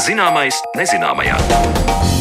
Zināmais 0.00 0.56
nezināmajā. 0.78 2.19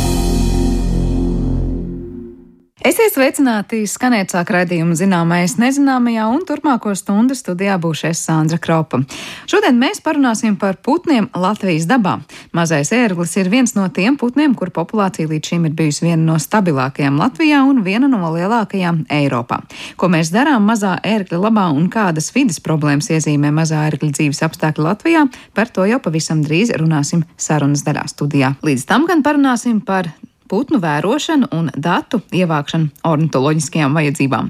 Esiet 2.89 3.13
sveicināti 3.13 3.83
skanēt 3.85 4.31
sāk 4.33 4.49
raidījumu 4.49 4.95
zināmais 4.97 5.59
nezināmajā 5.61 6.23
un 6.33 6.39
turpmāko 6.47 6.89
stundu 6.97 7.35
studijā 7.37 7.75
būšu 7.77 8.07
es 8.09 8.21
Sandra 8.25 8.57
Kropa. 8.57 9.03
Šodien 9.51 9.75
mēs 9.77 9.99
parunāsim 10.01 10.55
par 10.57 10.79
putniem 10.81 11.27
Latvijas 11.37 11.85
dabā. 11.85 12.15
Mazais 12.57 12.89
ērglis 12.95 13.35
ir 13.37 13.51
viens 13.53 13.75
no 13.77 13.83
tiem 13.93 14.17
putniem, 14.17 14.55
kur 14.57 14.71
populācija 14.73 15.29
līdz 15.29 15.51
šim 15.51 15.67
ir 15.69 15.75
bijusi 15.77 16.07
viena 16.07 16.31
no 16.31 16.37
stabilākajām 16.41 17.19
Latvijā 17.21 17.59
un 17.69 17.83
viena 17.85 18.09
no 18.09 18.31
lielākajām 18.33 19.03
Eiropā. 19.19 19.59
Ko 19.93 20.09
mēs 20.09 20.33
darām 20.33 20.65
mazā 20.71 20.95
ērgļa 21.05 21.43
labā 21.43 21.67
un 21.75 21.91
kādas 21.93 22.31
vidas 22.33 22.57
problēmas 22.57 23.11
iezīmē 23.13 23.53
mazā 23.53 23.83
ērgļa 23.91 24.15
dzīves 24.17 24.41
apstākļi 24.49 24.87
Latvijā, 24.87 25.27
par 25.53 25.69
to 25.69 25.85
jau 25.85 26.01
pavisam 26.01 26.41
drīz 26.41 26.73
runāsim 26.81 27.21
sarunas 27.37 27.85
daļā 27.85 28.07
studijā. 28.09 28.55
Līdz 28.65 28.89
tam 28.89 29.05
gan 29.05 29.21
parunāsim 29.21 29.77
par 29.85 30.09
putnu 30.49 30.81
vērošanu 30.83 31.51
un 31.55 31.69
datu 31.77 32.21
ievākšanu 32.35 33.05
ornitoloģiskajām 33.05 33.97
vajadzībām. 33.97 34.49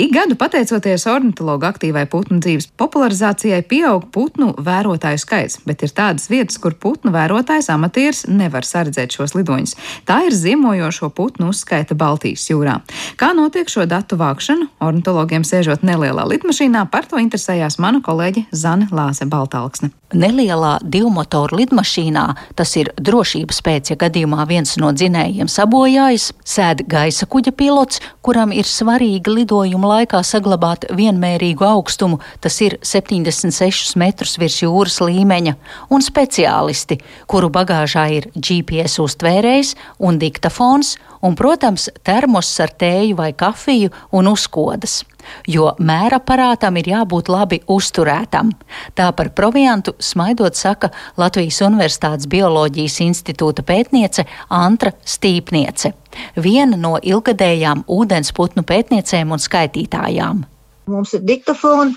Ik 0.00 0.14
gadu 0.16 0.32
pateicoties 0.40 1.02
ornitologu 1.12 1.66
aktīvai 1.68 2.06
putnu 2.08 2.38
dzīves 2.40 2.70
popularizācijai, 2.80 3.58
pieaug 3.68 4.06
putnu 4.14 4.54
vērotāju 4.56 5.20
skaits, 5.20 5.58
bet 5.68 5.84
ir 5.84 5.92
tādas 5.92 6.30
vietas, 6.32 6.56
kur 6.56 6.72
putnu 6.72 7.12
vērotājs 7.12 7.68
amatieris 7.74 8.22
nevar 8.32 8.64
saredzēt 8.64 9.12
šos 9.12 9.36
lidoņus. 9.36 9.76
Tā 10.08 10.22
ir 10.30 10.32
ziemojošo 10.32 11.10
putnu 11.12 11.50
uzskaita 11.52 11.98
Baltijas 12.00 12.48
jūrā. 12.48 12.78
Kā 13.20 13.34
notiek 13.36 13.68
šo 13.68 13.84
datu 13.84 14.16
vākšana? 14.16 14.70
Ornitologiem 14.88 15.44
sēžot 15.44 15.84
nelielā 15.84 16.24
lidmašīnā, 16.32 16.86
par 16.88 17.04
to 17.04 17.20
interesējās 17.20 17.76
mana 17.76 18.00
kolēģe 18.00 18.48
Zane 18.56 18.88
Lāse 18.88 19.28
Baltāksne. 19.28 19.92
Nelielā 20.10 20.80
divmotoru 20.82 21.60
lidmašīnā 21.60 22.24
tas 22.58 22.72
ir 22.80 22.88
drošības 22.98 23.60
pēc, 23.62 23.92
ja 23.92 23.98
gadījumā 24.00 24.48
viens 24.48 24.72
no 24.80 24.90
dzinējiem 24.96 25.46
sabojājas, 25.46 26.32
sēd 26.42 26.82
gaisa 26.90 27.28
kuģa 27.30 27.52
pilots, 27.54 28.00
kuram 28.24 28.50
ir 28.50 28.66
svarīgi 28.66 29.36
lidojuma 29.36 29.89
laikā 29.90 30.22
saglabāt 30.26 30.86
vienmērīgu 30.96 31.66
augstumu, 31.66 32.20
tas 32.40 32.56
ir 32.64 32.78
76 32.86 33.96
metrus 34.00 34.36
virs 34.40 34.60
jūras 34.62 35.00
līmeņa, 35.04 35.56
un 35.90 36.04
speciālisti, 36.06 37.00
kuru 37.30 37.50
bagāžā 37.52 38.06
ir 38.20 38.30
GPS 38.34 39.02
uztvērējs 39.04 39.76
un 40.06 40.22
diktafons, 40.22 40.96
un, 41.20 41.36
protams, 41.36 41.90
termos 42.06 42.52
ar 42.62 42.72
tēju 42.72 43.18
vai 43.20 43.32
kafiju 43.36 43.92
un 44.16 44.30
uzkodas 44.32 45.02
jo 45.48 45.70
mēraparātam 45.78 46.78
ir 46.80 46.90
jābūt 46.92 47.30
labi 47.32 47.60
uzturētam. 47.70 48.52
Tā 48.94 49.10
par 49.16 49.32
proviantu 49.36 49.94
smaidot 50.02 50.58
saka 50.58 50.92
Latvijas 51.20 51.60
Universitātes 51.66 52.28
Bioloģijas 52.30 53.00
institūta 53.06 53.64
pētniece 53.66 54.26
Antra 54.48 54.92
Stīpniece, 55.04 55.92
viena 56.36 56.78
no 56.80 56.96
ilgadējām 57.02 57.84
ūdensputnu 57.88 58.64
pētniecēm 58.66 59.34
un 59.34 59.42
skaitītājām. 59.42 60.46
Mums 60.90 61.12
ir 61.14 61.22
diktafoni 61.22 61.94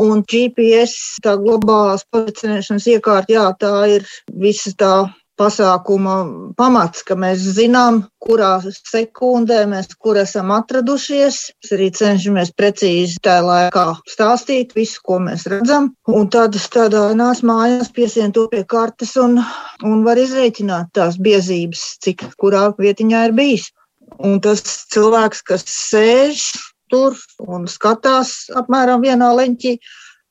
un 0.00 0.22
GPS, 0.24 1.18
tā 1.24 1.34
globālās 1.40 2.06
pozicionēšanas 2.14 2.86
iekārta, 2.94 3.34
jā, 3.34 3.44
tā 3.60 3.74
ir 3.98 4.08
visa 4.32 4.72
tā 4.80 4.94
pasākuma 5.40 6.16
pamats, 6.58 7.02
ka 7.06 7.16
mēs 7.18 7.42
zinām, 7.56 8.02
kurā 8.22 8.56
sekundē 8.64 9.64
mēs 9.70 9.90
kur 10.00 10.18
esam 10.20 10.52
atradušies. 10.54 11.40
Mēs 11.62 11.74
arī 11.76 11.88
cenšamies 11.98 12.52
precīzi 12.56 13.20
tajā 13.24 13.44
laikā 13.46 13.86
stāstīt 14.10 14.74
visu, 14.78 15.00
ko 15.04 15.18
mēs 15.26 15.46
redzam. 15.50 15.92
Un 16.10 16.30
tad 16.32 16.56
tādā 16.74 17.06
nāc 17.18 17.42
mājās 17.46 17.90
piesien 17.94 18.34
to 18.34 18.46
pie 18.52 18.64
kartes 18.68 19.16
un, 19.20 19.40
un 19.82 20.04
var 20.06 20.20
izrēķināt 20.22 20.94
tās 20.96 21.18
biezības, 21.18 21.84
cik 22.04 22.28
kurā 22.40 22.68
vietiņā 22.78 23.26
ir 23.28 23.36
bijis. 23.36 23.70
Un 24.22 24.38
tas 24.42 24.62
cilvēks, 24.94 25.42
kas 25.42 25.66
sēž 25.66 26.46
tur 26.92 27.16
un 27.42 27.66
skatās 27.70 28.44
apmēram 28.54 29.02
vienā 29.02 29.32
leņķī, 29.34 29.72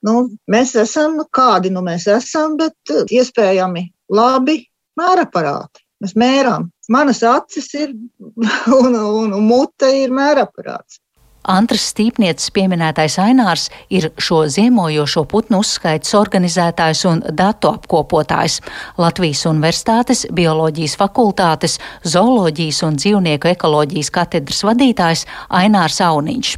nu, 0.07 0.27
mēs 0.51 0.75
esam, 0.79 1.17
kādi 1.35 1.71
nu 1.73 1.83
mēs 1.83 2.07
esam, 2.11 2.55
bet 2.59 2.93
iespējami 3.11 3.89
labi, 4.13 4.61
mēraparāti. 4.99 5.83
Mēs 6.03 6.17
mērām. 6.19 6.67
Manas 6.91 7.23
acis 7.23 7.69
ir 7.79 7.93
un, 8.79 8.91
un, 8.91 9.31
un 9.31 9.47
mute 9.47 9.89
ir 10.03 10.13
mēraparāts. 10.13 10.99
Antras 11.43 11.89
stīpnieces 11.91 12.53
pieminētais 12.55 13.17
Ainārs 13.19 13.65
ir 13.91 14.07
šo 14.15 14.45
ziemojošo 14.47 15.25
putnu 15.27 15.59
uzskaits 15.59 16.15
organizētājs 16.15 17.03
un 17.09 17.19
datu 17.35 17.73
apkopotājs 17.75 18.61
Latvijas 18.95 19.43
Universitātes 19.51 20.23
bioloģijas 20.31 20.95
fakultātes 21.01 21.79
zooloģijas 22.07 22.79
un 22.87 22.99
dzīvnieku 22.99 23.51
ekoloģijas 23.51 24.11
katedras 24.15 24.63
vadītājs 24.63 25.25
Ainārs 25.51 25.99
Auniņš. 26.07 26.55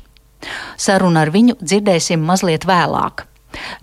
Sarunu 0.77 1.17
ar 1.23 1.33
viņu 1.33 1.57
dzirdēsim 1.63 2.21
mazliet 2.21 2.69
vēlāk. 2.69 3.25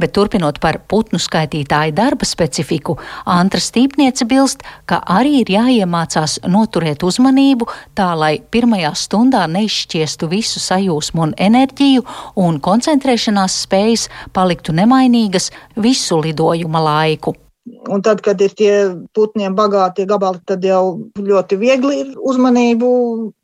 Bet 0.01 0.15
turpinot 0.17 0.61
par 0.63 0.81
putnu 0.89 1.21
skaitītāju 1.23 1.95
darba 1.97 2.29
specifiku, 2.29 2.97
Antra 3.27 3.61
Stīpniece 3.63 4.27
bilst, 4.29 4.65
ka 4.87 5.03
arī 5.07 5.43
ir 5.43 5.53
jāiemācās 5.57 6.39
noturēt 6.49 7.05
uzmanību 7.07 7.69
tā, 7.99 8.13
lai 8.19 8.35
pirmajā 8.53 8.95
stundā 8.99 9.45
neizšķiestu 9.51 10.31
visu 10.33 10.63
sajūsmu 10.63 11.29
un 11.29 11.37
enerģiju, 11.39 12.05
un 12.43 12.61
koncentrēšanās 12.63 13.63
spējas 13.67 14.09
paliktu 14.33 14.75
nemainīgas 14.77 15.51
visu 15.77 16.21
lidojuma 16.23 16.83
laiku. 16.83 17.37
Un 17.95 18.03
tad, 18.03 18.21
kad 18.27 18.41
ir 18.43 18.55
tie 18.59 18.73
putniem 19.15 19.55
bagātie 19.55 20.03
gabali, 20.11 20.41
tad 20.51 20.65
jau 20.67 20.99
ļoti 21.15 21.59
viegli 21.61 22.01
ir 22.01 22.09
uzmanību. 22.19 22.89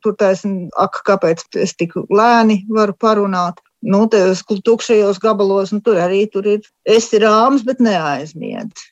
Tur 0.03 0.17
taisn, 0.19 0.65
ak, 0.75 1.03
kāpēc 1.07 1.45
es 1.63 1.77
tik 1.79 1.95
lēni 2.11 2.65
varu 2.67 2.97
parunāt 2.99 3.63
nu, 3.83 4.05
tajos 4.11 4.45
tukšajos 4.65 5.21
gabalos, 5.23 5.73
nu, 5.75 5.83
tur 5.85 5.99
arī 6.03 6.27
tur 6.31 6.47
ir 6.47 6.63
esi 6.89 7.21
rāms, 7.23 7.65
bet 7.67 7.83
neaizmiedz. 7.83 8.89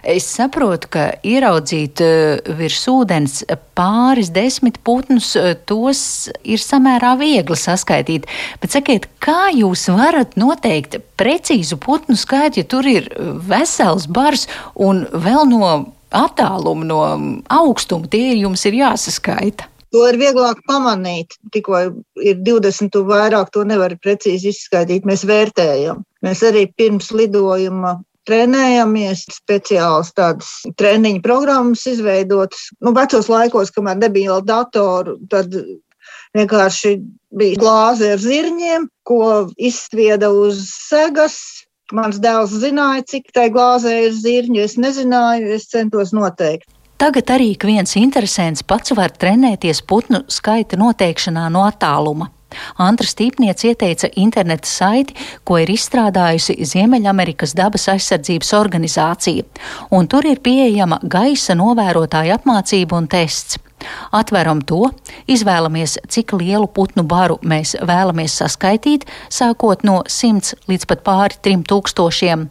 Es 0.00 0.24
saprotu, 0.32 0.88
ka 0.94 1.02
ieraudzīt 1.26 2.00
uh, 2.00 2.54
virs 2.56 2.80
ūdens 2.88 3.42
pāris 3.76 4.30
desmit 4.32 4.78
putnus, 4.86 5.34
uh, 5.36 5.52
tos 5.68 6.00
ir 6.40 6.62
samērā 6.62 7.14
viegli 7.20 7.58
saskaitīt. 7.58 8.28
Bet 8.62 8.72
sakiet, 8.72 9.08
kā 9.24 9.50
jūs 9.52 9.88
varat 9.92 10.38
noteikt 10.40 10.98
precīzu 11.20 11.80
putnu 11.84 12.16
skaitu, 12.16 12.62
ja 12.62 12.68
tur 12.68 12.88
ir 12.88 13.10
vesels 13.48 14.08
bars 14.08 14.46
un 14.74 15.04
vēl 15.12 15.48
no 15.50 15.72
attāluma, 16.08 16.88
no 16.88 17.02
augstuma 17.52 18.08
tie 18.08 18.32
jums 18.38 18.64
ir 18.68 18.80
jāsaskaita? 18.80 19.68
To 19.94 20.04
ir 20.08 20.18
vieglāk 20.20 20.60
pamanīt. 20.68 21.38
Tikko 21.54 21.80
ir 22.20 22.42
20 22.44 22.98
un 23.00 23.08
vairāk, 23.08 23.52
to 23.54 23.64
nevar 23.64 23.94
precīzi 24.04 24.52
izskaidrot. 24.52 25.08
Mēs 25.08 25.24
vērtējam. 25.28 26.02
Mēs 26.26 26.44
arī 26.44 26.66
pirms 26.76 27.08
lidojuma 27.14 27.96
trenējamies, 28.28 29.24
speciāls 29.32 30.12
tādas 30.16 30.50
treniņu 30.80 31.22
programmas 31.24 31.86
izveidotas. 31.88 32.68
Nu, 32.84 32.92
vecos 32.96 33.30
laikos, 33.32 33.72
kamēr 33.72 34.02
nebija 34.02 34.34
vēl 34.34 34.44
datoru, 34.50 35.16
tad 35.32 35.54
vienkārši 36.36 36.98
bija 37.38 37.60
glāze 37.60 38.12
ar 38.14 38.20
zirņiem, 38.20 38.88
ko 39.08 39.48
izsvieda 39.56 40.28
uz 40.34 40.66
segas. 40.68 41.38
Mans 41.96 42.18
dēls 42.20 42.52
zināja, 42.60 43.06
cik 43.08 43.30
tai 43.32 43.46
glāzē 43.48 43.94
ir 44.04 44.12
zirņi. 44.12 44.60
Es 44.60 44.76
nezināju, 44.76 45.54
es 45.56 45.70
centos 45.72 46.12
noteikt. 46.12 46.68
Tagad 46.98 47.30
arī 47.30 47.52
ik 47.54 47.62
viens 47.62 47.92
interesants 47.94 48.64
pats 48.66 48.90
var 48.98 49.12
trenēties 49.14 49.84
putnu 49.86 50.24
skaita 50.34 50.74
noteikšanā 50.80 51.44
no 51.54 51.62
attāluma. 51.62 52.26
Antra 52.82 53.06
Stīpniece 53.06 53.68
ieteica 53.70 54.10
interneta 54.18 54.66
saiti, 54.66 55.14
ko 55.46 55.60
ir 55.62 55.70
izstrādājusi 55.70 56.56
Ziemeļamerikas 56.66 57.54
dabas 57.54 57.86
aizsardzības 57.92 58.50
organizācija, 58.58 59.46
un 59.94 60.10
tur 60.10 60.26
ir 60.26 60.42
pieejama 60.42 60.98
gaisa 61.04 61.54
novērotāja 61.54 62.40
apmācība 62.40 62.98
un 62.98 63.06
tests. 63.06 63.60
Atveram 64.14 64.60
to, 64.64 64.88
izvēlamies, 65.30 65.98
cik 66.10 66.32
lielu 66.38 66.66
putnu 66.66 67.04
baru 67.08 67.38
mēs 67.46 67.76
vēlamies 67.78 68.38
saskaitīt, 68.40 69.06
sākot 69.32 69.84
no 69.86 70.00
100 70.08 70.68
līdz 70.70 70.88
pat 70.90 71.04
pāri 71.06 71.38
3000. 71.44 72.48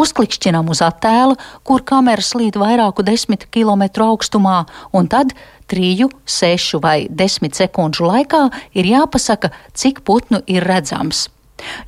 Uzklikšķinām 0.00 0.70
uz 0.72 0.82
attēlu, 0.84 1.36
kur 1.66 1.84
kamera 1.84 2.24
slīd 2.24 2.58
vairāku 2.60 3.04
desmit 3.06 3.48
kilometru 3.52 4.12
augstumā, 4.12 4.62
un 4.92 5.10
tad 5.12 5.34
3, 5.72 6.08
6 6.26 6.80
vai 6.82 7.06
10 7.08 7.54
sekundžu 7.56 8.08
laikā 8.08 8.48
ir 8.76 8.88
jāpasaka, 8.88 9.52
cik 9.74 10.02
putnu 10.08 10.42
ir 10.46 10.64
redzams. 10.68 11.28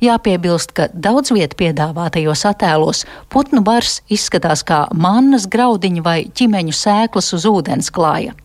Jāpiebilst, 0.03 0.71
ka 0.75 0.87
daudz 0.93 1.33
vietu 1.35 1.57
piedāvātajos 1.59 2.45
attēlos 2.47 3.03
putnu 3.33 3.63
bars 3.65 3.99
izskatās 4.07 4.63
kā 4.67 4.85
mannas 4.93 5.49
graudiņa 5.51 6.05
vai 6.05 6.17
ķimeņu 6.31 6.75
sēklas 6.75 7.33
uz 7.35 7.47
ūdens 7.49 7.91
klāja. 7.91 8.35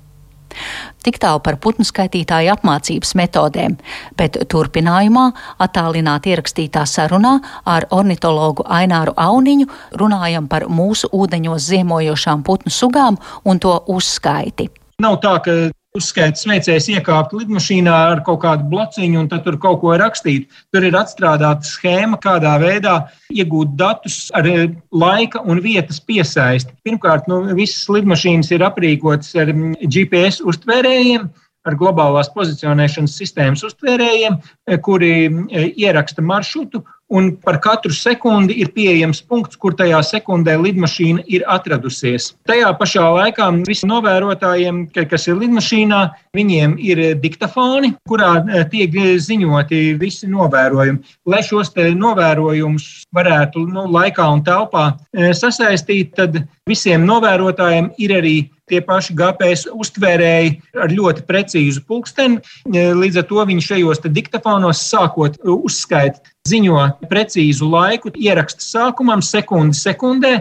Tik 1.05 1.19
tālu 1.23 1.41
par 1.45 1.57
putnu 1.63 1.87
skaitītāju 1.87 2.53
apmācības 2.55 3.15
metodēm, 3.19 3.77
bet 4.19 4.37
turpinājumā 4.53 5.27
attālināti 5.63 6.35
ierakstītā 6.35 6.85
sarunā 6.89 7.39
ar 7.65 7.89
ornitologu 7.91 8.67
Aināru 8.69 9.17
Auniņu 9.17 9.69
runājam 10.01 10.49
par 10.51 10.69
mūsu 10.69 11.11
ūdeņos 11.17 11.71
ziemojošām 11.73 12.45
putnu 12.47 12.73
sugām 12.75 13.21
un 13.45 13.63
to 13.63 13.77
uzskaiti. 13.89 14.69
Nav 15.01 15.21
tā, 15.25 15.39
ka 15.45 15.57
uzskaitas 15.97 16.45
veicējs 16.47 16.87
iekāpt 16.95 17.33
lidmašīnā 17.35 17.95
ar 18.13 18.23
kaut 18.27 18.41
kādu 18.45 18.69
blociņu 18.71 19.25
un 19.25 19.29
tur 19.31 19.59
kaut 19.63 19.81
ko 19.83 19.97
rakstīt. 19.99 20.47
Tur 20.71 20.87
ir 20.87 20.97
atstrādāta 20.99 21.67
schēma, 21.67 22.21
kādā 22.23 22.55
veidā 22.63 22.97
iegūt 23.35 23.75
datus 23.79 24.23
ar 24.37 24.47
eh, 24.47 24.69
laika 24.93 25.43
un 25.43 25.63
vietas 25.65 26.01
piesaisti. 26.07 26.77
Pirmkārt, 26.87 27.27
nu, 27.31 27.43
visas 27.59 27.89
lidmašīnas 27.91 28.53
ir 28.55 28.67
aprīkotas 28.67 29.35
ar 29.41 29.51
mm, 29.55 29.81
GPS 29.83 30.45
uztvērējiem. 30.47 31.31
Ar 31.69 31.75
globālās 31.77 32.31
pozicionēšanas 32.33 33.19
sistēmas 33.21 33.67
uztvērējiem, 33.67 34.39
eh, 34.71 34.79
kuri 34.81 35.13
eh, 35.27 35.69
ieraksta 35.75 36.23
maršrutu 36.25 36.85
un 37.11 37.31
par 37.43 37.59
katru 37.61 37.93
sekundi 37.93 38.55
ir 38.63 38.71
pieejams 38.75 39.21
punkts, 39.27 39.59
kur 39.59 39.75
tajā 39.75 39.99
sekundē 40.07 40.55
lidmašīna 40.61 41.25
ir 41.27 41.45
atradusies. 41.51 42.31
Tajā 42.49 42.71
pašā 42.79 43.07
laikā 43.17 43.49
visiem 43.67 43.91
novērotājiem, 43.91 44.85
kas 45.11 45.27
ir 45.27 45.41
lidmašīnā, 45.41 46.01
viņiem 46.37 46.77
ir 46.79 47.03
diktafoni, 47.23 47.93
kurā 48.09 48.31
e, 48.45 48.63
tiek 48.71 48.95
ziņoti 49.27 49.83
visi 50.01 50.31
novērojumi. 50.31 51.03
Lai 51.27 51.43
šos 51.47 51.75
novērojumus 51.75 52.87
varētu 53.15 53.67
nu, 53.67 53.89
laikā 53.91 54.31
un 54.31 54.45
telpā 54.47 54.93
e, 55.11 55.33
sasaistīt, 55.35 56.15
tad 56.15 56.43
visiem 56.71 57.03
novērotājiem 57.09 57.91
ir 57.99 58.19
arī 58.21 58.37
tie 58.71 58.79
paši 58.87 59.17
GPS 59.19 59.67
uztvērēji 59.75 60.53
ar 60.79 60.93
ļoti 60.95 61.25
precīzu 61.27 61.83
pulksteni. 61.89 62.39
E, 62.71 62.91
līdz 62.95 63.25
ar 63.25 63.27
to 63.27 63.47
viņi 63.51 63.67
šajos 63.67 64.05
diktafonos 64.07 64.85
sākot 64.93 65.41
uzskaitīt 65.43 66.31
ziņo 66.51 66.87
precīzu 67.11 67.69
laiku, 67.71 68.13
ieraksta 68.15 68.65
sākumam, 68.65 69.23
sekundi 69.25 69.79
sekundē, 69.79 70.35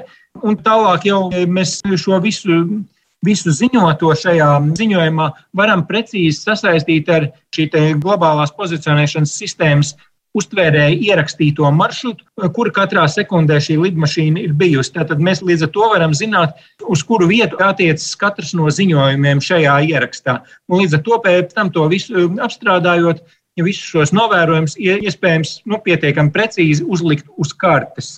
un 0.44 0.58
tālāk 0.66 1.10
jau 1.10 1.28
mēs 1.48 1.80
šo 1.98 2.22
visu. 2.24 2.64
Visu 3.20 3.52
ziņoto 3.52 4.14
šajā 4.16 4.46
ziņojumā 4.80 5.26
varam 5.60 5.82
precīzi 5.84 6.38
sasaistīt 6.40 7.10
ar 7.12 7.26
šī 7.52 7.66
globālās 8.00 8.54
pozicionēšanas 8.56 9.34
sistēmas 9.42 9.90
uztvērēja 10.38 10.98
ierakstīto 11.10 11.70
maršrutu, 11.74 12.26
kur 12.54 12.70
katrā 12.74 13.06
sekundē 13.10 13.58
šī 13.64 13.80
lidmašīna 13.82 14.44
ir 14.46 14.54
bijusi. 14.58 14.94
Tātad 14.98 15.22
mēs 15.26 15.42
līdz 15.46 15.66
ar 15.66 15.72
to 15.76 15.90
varam 15.94 16.14
zināt, 16.18 16.60
uz 16.86 17.04
kuru 17.06 17.30
vietu 17.32 17.58
attiecas 17.66 18.12
katrs 18.20 18.54
no 18.58 18.70
ziņojumiem 18.74 19.42
šajā 19.44 19.80
ierakstā. 19.90 20.40
Un 20.70 20.84
līdz 20.84 21.00
ar 21.00 21.04
to 21.08 21.20
pēc 21.26 21.56
tam 21.58 21.74
to 21.74 21.88
visu 21.92 22.30
apstrādājot, 22.46 23.24
ja 23.60 23.68
visus 23.68 23.92
šos 23.92 24.16
novērojumus 24.16 24.78
iespējams 24.80 25.60
nu, 25.70 25.82
pietiekami 25.84 26.34
precīzi 26.36 26.88
uzlikt 26.88 27.30
uz 27.38 27.54
kartes. 27.54 28.18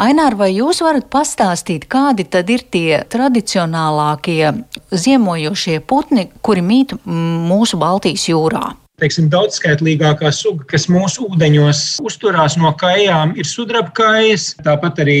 Ainār, 0.00 0.34
vai 0.36 0.50
jūs 0.54 0.80
varat 0.82 1.08
pastāstīt, 1.12 1.86
kādi 1.92 2.24
tad 2.28 2.50
ir 2.50 2.64
tie 2.72 3.02
tradicionālākie 3.12 4.52
ziemojošie 4.90 5.80
putni, 5.86 6.28
kuri 6.42 6.64
mīt 6.64 6.94
mūsu 7.04 7.78
Baltijas 7.80 8.26
jūrā? 8.30 8.72
Teiksim, 9.02 9.26
daudzskaitlīgākā 9.32 10.30
suga, 10.36 10.66
kas 10.74 10.84
mūsu 10.92 11.26
ūdeņos 11.32 11.78
uzturās 12.06 12.54
no 12.60 12.70
kājām, 12.78 13.32
ir 13.40 13.48
sudrabkājas, 13.48 14.52
tāpat 14.62 15.00
arī 15.02 15.18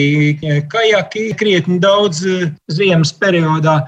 kajaki 0.70 1.32
krietni 1.40 1.80
daudz 1.82 2.22
eh, 2.28 2.52
ziemas 2.70 3.10
periodā. 3.16 3.80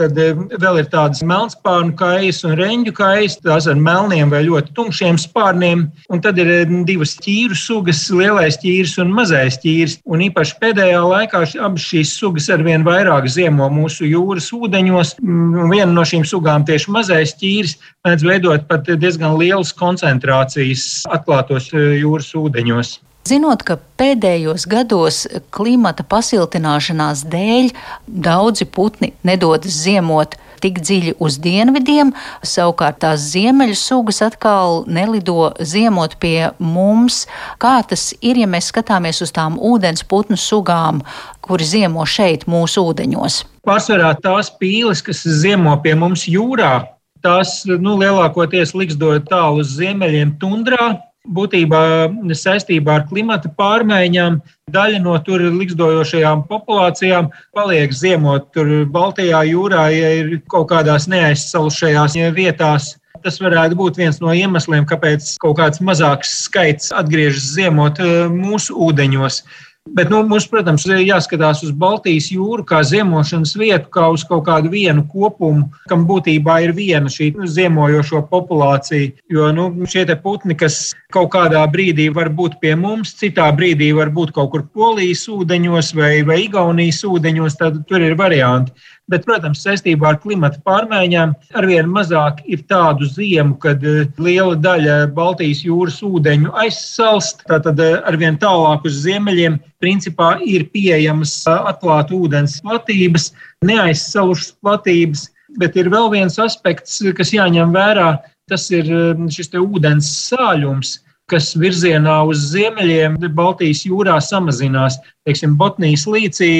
Tad 0.00 0.16
eh, 0.16 0.32
vēl 0.32 0.78
ir 0.80 0.86
tādas 0.88 1.20
melnspārnu 1.26 1.92
kājas 1.98 2.38
un 2.48 2.54
reņģu 2.56 2.92
kājas, 2.96 3.34
tās 3.44 3.66
ar 3.68 3.76
melniem 3.76 4.30
vai 4.32 4.40
ļoti 4.46 4.72
tumšiem 4.78 5.18
spārniem. 5.20 5.82
Un 6.08 6.22
tad 6.24 6.40
ir 6.40 6.48
eh, 6.54 6.72
divas 6.88 7.12
ķīru 7.20 7.58
sugas, 7.58 8.00
lielais 8.14 8.56
ķīrs 8.62 8.96
un 9.04 9.12
mazais 9.18 9.58
ķīrs. 9.60 9.98
Un 10.08 10.24
īpaši 10.30 10.56
pēdējā 10.62 11.02
laikā 11.04 11.42
abas 11.60 11.84
šīs 11.90 12.14
sugas 12.16 12.48
arvien 12.54 12.86
vairāk 12.86 13.28
ziemo 13.28 13.68
mūsu 13.74 14.08
jūras 14.08 14.48
ūdeņos. 14.56 15.18
Un 15.20 15.68
viena 15.68 15.90
no 15.92 16.06
šīm 16.08 16.24
sugām, 16.28 16.64
tieši 16.64 16.96
mazais 16.96 17.36
ķīrs, 17.42 17.76
mēdz 18.06 18.26
veidot 18.30 18.66
pat 18.72 18.88
diezgan 18.88 19.36
lielas 19.36 19.74
koncentrācijas 19.76 20.88
atklātos 21.12 21.68
eh, 21.76 22.00
jūras 22.00 22.32
ūdeņos. 22.40 22.96
Zinot, 23.30 23.62
ka 23.62 23.76
pēdējos 24.00 24.64
gados 24.66 25.22
klimata 25.54 26.02
pasiltināšanās 26.02 27.20
dēļ 27.30 27.68
daudzi 28.10 28.66
putni 28.66 29.12
nedodas 29.26 29.76
ziemot 29.84 30.34
tik 30.60 30.80
dziļi 30.82 31.12
uz 31.22 31.36
dienvidiem, 31.42 32.10
savukārt 32.42 32.98
tās 33.04 33.28
ziemeļu 33.30 33.76
sugas 33.78 34.18
atkal 34.26 34.82
nelido 34.90 35.52
ziemot 35.62 36.16
pie 36.20 36.50
mums. 36.58 37.22
Kā 37.62 37.78
tas 37.86 38.10
ir, 38.18 38.40
ja 38.42 38.48
mēs 38.50 38.72
skatāmies 38.72 39.22
uz 39.22 39.30
tām 39.36 39.60
ūdens 39.62 40.02
putnu 40.10 40.38
sugām, 40.40 41.04
kuri 41.44 41.68
ziemo 41.68 42.06
šeit 42.08 42.48
mūsu 42.50 42.82
ūdeņos? 42.90 43.44
Pārsvarā 43.68 44.10
tās 44.24 44.50
pīles, 44.58 45.04
kas 45.06 45.22
ziemo 45.22 45.76
pie 45.84 45.94
mums 45.94 46.26
jūrā, 46.26 46.80
tās 47.22 47.60
nu, 47.70 47.94
lielākoties 48.00 48.74
liks 48.74 48.98
dot 48.98 49.30
tālu 49.30 49.62
uz 49.62 49.76
ziemeļiem 49.78 50.34
tundrā, 50.42 50.96
būtībā 51.28 51.82
saistībā 52.36 53.00
ar 53.00 53.04
klimata 53.08 53.50
pārmaiņām 53.58 54.40
daļa 54.72 55.00
no 55.04 55.16
tur 55.24 55.42
likstojošajām 55.42 56.46
populācijām 56.48 57.28
paliek 57.56 57.92
ziemot 57.92 58.50
tur 58.54 58.86
Baltijā 58.86 59.42
jūrā, 59.50 59.88
ja 59.92 60.14
ir 60.22 60.40
kaut 60.48 60.70
kādās 60.72 61.08
neaizsalušajās 61.10 62.16
vietās. 62.34 62.96
Tas 63.20 63.36
varētu 63.36 63.76
būt 63.76 63.98
viens 64.00 64.16
no 64.22 64.32
iemesliem, 64.32 64.86
kāpēc 64.88 65.34
kaut 65.42 65.58
kāds 65.58 65.82
mazāks 65.84 66.30
skaits 66.46 66.88
atgriežas 66.96 67.50
ziemot 67.52 68.00
eh, 68.00 68.30
mūsu 68.32 68.78
ūdeņos. 68.88 69.42
Bet 69.88 70.10
nu, 70.12 70.18
mums, 70.28 70.44
protams, 70.44 70.84
ir 70.84 70.98
jāskatās 71.08 71.62
uz 71.64 71.70
Baltijas 71.72 72.26
jūru 72.28 72.66
kā 72.68 72.82
ziemošanas 72.84 73.54
vietu, 73.56 73.88
kā 73.94 74.10
uz 74.12 74.20
kaut 74.28 74.42
kādu 74.44 74.68
vienu 74.68 75.06
kopumu, 75.08 75.70
kam 75.88 76.04
būtībā 76.04 76.58
ir 76.66 76.74
viena 76.76 77.08
šī 77.08 77.30
ziemojošo 77.48 78.20
populācija. 78.28 79.14
Jo 79.32 79.48
nu, 79.56 79.70
šie 79.88 80.04
putni, 80.20 80.54
kas 80.54 80.92
kaut 81.16 81.32
kādā 81.32 81.64
brīdī 81.72 82.10
var 82.12 82.28
būt 82.28 82.58
pie 82.60 82.74
mums, 82.76 83.14
citā 83.16 83.48
brīdī 83.56 83.88
var 83.96 84.12
būt 84.12 84.34
kaut 84.36 84.52
kur 84.52 84.66
Polijas 84.68 85.24
ūdeņos 85.32 85.94
vai, 85.96 86.12
vai 86.28 86.42
Igaunijas 86.44 87.00
ūdeņos, 87.08 87.56
tad 87.56 87.80
tur 87.88 88.04
ir 88.04 88.18
varianti. 88.20 88.76
Bet, 89.10 89.24
protams, 89.26 89.62
saistībā 89.64 90.12
ar 90.12 90.18
klimata 90.22 90.60
pārmaiņām 90.66 91.32
arvien 91.58 91.88
mazāk 91.90 92.44
ir 92.46 92.60
tādu 92.70 93.08
ziemu, 93.10 93.56
kad 93.62 93.82
eh, 93.82 94.04
liela 94.22 94.54
daļa 94.54 94.98
Baltijas 95.16 95.64
jūras 95.66 95.98
ūdeņu 96.06 96.52
aizsalst. 96.62 97.42
Tātad 97.50 97.82
eh, 97.82 97.96
arvien 98.06 98.38
tālāk 98.38 98.86
uz 98.86 99.00
ziemeļiem 99.02 99.58
principā 99.82 100.36
ir 100.46 100.68
pieejamas 100.70 101.34
eh, 101.50 101.58
atklātu 101.72 102.22
ūdens 102.26 102.60
platības, 102.62 103.32
neaizsalušas 103.66 104.54
platības. 104.62 105.26
Bet 105.58 105.74
ir 105.74 105.90
vēl 105.90 106.06
viens 106.12 106.38
aspekts, 106.38 107.00
kas 107.18 107.34
jāņem 107.34 107.74
vērā. 107.74 108.12
Tas 108.50 108.68
ir 108.74 108.86
šis 109.30 109.50
ūdens 109.58 110.06
sāļums 110.28 111.00
kas 111.30 111.52
virzienā 111.58 112.16
uz 112.28 112.42
ziemeļiem 112.50 113.16
Baltijas 113.36 113.84
jūrā 113.86 114.16
samazinās. 114.24 114.98
Teiksim, 115.28 115.54
Botnijas 115.60 116.06
līcī 116.10 116.52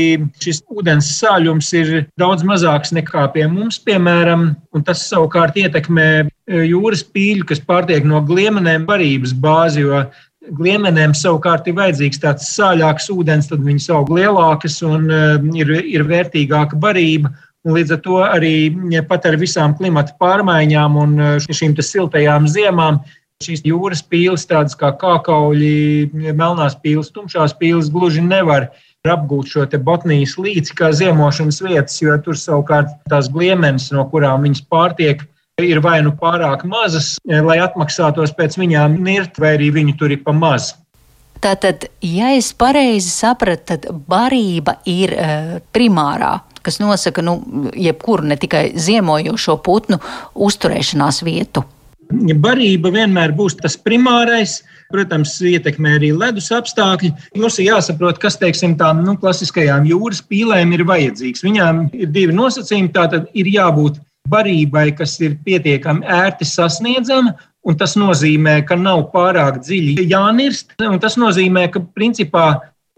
šis 0.43 0.63
ūdens 0.71 1.09
sāļums 1.19 1.71
ir 1.79 1.93
daudz 2.21 2.45
mazāks 2.47 2.95
nekā 2.97 3.27
pie 3.35 3.47
mums, 3.51 3.81
piemēram, 3.83 4.51
un 4.77 4.87
tas 4.87 5.03
savukārt 5.11 5.59
ietekmē 5.61 6.09
e, 6.21 6.27
jūras 6.71 7.05
pīļu, 7.15 7.49
kas 7.51 7.63
pārtiek 7.67 8.07
no 8.07 8.23
gliemenēm 8.27 8.87
barības 8.89 9.35
bāzi, 9.35 9.87
jo 9.87 10.05
gliemenēm 10.57 11.15
savukārt 11.17 11.69
ir 11.69 11.79
vajadzīgs 11.79 12.23
tāds 12.23 12.49
sāļāks 12.55 13.11
ūdens, 13.13 13.51
tad 13.51 13.63
viņas 13.65 13.91
aug 13.97 14.11
lielākas 14.15 14.81
un 14.87 15.07
e, 15.11 15.23
ir, 15.63 15.77
ir 15.99 16.09
vērtīgāka 16.09 16.79
barība. 16.81 17.33
Un 17.61 17.75
līdz 17.77 17.91
ar 17.93 17.99
to 18.01 18.19
arī 18.25 18.55
pat 19.09 19.27
ar 19.29 19.35
visām 19.37 19.75
klimata 19.77 20.15
pārmaiņām 20.21 20.95
un 20.97 21.17
e, 21.21 21.33
šīm 21.45 21.75
siltajām 21.77 22.49
ziemām 22.49 23.03
Šīs 23.41 23.63
jūras 23.65 24.03
pīles, 24.05 24.43
tādas 24.45 24.75
kā 24.77 24.91
kākauļi, 25.01 26.11
melnās 26.37 26.75
pīles, 26.83 27.09
tumšās 27.15 27.55
pīles, 27.57 27.89
gluži 27.89 28.21
nevar 28.21 28.67
apgūt 29.09 29.49
šo 29.49 29.65
botnijas 29.81 30.35
līci 30.37 30.77
kā 30.77 30.91
ziemošanas 30.93 31.63
vietas, 31.65 31.97
jo 32.03 32.19
tur 32.21 32.37
savukārt 32.37 32.93
tās 33.09 33.31
gliemenes, 33.33 33.89
no 33.97 34.05
kurām 34.13 34.45
viņas 34.45 34.61
pārtiek, 34.69 35.25
ir 35.57 35.81
vai 35.81 36.03
nu 36.05 36.13
pārāk 36.13 36.67
mazas, 36.69 37.15
lai 37.25 37.57
atmaksātos 37.65 38.37
pēc 38.37 38.61
viņām 38.61 39.01
nirt, 39.01 39.41
vai 39.41 39.55
arī 39.57 39.73
viņu 39.73 39.97
tur 39.97 40.13
ir 40.13 40.21
pa 40.21 40.37
maz. 40.37 40.75
Tātad, 41.41 41.89
ja 42.05 42.35
es 42.37 42.53
pareizi 42.53 43.09
sapratu, 43.09 43.71
tad 43.73 43.89
barība 44.05 44.77
ir 44.85 45.17
uh, 45.17 45.59
primārā, 45.73 46.43
kas 46.61 46.77
nosaka 46.85 47.25
nu, 47.25 47.41
jebkuru 47.73 48.29
ne 48.29 48.37
tikai 48.37 48.67
ziemojošo 48.77 49.57
putnu 49.65 49.97
uzturēšanās 50.37 51.25
vietu. 51.25 51.65
Barība 52.11 52.91
vienmēr 52.93 53.33
būs 53.37 53.57
tas 53.61 53.77
primārais. 53.79 54.61
Protams, 54.91 55.37
ietekmē 55.47 55.95
arī 56.01 56.11
ledus 56.11 56.49
apstākļi. 56.51 57.13
Mums 57.39 57.61
ir 57.61 57.69
jāsaprot, 57.69 58.19
kas 58.19 58.39
teiksim, 58.41 58.75
tām 58.79 59.05
nu, 59.07 59.15
klasiskajām 59.21 59.87
jūras 59.87 60.19
pīlēm 60.27 60.75
ir 60.75 60.83
vajadzīgs. 60.89 61.45
Viņām 61.47 61.85
ir 61.95 62.11
divi 62.11 62.35
nosacījumi. 62.35 62.91
Tātad 62.97 63.29
ir 63.39 63.53
jābūt 63.55 64.01
barībai, 64.31 64.91
kas 64.99 65.15
ir 65.23 65.39
pietiekami 65.47 66.03
ērti 66.07 66.49
sasniedzama. 66.49 67.37
Un 67.61 67.77
tas 67.77 67.93
nozīmē, 68.01 68.63
ka 68.67 68.75
nav 68.81 69.11
pārāk 69.13 69.61
dziļi 69.63 70.09
jānirst. 70.11 70.75
Tas 70.81 71.19
nozīmē, 71.21 71.69
ka 71.71 71.85
principā 71.95 72.47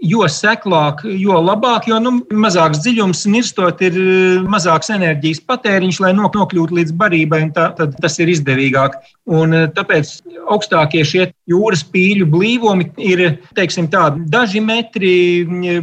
jo 0.03 0.27
seklāk, 0.31 1.05
jo 1.07 1.39
labāk, 1.39 1.87
jo 1.91 1.99
nu, 2.03 2.17
mazāks 2.35 2.83
dziļums 2.83 3.23
nirstot 3.31 3.83
ir 3.87 3.97
eh, 3.99 4.43
mazāks 4.51 4.91
enerģijas 4.95 5.43
patēriņš, 5.47 6.01
lai 6.03 6.13
nokļūtu 6.19 6.79
līdz 6.79 6.95
barībai, 6.99 7.43
un 7.47 7.53
tā, 7.55 7.69
tad 7.79 7.95
tas 8.03 8.19
ir 8.23 8.33
izdevīgāk. 8.33 8.99
Un 9.31 9.55
eh, 9.55 9.69
tāpēc 9.77 10.11
augstākie 10.51 11.05
šie 11.07 11.29
jūras 11.51 11.85
pīļu 11.95 12.27
blīvumi 12.33 12.91
ir, 12.99 13.25
teiksim 13.59 13.89
tā, 13.93 14.09
daži 14.35 14.63
metri 14.65 15.15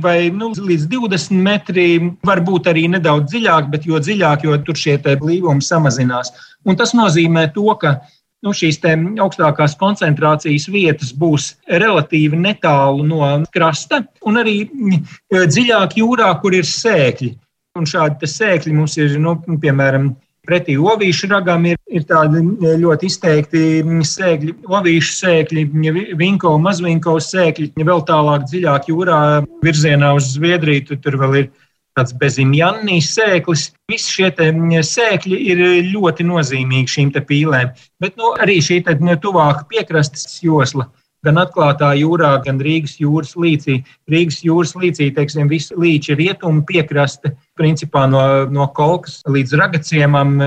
vai 0.04 0.18
nu, 0.36 0.52
līdz 0.52 0.90
20 0.92 1.40
metri, 1.48 1.90
varbūt 2.28 2.70
arī 2.74 2.90
nedaudz 2.92 3.32
dziļāk, 3.32 3.72
bet 3.72 3.88
jo 3.88 4.04
dziļāk, 4.04 4.48
jo 4.48 4.60
tur 4.68 4.80
šie 4.80 5.00
blīvumi 5.00 5.64
samazinās. 5.64 6.34
Un 6.68 6.76
tas 6.76 6.92
nozīmē 6.92 7.48
to, 7.56 7.72
ka 7.80 8.02
nu, 8.46 8.54
šīs 8.56 8.80
augstākās 8.84 9.76
koncentrācijas 9.80 10.70
vietas 10.72 11.12
būs 11.16 11.54
relatīvi 11.68 12.40
netālu 12.40 13.06
no 13.08 13.28
krasta, 13.54 14.04
un 14.26 14.40
arī 14.42 14.64
mm, 14.68 15.04
dziļāk 15.34 16.00
jūrā, 16.00 16.32
kur 16.42 16.56
ir 16.56 16.68
sēkļi. 16.68 17.36
Un 17.78 17.86
šādi 17.88 18.28
sēkļi 18.28 18.74
mums 18.76 18.98
ir, 19.00 19.14
nu, 19.22 19.36
piemēram, 19.62 20.10
pretī 20.50 20.76
ovīšu 20.82 21.30
ragam 21.30 21.68
ir, 21.70 21.78
ir 21.94 22.06
tādi 22.10 22.42
ļoti 22.82 23.10
izteikti 23.12 23.64
sēkļi, 24.10 24.56
ovīšu 24.66 25.16
sēkļi, 25.20 25.66
vinko, 26.18 26.56
mazvinko 26.64 27.20
sēkļi, 27.22 27.72
vēl 27.78 28.04
tālāk 28.08 28.48
dziļāk 28.50 28.90
jūrā 28.90 29.20
virzienā 29.66 30.16
uz 30.18 30.34
Zviedriju, 30.34 30.98
tur 31.04 31.20
vēl 31.22 31.38
ir 31.44 31.52
tāds 32.00 32.16
bezimjannijas 32.20 33.12
sēklis. 33.18 33.68
Visi 33.92 34.16
šie 34.16 34.32
sēkļi 34.88 35.42
ir 35.52 35.66
ļoti 35.92 36.26
nozīmīgi 36.28 36.96
šīm 36.96 37.12
pīlēm. 37.20 37.76
Bet 38.00 38.18
nu, 38.18 38.34
arī 38.40 38.60
šī 38.64 38.82
tuvāka 38.88 39.68
piekrastes 39.70 40.40
josla. 40.44 40.90
Gan 41.28 41.36
atklātā 41.36 41.90
jūrā, 42.00 42.38
gan 42.46 42.62
Rīgas 42.64 42.94
jūras 43.02 43.34
līcī. 43.36 43.82
Rīgas 44.08 44.38
jūras 44.46 44.72
līcī, 44.80 45.10
teiksim, 45.12 45.50
visi 45.52 45.76
līči 45.76 46.16
rietumu 46.16 46.64
piekraste, 46.64 47.34
principā 47.60 48.06
no, 48.08 48.22
no 48.48 48.70
kolkas 48.72 49.18
līdz 49.28 49.58
ragaciemam, 49.60 50.38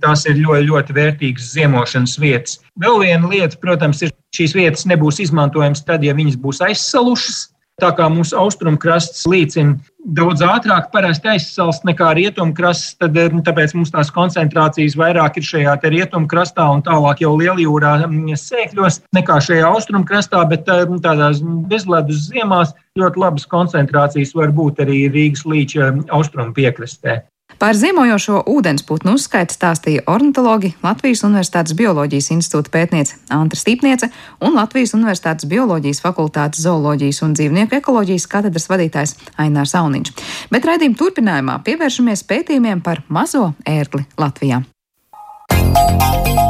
tās 0.00 0.24
ir 0.24 0.40
ļoti, 0.40 0.70
ļoti 0.70 0.96
vērtīgas 0.96 1.50
ziemošanas 1.52 2.16
vietas. 2.22 2.56
Vēl 2.80 2.96
viena 3.04 3.28
lieta, 3.28 3.60
protams, 3.60 4.00
ir 4.06 4.14
šīs 4.36 4.56
vietas 4.56 4.88
nebūs 4.88 5.20
izmantojamas 5.26 5.84
tad, 5.84 6.08
ja 6.08 6.16
viņas 6.16 6.40
būs 6.40 6.64
aizsalušas, 6.64 7.50
Tā 7.76 7.90
kā 7.92 8.06
mūsu 8.08 8.32
austrumkrasts 8.40 9.26
līcina 9.28 9.74
daudz 10.16 10.40
ātrāk 10.40 10.86
parasti 10.94 11.28
aizsalst 11.28 11.82
nekā 11.84 12.14
rietumkrasts, 12.16 12.94
tad 12.96 13.18
eh, 13.20 13.28
tāpēc 13.44 13.74
mums 13.76 13.92
tās 13.92 14.08
koncentrācijas 14.16 14.96
vairāk 14.96 15.36
ir 15.36 15.44
šajā 15.44 15.74
rietumkrastā 15.84 16.70
un 16.72 16.80
tālāk 16.86 17.20
jau 17.26 17.34
lieljūrā 17.36 17.92
mm, 18.06 18.32
sēkļos 18.40 19.02
nekā 19.18 19.36
šajā 19.44 19.68
austrumkrastā, 19.68 20.40
bet 20.48 20.64
eh, 20.72 20.88
tādās 21.04 21.44
bezledus 21.68 22.30
ziemās 22.30 22.72
ļoti 22.96 23.24
labas 23.26 23.44
koncentrācijas 23.52 24.32
var 24.40 24.56
būt 24.56 24.80
arī 24.86 25.02
Rīgas 25.12 25.44
līča 25.44 25.92
austrumu 26.16 26.56
piekrastē. 26.56 27.20
Par 27.58 27.76
ziemojošo 27.78 28.42
ūdensputnu 28.52 29.14
uzskaitu 29.16 29.54
stāstīja 29.56 30.04
ornitologi 30.12 30.74
Latvijas 30.84 31.22
Universitātes 31.24 31.76
Bioloģijas 31.78 32.28
institūta 32.34 32.72
pētniece 32.74 33.16
Antra 33.32 33.60
Stīpniece 33.60 34.10
un 34.44 34.58
Latvijas 34.58 34.92
Universitātes 34.98 35.48
Bioloģijas 35.48 36.02
fakultātes 36.04 36.60
zooloģijas 36.66 37.22
un 37.24 37.36
dzīvnieku 37.38 37.78
ekoloģijas 37.80 38.28
katedras 38.30 38.68
vadītājs 38.68 39.16
Ainārs 39.40 39.76
Auniņš. 39.78 40.12
Bet 40.52 40.68
raidījuma 40.68 41.00
turpinājumā 41.00 41.60
pievēršamies 41.64 42.26
pētījumiem 42.28 42.84
par 42.84 43.04
mazo 43.08 43.52
ērgli 43.64 44.04
Latvijā. 44.20 44.64
Música 45.56 46.45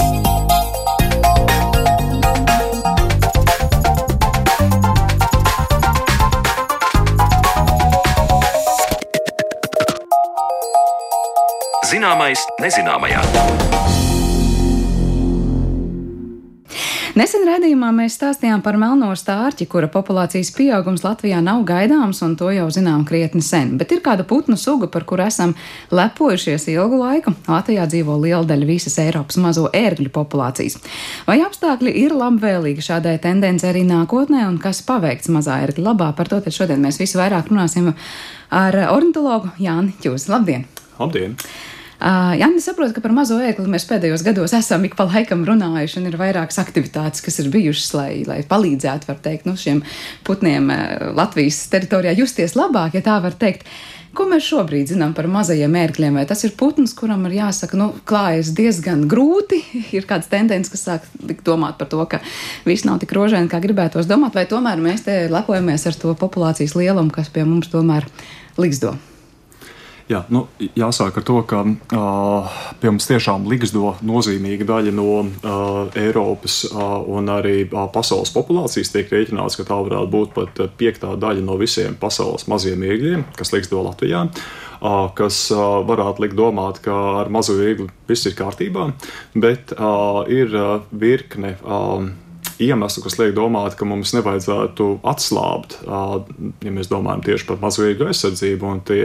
Zināmais 12.07 12.39
nezināmajā. 12.63 13.19
Nesen 17.19 17.43
redzējumā 17.49 17.89
mēs 17.97 18.15
stāstījām 18.15 18.63
par 18.63 18.79
melno 18.79 19.09
stārķi, 19.19 19.67
kura 19.67 19.89
populācijas 19.91 20.53
pieaugums 20.55 21.03
Latvijā 21.03 21.41
nav 21.43 21.65
gaidāms, 21.67 22.23
un 22.23 22.37
to 22.39 22.53
jau 22.55 22.69
zinām 22.71 23.03
krietni 23.09 23.43
sen. 23.43 23.75
Bet 23.81 23.91
ir 23.91 24.05
kāda 24.07 24.23
putnu 24.23 24.55
suga, 24.55 24.87
par 24.87 25.03
kuru 25.03 25.27
esam 25.27 25.57
lepojušies 25.91 26.69
ilgu 26.77 27.03
laiku. 27.03 27.35
Latvijā 27.51 27.91
dzīvo 27.91 28.21
liela 28.23 28.47
daļa 28.47 28.71
visas 28.71 29.01
Eiropas 29.03 29.43
mazo 29.43 29.67
ērgļu 29.75 30.15
populācijas. 30.15 30.79
Vai 31.27 31.41
apstākļi 31.43 31.99
ir 32.07 32.15
labvēlīgi 32.15 32.87
šādai 32.87 33.19
tendencei 33.19 33.73
arī 33.75 33.83
nākotnē, 33.91 34.47
un 34.47 34.63
kas 34.63 34.87
paveikts 34.87 35.35
mazā 35.35 35.59
ērgļa 35.67 35.91
labā? 35.91 36.15
Par 36.15 36.31
to 36.31 36.39
šodien 36.39 36.87
mēs 36.87 37.03
visi 37.03 37.19
vairāk 37.19 37.51
runāsim 37.51 37.97
ar 38.55 38.85
ornitologu 38.93 39.57
Jāni 39.59 39.99
Čūsi. 39.99 40.31
Labdien! 40.31 40.71
Labdien! 41.01 41.35
Jā, 41.97 42.51
es 42.53 42.67
saprotu, 42.69 42.93
ka 42.93 43.01
par 43.01 43.15
mazo 43.17 43.39
ēkli 43.41 43.71
mēs 43.73 43.87
pēdējos 43.89 44.25
gados 44.27 44.53
esam 44.57 44.85
ik 44.85 44.99
pa 44.99 45.07
laikam 45.09 45.47
runājuši, 45.49 46.03
un 46.03 46.11
ir 46.11 46.19
vairākas 46.21 46.61
aktivitātes, 46.61 47.25
kas 47.25 47.41
ir 47.41 47.49
bijušas, 47.55 47.93
lai, 47.97 48.11
lai 48.29 48.43
palīdzētu, 48.49 49.09
var 49.09 49.21
teikt, 49.25 49.49
nu, 49.49 49.57
šiem 49.57 49.81
putniem 50.27 50.69
Latvijas 51.17 51.63
teritorijā 51.73 52.13
justies 52.19 52.57
labāk, 52.59 52.99
ja 52.99 53.05
tā 53.07 53.17
var 53.25 53.39
teikt. 53.41 53.65
Ko 54.17 54.25
mēs 54.29 54.47
šobrīd 54.49 54.89
zinām 54.89 55.13
par 55.17 55.27
mazajiem 55.29 55.75
ērgļiem? 55.77 56.15
Vai 56.17 56.25
tas 56.29 56.41
ir 56.47 56.55
putns, 56.57 56.95
kuram 56.97 57.27
ir 57.29 57.35
jāsaka, 57.37 57.77
nu, 57.77 57.91
klājas 58.09 58.55
diezgan 58.57 59.03
grūti? 59.11 59.59
Ir 59.97 60.07
kāds 60.09 60.31
tendence, 60.33 60.73
kas 60.73 60.87
sāk 60.87 61.11
domāt 61.45 61.77
par 61.77 61.91
to, 61.93 62.01
ka 62.09 62.23
viss 62.65 62.87
nav 62.89 63.03
tik 63.03 63.13
rožaini, 63.13 63.51
kā 63.53 63.61
gribētos 63.61 64.09
domāt, 64.09 64.39
vai 64.39 64.47
tomēr 64.49 64.81
mēs 64.81 65.05
te 65.05 65.19
lepojamies 65.33 65.85
ar 65.91 66.01
to 66.01 66.17
populācijas 66.17 66.79
lielumu, 66.79 67.13
kas 67.13 67.29
pie 67.35 67.45
mums 67.45 67.69
tomēr 67.73 68.09
līdzdo? 68.57 68.95
Jā, 70.07 70.21
nu, 70.31 70.45
jāsāk 70.79 71.17
ar 71.19 71.25
to, 71.27 71.41
ka 71.51 71.65
uh, 71.67 72.59
pie 72.79 72.93
mums 72.93 73.09
tiešām 73.09 73.49
ligzdo 73.51 73.97
nozīmīga 74.07 74.67
daļa 74.69 74.93
no 74.95 75.07
uh, 75.19 75.97
Eiropas 75.99 76.61
uh, 76.69 77.01
un 77.11 77.27
arī 77.35 77.65
uh, 77.65 77.89
pasaules 77.91 78.31
populācijas. 78.35 78.93
Tiek 78.95 79.11
rēķināts, 79.11 79.59
ka 79.59 79.67
tā 79.67 79.81
varētu 79.83 80.11
būt 80.13 80.37
pat 80.37 80.63
piektā 80.79 81.17
daļa 81.19 81.43
no 81.49 81.57
visiem 81.59 81.99
pasaules 81.99 82.47
maziem 82.47 82.85
iegļiem, 82.87 83.25
kas 83.35 83.51
ligzdo 83.57 83.83
Latvijā. 83.89 84.29
Uh, 84.77 85.09
kas 85.19 85.41
uh, 85.51 85.81
varētu 85.89 86.23
likt 86.23 86.39
domāt, 86.39 86.79
ka 86.85 86.95
ar 87.25 87.33
mazo 87.33 87.57
iegli 87.59 87.89
viss 88.07 88.31
ir 88.31 88.37
kārtībā, 88.39 88.93
bet 89.35 89.75
uh, 89.75 90.23
ir 90.31 90.55
virkne 90.95 91.57
iemeslu, 92.63 93.03
kas 93.05 93.19
liek 93.21 93.35
domāt, 93.37 93.77
ka 93.79 93.89
mums 93.89 94.15
nevajadzētu 94.17 94.89
atslābt, 95.07 95.79
ja 95.87 96.73
mēs 96.73 96.91
domājam 96.93 97.25
tieši 97.27 97.49
par 97.51 97.61
mazvīgu 97.63 98.09
aizsardzību. 98.11 98.73
Tie 98.89 99.03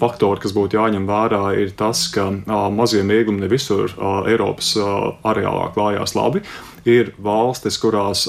faktori, 0.00 0.42
kas 0.42 0.54
būtu 0.56 0.78
jāņem 0.78 1.08
vērā, 1.08 1.42
ir 1.62 1.72
tas, 1.78 2.06
ka 2.14 2.28
maziem 2.74 3.12
ieglumiem 3.14 3.44
ne 3.44 3.52
visur 3.52 3.94
Eiropas 4.28 4.74
areālā 4.78 5.70
klājās 5.76 6.16
labi. 6.18 6.44
Ir 6.88 7.12
valstis, 7.22 7.78
kurās 7.82 8.26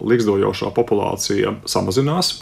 likstojošā 0.00 0.72
populācija 0.76 1.58
samazinās, 1.68 2.38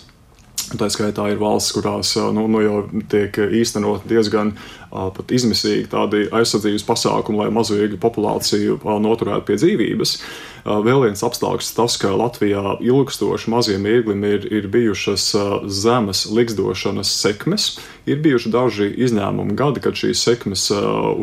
Tā 0.67 0.89
skaitā 0.91 1.29
ir 1.31 1.39
valsts, 1.39 1.71
kurās 1.77 2.17
nu, 2.35 2.49
nu 2.51 2.59
jau 2.65 2.79
tiek 3.07 3.37
īstenot 3.39 4.03
diezgan 4.11 4.57
pat 4.91 5.33
izmisīgi 5.35 5.91
tādi 5.93 6.27
aizsardzības 6.35 6.85
pasākumi, 6.87 7.43
lai 7.45 7.53
mazo 7.55 7.79
iegļu 7.79 8.01
populāciju 8.03 8.81
noturētu 9.03 9.49
pie 9.49 9.59
dzīvības. 9.61 10.19
Vēl 10.67 11.05
viens 11.05 11.23
apstākļus 11.23 11.69
tas, 11.77 11.95
ka 12.03 12.11
Latvijā 12.19 12.77
ilgstoši 12.83 13.51
maziem 13.53 13.85
ieglim 13.87 14.25
ir, 14.27 14.49
ir 14.51 14.67
bijušas 14.73 15.29
zemes 15.71 16.25
likstošanas 16.35 17.13
sekmes. 17.21 17.69
Ir 18.07 18.19
bijuši 18.23 18.51
daži 18.51 18.89
izņēmumi 19.07 19.55
gadi, 19.59 19.83
kad 19.83 19.99
šīs 19.99 20.25
sekmes 20.27 20.67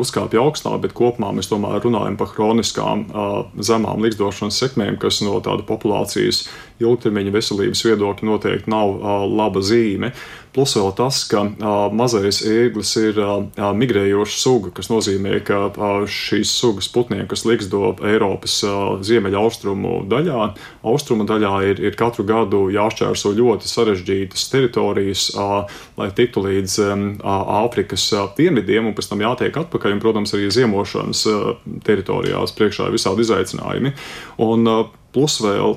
uzkāpja 0.00 0.40
augstā, 0.40 0.72
bet 0.80 0.96
kopumā 0.96 1.34
mēs 1.36 1.50
tomēr 1.52 1.84
runājam 1.84 2.16
par 2.20 2.32
kroniskām 2.32 3.04
zemām 3.60 4.04
likstošanas 4.04 4.62
sekmēm, 4.64 4.96
kas 5.02 5.20
no 5.24 5.36
tāda 5.44 5.66
populācijas 5.68 6.46
ilgtermiņa 6.80 7.36
veselības 7.36 7.84
viedokļa 7.84 8.30
noteikti 8.30 8.72
nav 8.72 8.96
laba 9.28 9.60
zīme. 9.64 10.14
Plus 10.54 10.76
vēl 10.78 10.92
tas, 10.94 11.16
ka 11.26 11.40
mazais 11.90 12.38
ēglis 12.46 12.92
ir 13.00 13.16
migrējoša 13.58 14.36
suga, 14.38 14.70
kas 14.76 14.86
nozīmē, 14.86 15.40
ka 15.42 15.64
šīs 16.06 16.52
sugas 16.60 16.86
putniem, 16.94 17.24
kas 17.30 17.42
liksto 17.48 17.90
Eiropas 18.06 18.60
ziemeļaustrumu 19.02 20.04
daļā, 20.12 20.46
austrumu 20.86 21.26
daļā 21.26 21.52
ir, 21.72 21.82
ir 21.90 21.98
katru 21.98 22.26
gadu 22.28 22.68
jāšķērso 22.74 23.34
ļoti 23.34 23.70
sarežģītas 23.72 24.46
teritorijas, 24.54 25.26
lai 25.98 26.10
tiktu 26.14 26.46
līdz 26.46 26.78
Āfrikas 27.24 28.06
dienvidiem, 28.38 28.86
un 28.86 28.94
pēc 28.94 29.10
tam 29.10 29.26
jātiek 29.26 29.62
atpakaļ, 29.64 29.96
un, 29.96 30.04
protams, 30.06 30.36
arī 30.38 30.52
ziemošanas 30.54 31.26
teritorijās 31.82 32.54
priekšā 32.54 32.86
ir 32.86 32.94
visādi 32.94 33.26
izaicinājumi. 33.26 33.96
Un, 34.46 34.70
plus 35.14 35.40
vēl 35.42 35.74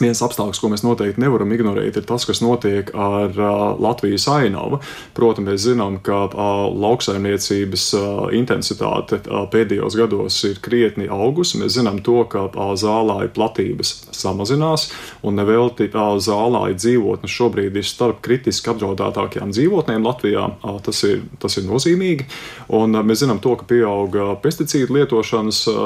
Viens 0.00 0.18
apstākļus, 0.24 0.58
ko 0.58 0.68
mēs 0.72 0.82
noteikti 0.82 1.22
nevaram 1.22 1.52
ignorēt, 1.54 1.98
ir 2.00 2.06
tas, 2.08 2.24
kas 2.26 2.40
notiek 2.42 2.88
ar 2.98 3.30
uh, 3.30 3.62
Latvijas 3.78 4.26
ainavu. 4.32 4.80
Protams, 5.14 5.46
mēs 5.46 5.66
zinām, 5.68 6.00
ka 6.02 6.24
uh, 6.26 6.64
lauksaimniecības 6.82 7.84
uh, 7.98 8.06
intensitāte 8.34 9.20
uh, 9.22 9.44
pēdējos 9.52 9.96
gados 10.00 10.38
ir 10.48 10.58
krietni 10.64 11.06
augusi. 11.06 11.60
Mēs 11.62 11.76
zinām 11.76 12.00
to, 12.06 12.16
ka 12.30 12.46
uh, 12.48 12.72
zālāja 12.80 13.30
platības 13.34 13.92
samazinās, 14.14 14.88
un 15.22 15.38
nevelti 15.38 15.86
uh, 15.92 16.16
zālāja 16.18 16.74
dzīvotnes 16.80 17.36
šobrīd 17.36 17.78
ir 17.78 17.86
starp 17.86 18.18
kritiski 18.24 18.72
apdraudētākajām 18.74 19.54
dzīvotnēm 19.54 20.08
Latvijā. 20.08 20.48
Uh, 20.58 20.80
tas, 20.82 21.04
ir, 21.06 21.22
tas 21.38 21.58
ir 21.60 21.68
nozīmīgi. 21.68 22.26
Un, 22.74 22.98
uh, 22.98 23.06
mēs 23.06 23.22
zinām 23.22 23.38
to, 23.44 23.54
ka 23.60 23.68
pieauga 23.70 24.32
pesticīdu 24.42 24.98
lietošanas 24.98 25.64
uh, 25.70 25.78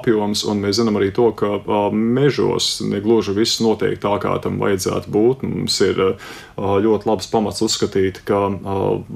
apjoms, 0.00 0.46
un 0.50 0.66
mēs 0.66 0.80
zinām 0.80 0.98
arī 0.98 1.12
to, 1.14 1.30
ka 1.38 1.54
uh, 1.60 1.88
mežos 1.94 2.80
negluži 2.82 3.38
viss 3.38 3.51
viss 3.52 3.60
notiek 3.62 4.00
tā, 4.00 4.16
kā 4.22 4.32
tam 4.42 4.58
vajadzētu 4.60 5.10
būt. 5.12 5.42
Mums 5.44 5.78
ir 5.84 6.00
ļoti 6.56 7.08
labs 7.08 7.28
pamats 7.32 7.62
uzskatīt, 7.64 8.22
ka 8.24 8.48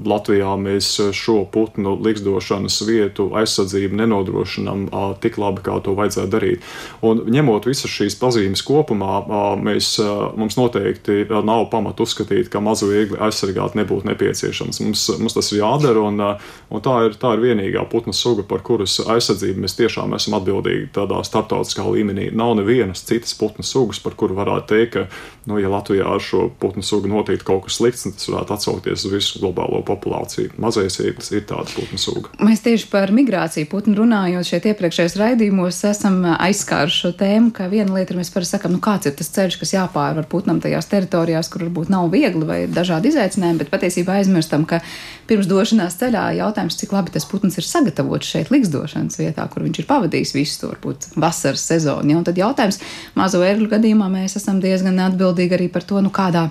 Latvijā 0.05 0.53
mēs 0.59 0.89
šo 1.15 1.45
putnu 1.51 1.95
likstošanas 2.03 2.81
vietu 2.87 3.31
aizsardzību 3.37 3.97
nenodrošinām 4.01 4.87
tik 5.21 5.37
labi, 5.41 5.63
kā 5.65 5.79
to 5.83 5.95
vajadzētu 5.97 6.31
darīt. 6.33 6.65
Un 7.05 7.23
ņemot 7.33 7.67
visas 7.69 7.91
šīs 7.91 8.17
pazīmes 8.19 8.63
kopumā, 8.67 9.23
mēs, 9.61 9.95
mums 10.37 10.57
noteikti 10.59 11.25
nav 11.29 11.67
pamata 11.71 12.05
uzskatīt, 12.05 12.51
ka 12.53 12.61
mazu 12.63 12.91
viegli 12.91 13.19
aizsargāt 13.21 13.77
nebūtu 13.77 14.11
nepieciešams. 14.11 14.81
Mums, 14.85 15.07
mums 15.21 15.37
tas 15.37 15.51
ir 15.53 15.61
jādara, 15.63 16.03
un, 16.09 16.21
un 16.21 16.85
tā, 16.85 16.97
ir, 17.07 17.17
tā 17.19 17.33
ir 17.35 17.45
vienīgā 17.45 17.85
putnu 17.91 18.15
suga, 18.15 18.45
par 18.47 18.63
kuras 18.65 18.99
aizsardzību 19.01 19.65
mēs 19.65 19.77
tiešām 19.79 20.15
esam 20.17 20.37
atbildīgi 20.39 20.91
tādā 20.95 21.21
starptautiskā 21.25 21.85
līmenī. 21.87 22.29
Nav 22.37 22.57
nevienas 22.59 23.05
citas 23.07 23.35
putnu 23.37 23.65
sugas, 23.65 24.01
par 24.03 24.17
kuru 24.27 24.37
varētu 24.41 24.67
teikt, 24.73 24.93
ka, 24.93 25.05
nu, 25.47 25.57
ja 25.61 25.71
Latvijā 25.71 26.07
ar 26.11 26.19
šo 26.23 26.49
putnu 26.59 26.83
sugu 26.83 27.07
notiek 27.07 27.39
kaut 27.47 27.65
kas 27.67 27.79
slikts, 27.79 28.03
tas 28.03 28.27
varētu 28.27 28.55
atsaukties 28.57 29.05
uz 29.07 29.13
visu 29.13 29.39
globālo 29.39 29.79
populāciju. 29.87 30.51
Mazais 30.59 30.99
īklis 30.99 31.31
ir 31.31 31.45
tāda 31.47 31.71
putnu 31.71 31.99
suga. 32.01 32.33
Mēs 32.43 32.63
tieši 32.65 32.89
par 32.91 33.13
migrāciju 33.15 33.69
putnu 33.71 33.95
runājot 34.01 34.49
šeit 34.49 34.67
iepriekšējos 34.73 35.15
raidījumos 35.21 35.79
esam 35.87 36.19
aizskāruši 36.35 37.03
šo 37.05 37.13
tēmu, 37.21 37.53
ka 37.55 37.69
viena 37.71 37.95
lieta 37.95 38.13
ir 38.13 38.19
mēs 38.19 38.33
parasti 38.33 38.57
sakam, 38.57 38.75
nu 38.75 38.81
kāds 38.83 39.07
ir 39.07 39.15
tas 39.15 39.31
ceļš, 39.37 39.59
kas 39.61 39.75
jāpārvar 39.77 40.27
putnam 40.29 40.59
tajās 40.63 40.89
teritorijās, 40.91 41.51
kur 41.53 41.63
varbūt 41.67 41.93
nav 41.93 42.11
viegli 42.11 42.43
vai 42.47 42.59
dažādi 42.67 43.13
izaicinājumi, 43.13 43.61
bet 43.63 43.71
patiesībā 43.71 44.19
aizmirstam, 44.19 44.67
ka 44.67 44.81
pirms 45.29 45.47
došanās 45.47 45.95
ceļā 46.01 46.25
jautājums, 46.41 46.77
cik 46.79 46.95
labi 46.95 47.13
tas 47.15 47.27
putns 47.29 47.57
ir 47.59 47.67
sagatavots 47.67 48.27
šeit 48.27 48.51
likstošanas 48.51 49.19
vietā, 49.19 49.47
kur 49.51 49.65
viņš 49.65 49.81
ir 49.81 49.89
pavadījis 49.89 50.35
visu 50.35 50.61
to 50.61 50.71
varbūt 50.73 51.09
vasaras 51.19 51.63
sezonu. 51.67 52.11
Ja? 52.11 52.19
Un 52.19 52.27
tad 52.27 52.39
jautājums 52.39 52.79
mazo 53.17 53.41
ērgļu 53.45 53.69
gadījumā 53.71 54.07
mēs 54.17 54.37
esam 54.39 54.61
diezgan 54.63 54.99
atbildīgi 55.05 55.57
arī 55.57 55.69
par 55.71 55.85
to, 55.87 56.01
nu 56.03 56.11
kādā 56.13 56.47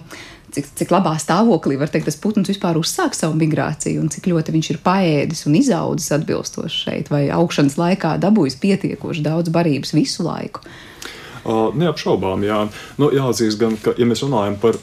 cik, 0.54 0.73
cik 0.78 0.94
labā 0.94 1.14
stāvoklī 1.20 1.78
var 1.80 1.90
teikt, 1.92 2.08
tas 2.08 2.18
putns 2.20 2.50
vispār 2.50 2.78
uzsāk 2.80 3.16
savu 3.16 3.37
migrāciju 3.40 4.02
un 4.02 4.11
cik 4.12 4.30
ļoti 4.32 4.54
viņš 4.54 4.73
ir 4.73 4.82
paēdis 4.85 5.46
un 5.50 5.58
izaudzis 5.58 6.14
atbilstoši 6.16 6.82
šeit, 6.87 7.12
vai 7.12 7.26
augšanas 7.35 7.78
laikā 7.80 8.16
dabūjis 8.23 8.61
pietiekoši 8.62 9.25
daudz 9.26 9.52
barības 9.54 9.94
visu 9.96 10.26
laiku. 10.26 10.64
Neapšaubām, 11.46 12.42
jā. 12.42 12.58
Nu, 12.98 13.10
jāatzīst, 13.14 13.58
gan, 13.60 13.76
ka, 13.78 13.92
ja 13.98 14.06
mēs 14.08 14.24
runājam 14.24 14.56
par 14.60 14.78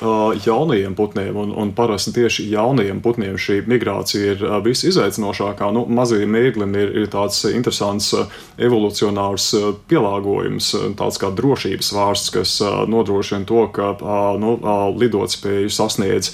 jaunajiem 0.46 0.96
putniem, 0.96 1.36
un, 1.36 1.52
un 1.60 1.74
parasti 1.76 2.14
tieši 2.16 2.46
jaunajiem 2.54 3.02
putniem 3.04 3.36
šī 3.40 3.62
migrācija 3.68 4.36
ir 4.36 4.46
visizaicinošākā, 4.64 5.70
nu, 5.76 5.84
mazajiem 5.92 6.32
mērglim 6.32 6.78
ir, 6.80 6.94
ir 7.04 7.10
tāds 7.12 7.42
interesants 7.52 8.14
evolucionārs 8.62 9.50
pielāgojums, 9.92 10.72
tāds 11.00 11.20
kā 11.22 11.34
drošības 11.36 11.92
vārsts, 11.98 12.34
kas 12.38 12.56
nodrošina 12.92 13.48
to, 13.50 13.66
ka 13.76 13.92
nu, 14.40 14.56
lidotspēju 15.00 15.72
sasniedz 15.74 16.32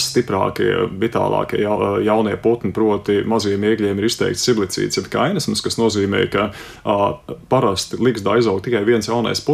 stiprākie, 0.00 0.70
vitālākie 1.00 1.60
ja, 1.66 1.76
jaunie 2.06 2.36
putni, 2.40 2.72
proti 2.72 3.20
mazajiem 3.28 3.60
mērgļiem 3.66 4.00
ir 4.00 4.08
izteikts 4.08 4.46
silicīts, 4.48 5.00
jeb 5.00 5.10
kainesms, 5.12 5.60
kas 5.64 5.76
nozīmē, 5.80 6.24
ka 6.32 6.48
parasti 7.52 8.00
liks 8.00 8.24
aizaugt 8.24 8.64
tikai 8.68 8.86
viens 8.88 9.08
jaunais 9.10 9.40
putns. 9.40 9.49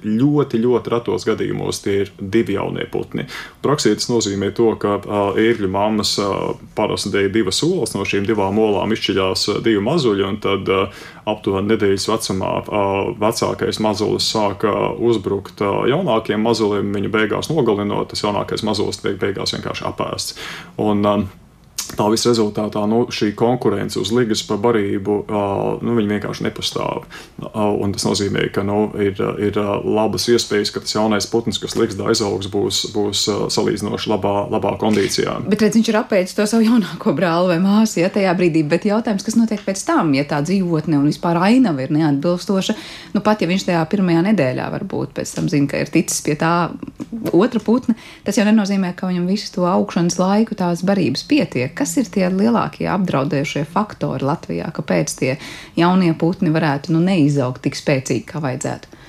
Ļoti, 0.00 0.56
ļoti 0.62 0.90
retos 0.94 1.26
gadījumos 1.28 1.82
tie 1.84 1.98
ir 2.02 2.10
divi 2.16 2.54
jaunie 2.54 2.86
putni. 2.88 3.26
Praksē 3.60 3.92
tas 3.98 4.08
nozīmē 4.08 4.48
to, 4.56 4.70
ka 4.80 4.94
ērgļu 5.36 5.68
mammas 5.68 6.14
parasti 6.78 7.12
dēļ 7.12 7.28
divas 7.34 7.60
olas, 7.66 7.92
no 7.92 8.06
šīm 8.08 8.24
divām 8.28 8.56
olām 8.62 8.94
izšķiļās 8.96 9.44
divi 9.66 9.82
mazuļi, 9.84 10.24
un 10.24 10.38
tad 10.40 10.72
aptuveni 11.28 11.74
nedēļas 11.74 12.08
vecumā 12.08 12.54
vecākais 13.20 13.82
mazulis 13.84 14.30
sāka 14.32 14.72
uzbrukt 14.96 15.60
jaunākiem 15.60 16.48
mazulim, 16.48 16.94
viņu 16.96 17.12
beigās 17.12 17.52
nogalinot, 17.52 18.14
tas 18.14 18.24
jaunākais 18.24 18.64
mazulis 18.64 19.02
tiek 19.04 19.20
beigās 19.20 19.52
vienkārši 19.58 19.86
apēsts. 19.92 20.40
Un, 20.80 21.04
Tā 21.96 22.06
visa 22.12 22.30
rezultātā 22.30 22.82
nu, 22.90 23.02
šī 23.12 23.32
konkurence 23.38 23.98
uz 24.00 24.12
ligas 24.14 24.42
par 24.46 24.60
barību 24.62 25.16
nu, 25.82 25.96
vienkārši 25.98 26.46
nepastāv. 26.46 27.06
Tas 27.40 28.06
nozīmē, 28.06 28.46
ka 28.54 28.62
nu, 28.66 28.84
ir, 29.00 29.18
ir 29.42 29.58
labas 29.84 30.28
iespējas, 30.30 30.72
ka 30.74 30.82
tas 30.84 30.94
jaunais 30.94 31.26
putns, 31.30 31.58
kas 31.60 31.76
liks 31.78 31.98
aizaugs, 31.98 32.48
būs, 32.52 32.82
būs 32.94 33.24
salīdzinoši 33.52 34.12
labā, 34.12 34.34
labā 34.52 34.74
kondīcijā. 34.80 35.36
Bet 35.50 35.64
redz, 35.64 35.78
viņš 35.80 35.90
ir 35.92 36.00
apēdis 36.00 36.36
to 36.38 36.46
savu 36.50 36.66
jaunāko 36.68 37.14
brāli 37.16 37.54
vai 37.54 37.58
māsu 37.64 38.02
ja, 38.04 38.10
tajā 38.12 38.32
brīdī. 38.38 38.62
Bet 38.70 38.86
jautājums, 38.88 39.26
kas 39.26 39.38
notiek 39.38 39.64
pēc 39.66 39.82
tam, 39.88 40.14
ja 40.16 40.24
tā 40.28 40.40
dzīvotne 40.46 41.00
un 41.00 41.08
vispār 41.10 41.40
ainava 41.42 41.84
ir 41.84 41.94
neatbilstoša, 41.96 42.76
nu 43.16 43.24
pat 43.24 43.42
ja 43.42 43.50
viņš 43.50 43.66
tajā 43.70 43.82
pirmajā 43.90 44.24
nedēļā 44.30 44.70
varbūt 44.76 45.14
pēc 45.18 45.34
tam 45.36 45.50
zina, 45.52 45.70
ka 45.70 45.82
ir 45.82 45.92
ticis 45.92 46.22
pie 46.26 46.38
tā 46.40 46.54
otra 47.34 47.62
putna, 47.64 47.96
tas 48.26 48.38
jau 48.38 48.46
nenozīmē, 48.46 48.92
ka 48.96 49.10
viņam 49.10 49.28
visu 49.30 49.50
to 49.54 49.66
augšanas 49.68 50.18
laiku 50.20 50.56
tās 50.58 50.84
barības 50.86 51.26
pietiek 51.28 51.79
kas 51.80 51.96
ir 52.00 52.12
tie 52.12 52.28
lielākie 52.28 52.88
apdraudējušie 52.92 53.64
faktori 53.72 54.28
Latvijā, 54.28 54.68
kāpēc 54.76 55.16
tie 55.16 55.34
jaunie 55.80 56.12
putni 56.20 56.52
varētu 56.52 56.92
nu, 56.92 57.00
neizaugt 57.04 57.64
tik 57.64 57.78
spēcīgi, 57.80 58.26
kā 58.28 58.44
vajadzētu? 58.44 59.00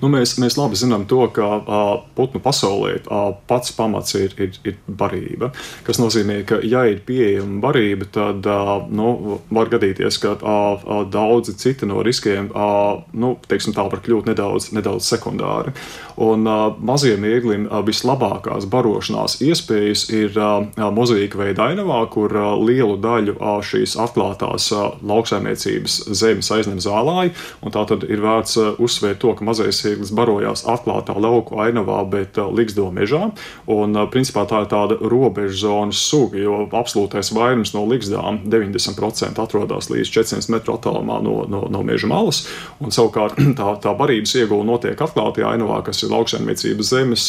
Nu, 0.00 0.08
mēs, 0.08 0.32
mēs 0.40 0.56
labi 0.58 0.78
zinām 0.78 1.04
to, 1.08 1.20
ka 1.34 1.46
uh, 1.60 1.90
putnu 2.16 2.40
pasaulē 2.42 2.94
uh, 3.02 3.26
pats 3.50 3.74
pamats 3.76 4.16
ir, 4.18 4.32
ir, 4.40 4.56
ir 4.66 4.78
barība. 4.88 5.50
Tas 5.86 6.00
nozīmē, 6.00 6.40
ka, 6.48 6.60
ja 6.66 6.86
ir 6.88 7.02
pieejama 7.06 7.60
barība, 7.62 8.08
tad 8.14 8.48
uh, 8.48 8.72
nu, 8.88 9.38
var 9.52 9.70
gadīties, 9.72 10.18
ka 10.22 10.34
uh, 10.40 11.04
daudzi 11.12 11.54
citi 11.60 11.88
no 11.90 12.02
riskiem 12.06 12.48
uh, 12.50 13.04
nu, 13.12 13.34
teiksim, 13.50 13.76
tā 13.76 13.84
var 13.92 14.02
kļūt 14.02 14.32
nedaudz, 14.32 14.70
nedaudz 14.76 15.10
sekundāri. 15.12 15.76
Un 16.20 16.44
maziem 16.84 17.24
ieglim 17.24 17.62
vislabākās 17.86 18.66
barošanās 18.68 19.38
iespējas 19.40 20.02
ir 20.12 20.34
mozaīka 20.76 21.40
veida 21.40 21.70
ainavā, 21.70 22.02
kur 22.12 22.34
lielu 22.60 22.98
daļu 23.00 23.38
šīs 23.64 23.96
atklātās 24.04 24.68
lauksaimniecības 25.00 25.96
zemes 26.20 26.50
aizņem 26.52 26.82
zālāji. 26.84 27.32
Tā 27.72 27.84
tad 27.88 28.04
ir 28.04 28.20
vērts 28.20 28.58
uzsvērt 28.82 29.22
to, 29.22 29.32
ka 29.38 29.46
mazais 29.48 29.80
ieglis 29.88 30.12
barojās 30.16 30.66
atklātā 30.68 31.16
lauku 31.16 31.56
ainavā, 31.64 32.02
bet 32.12 32.36
Ligsdo 32.52 32.90
mežā. 32.92 33.30
Un, 33.70 33.96
principā 34.12 34.44
tā 34.50 34.64
ir 34.66 34.70
tāda 34.74 35.00
robežu 35.00 35.62
zonas 35.62 36.04
suga, 36.04 36.36
jo 36.40 36.66
absolūtais 36.68 37.32
vairums 37.36 37.72
no 37.72 37.86
Ligsdām 37.88 38.42
90% 38.44 39.40
atrodas 39.40 39.88
līdz 39.88 40.12
400 40.18 40.52
metru 40.52 40.76
attālumā 40.76 41.20
no, 41.24 41.40
no, 41.48 41.64
no 41.72 41.82
meža 41.86 42.10
malas. 42.12 42.44
Un, 42.80 42.92
savukārt 42.92 43.40
tā, 43.58 43.72
tā 43.80 43.96
barības 43.96 44.36
iegūta 44.36 44.68
notiek 44.68 45.04
atklātajā 45.08 45.56
ainavā, 45.56 45.80
kas 45.86 46.04
ir 46.04 46.09
lauksaimniecības 46.12 46.92
zemes, 46.94 47.26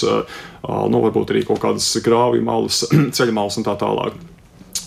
nu, 0.65 1.01
varbūt 1.05 1.33
arī 1.33 1.45
kaut 1.47 1.61
kādas 1.63 1.87
grāvju 2.05 2.43
malas, 2.45 2.83
ceļa 3.17 3.35
malas 3.37 3.59
un 3.61 3.67
tā 3.67 3.77
tālāk. 3.81 4.17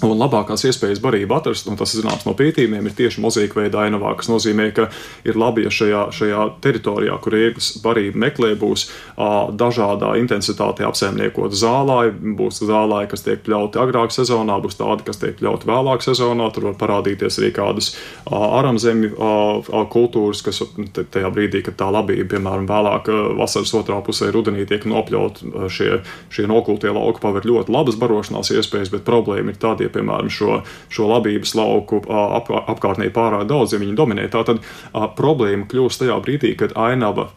Un 0.04 0.18
labākās 0.20 0.66
iespējas 0.68 1.00
barību 1.00 1.36
atrast, 1.38 1.68
un 1.70 1.78
tas 1.80 1.94
zināms 1.96 2.26
no 2.26 2.34
pētījumiem, 2.36 2.90
ir 2.90 2.96
tieši 2.98 3.22
mozaīka 3.24 3.62
veida 3.62 3.84
ainavā, 3.86 4.12
kas 4.18 4.28
nozīmē, 4.28 4.68
ka 4.76 4.88
ir 5.24 5.38
labi, 5.40 5.64
ja 5.64 5.72
šajā, 5.72 6.02
šajā 6.12 6.42
teritorijā, 6.64 7.16
kur 7.24 7.36
ēglis 7.38 7.70
barību 7.84 8.20
meklē, 8.20 8.52
būs 8.60 8.88
a, 9.16 9.48
dažādā 9.48 10.14
intensitātē 10.20 10.84
apsaimniekota 10.88 11.56
zālāja, 11.56 12.12
būs 12.12 12.60
zālāja, 12.68 13.08
kas 13.14 13.24
tiek 13.24 13.40
pļauti 13.46 13.80
agrāk 13.80 14.12
sezonā, 14.14 14.58
būs 14.64 14.76
tādi, 14.80 15.06
kas 15.08 15.22
tiek 15.22 15.38
pļauti 15.40 15.70
vēlāk 15.70 16.04
sezonā, 16.04 16.50
tur 16.52 16.68
var 16.68 16.76
parādīties 16.82 17.40
arī 17.40 17.52
kādas 17.56 17.94
aramzemju 18.28 19.14
kultūras, 19.94 20.44
kas 20.44 20.60
tajā 21.14 21.32
brīdī, 21.32 21.64
kad 21.64 21.78
tā 21.80 21.88
labība, 21.94 22.34
piemēram, 22.34 22.68
vēlāk 22.68 23.08
vasaras 23.40 23.72
otrā 23.80 24.02
pusē 24.04 24.28
rudenī 24.34 24.66
tiek 24.68 24.84
nopļaut 24.90 25.40
šie, 25.72 26.02
šie 26.34 26.48
nokultie 26.50 26.92
lauki, 26.92 27.22
paver 27.24 27.48
ļoti 27.48 27.72
labas 27.72 27.98
barošanās 28.00 28.52
iespējas, 28.58 28.92
bet 28.92 29.06
problēma 29.08 29.54
ir 29.54 29.60
tāda, 29.60 29.86
ja 29.86 29.93
piemēram, 29.94 30.30
šo, 30.33 30.61
šo 30.92 31.09
labības 31.11 31.54
lauku 31.59 32.00
ap, 32.11 32.50
apkārtnē 32.74 33.11
pārāk 33.14 33.46
daudz, 33.50 33.74
ja 33.74 33.83
viņi 33.83 33.96
dominē. 33.98 34.28
Tā 34.33 34.44
tad 34.48 34.62
problēma 35.18 35.68
kļūst 35.70 36.04
tajā 36.04 36.18
brīdī, 36.24 36.54
kad 36.61 36.74
ainava 36.78 37.28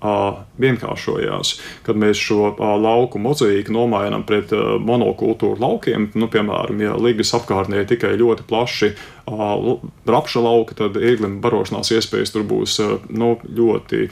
vienkāršojās, 0.61 1.53
kad 1.87 1.99
mēs 1.99 2.21
šo 2.21 2.53
lauku 2.57 3.21
mozaīku 3.21 3.73
nomainām 3.75 4.25
pret 4.27 4.53
monokultūru 4.83 5.61
laukiem. 5.63 6.11
Nu, 6.17 6.29
piemēram, 6.31 6.81
ja 6.83 6.97
līgas 6.99 7.35
apkārtnē 7.37 7.83
ir 7.83 7.91
tikai 7.91 8.15
ļoti 8.19 8.47
plaši 8.49 8.93
rapša 9.27 10.41
lauka, 10.43 10.77
tad 10.79 10.95
ēglim 10.95 11.39
barošanās 11.43 11.91
iespējas 11.91 12.31
tur 12.31 12.45
būs 12.47 12.77
nu, 13.11 13.35
ļoti, 13.43 14.03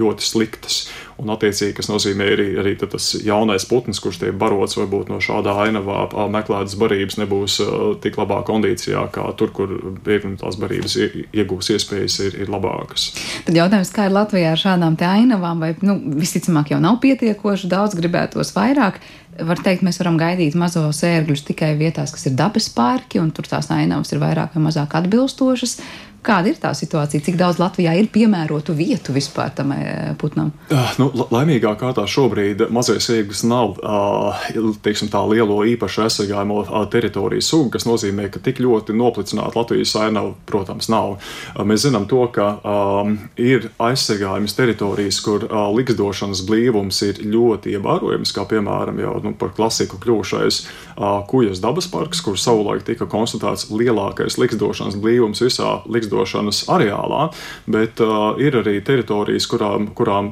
ļoti 0.00 0.24
sliktas. 0.24 0.86
un 1.16 1.30
attiecīgi, 1.32 1.74
kas 1.78 1.88
nozīmē 1.88 2.26
arī, 2.34 2.46
arī 2.60 2.74
tas 2.80 3.08
jaunais 3.24 3.64
putns, 3.68 4.00
kurš 4.04 4.20
tiek 4.20 4.36
barots 4.36 4.76
varbūt 4.76 5.08
no 5.12 5.20
šādā 5.24 5.54
ainavā 5.64 6.04
meklētas 6.32 6.76
barības, 6.80 7.16
nebūs 7.22 7.58
tik 8.04 8.18
labā 8.20 8.42
kondīcijā 8.48 9.06
kā 9.14 9.24
tur, 9.40 9.52
kur 9.56 9.72
bēgļu 10.04 10.36
tās 10.42 10.58
barības 10.60 10.98
iegūs 11.32 11.72
iespējas 11.76 12.18
ir, 12.26 12.40
ir 12.44 12.52
labākas. 12.52 13.08
Tad 13.46 13.56
jautājums, 13.56 13.92
kā 13.96 14.08
ir 14.08 14.16
Latvijā 14.16 14.52
ar 14.52 14.60
šādām 14.60 14.98
ainavām, 15.00 15.64
vai 15.64 15.72
nu, 15.84 15.96
visticamāk 16.20 16.74
jau 16.74 16.80
nav 16.84 17.00
pietiekoši 17.04 17.72
daudz, 17.72 17.96
gribētos 17.96 18.52
vairāk. 18.56 19.00
Var 19.36 19.60
teikt, 19.60 19.84
mēs 19.84 19.98
varam 20.00 20.16
gaidīt 20.20 20.56
mazos 20.56 21.02
ērgļus 21.04 21.44
tikai 21.50 21.74
vietās, 21.76 22.12
kas 22.14 22.28
ir 22.28 22.36
dabas 22.38 22.68
parki, 22.72 23.20
un 23.20 23.32
tur 23.36 23.48
tās 23.48 23.68
ainavas 23.74 24.12
ir 24.14 24.22
vairāk 24.22 24.56
vai 24.56 24.62
mazāk 24.68 24.96
atbilstošas. 24.96 25.76
Kāda 26.26 26.50
ir 26.50 26.56
tā 26.58 26.72
situācija? 26.74 27.22
Cik 27.22 27.36
daudz 27.38 27.60
Latvijā 27.62 27.92
ir 28.00 28.08
piemērotu 28.10 28.74
vietu 28.74 29.14
vispār 29.14 29.52
tam 29.54 29.70
e, 29.76 29.82
putnam? 30.18 30.50
Uh, 30.74 30.88
nu, 30.98 31.06
laimīgā 31.30 31.76
kārtā 31.78 32.02
šobrīd 32.10 32.64
mazais 32.74 33.06
iegas 33.14 33.44
nav 33.46 33.76
uh, 33.78 34.46
teiksim, 34.82 35.10
tā 35.12 35.22
lielo 35.30 35.60
īpašu 35.70 36.02
aizsargājumu 36.06 36.58
uh, 36.64 36.80
teritoriju 36.90 37.44
suga, 37.46 37.76
kas 37.76 37.86
nozīmē, 37.86 38.26
ka 38.34 38.42
tik 38.42 38.58
ļoti 38.64 38.96
noplicināta 38.98 39.60
Latvijas 39.60 39.94
ainava, 40.02 40.34
protams, 40.50 40.90
nav. 40.90 41.16
Mēs 41.62 41.86
zinām 41.86 42.08
to, 42.10 42.24
ka 42.34 42.48
um, 42.58 43.14
ir 43.38 43.70
aizsargājumas 43.78 44.58
teritorijas, 44.58 45.20
kur 45.22 45.46
uh, 45.46 45.68
likstošanas 45.76 46.42
blīvums 46.48 47.04
ir 47.06 47.22
ļoti 47.22 47.76
ievērojams, 47.78 48.34
kā 48.34 48.48
piemēram 48.50 48.98
jau 49.04 49.14
nu, 49.22 49.36
par 49.38 49.54
klasiku 49.54 50.02
kļuvušais 50.02 50.62
uh, 50.64 50.85
Kujas 51.28 51.60
dabas 51.60 51.88
parks, 51.92 52.22
kur 52.24 52.38
savulaik 52.40 52.86
tika 52.86 53.06
konstatēts 53.10 53.68
lielākais 53.68 54.38
likstošanas 54.40 54.96
blīvums 55.00 55.42
visā 55.44 55.80
likstošanas 55.92 56.62
areālā, 56.72 57.28
bet 57.68 58.00
ir 58.42 58.56
arī 58.62 58.78
teritorijas, 58.84 59.48
kurām, 59.50 59.90
kurām 59.96 60.30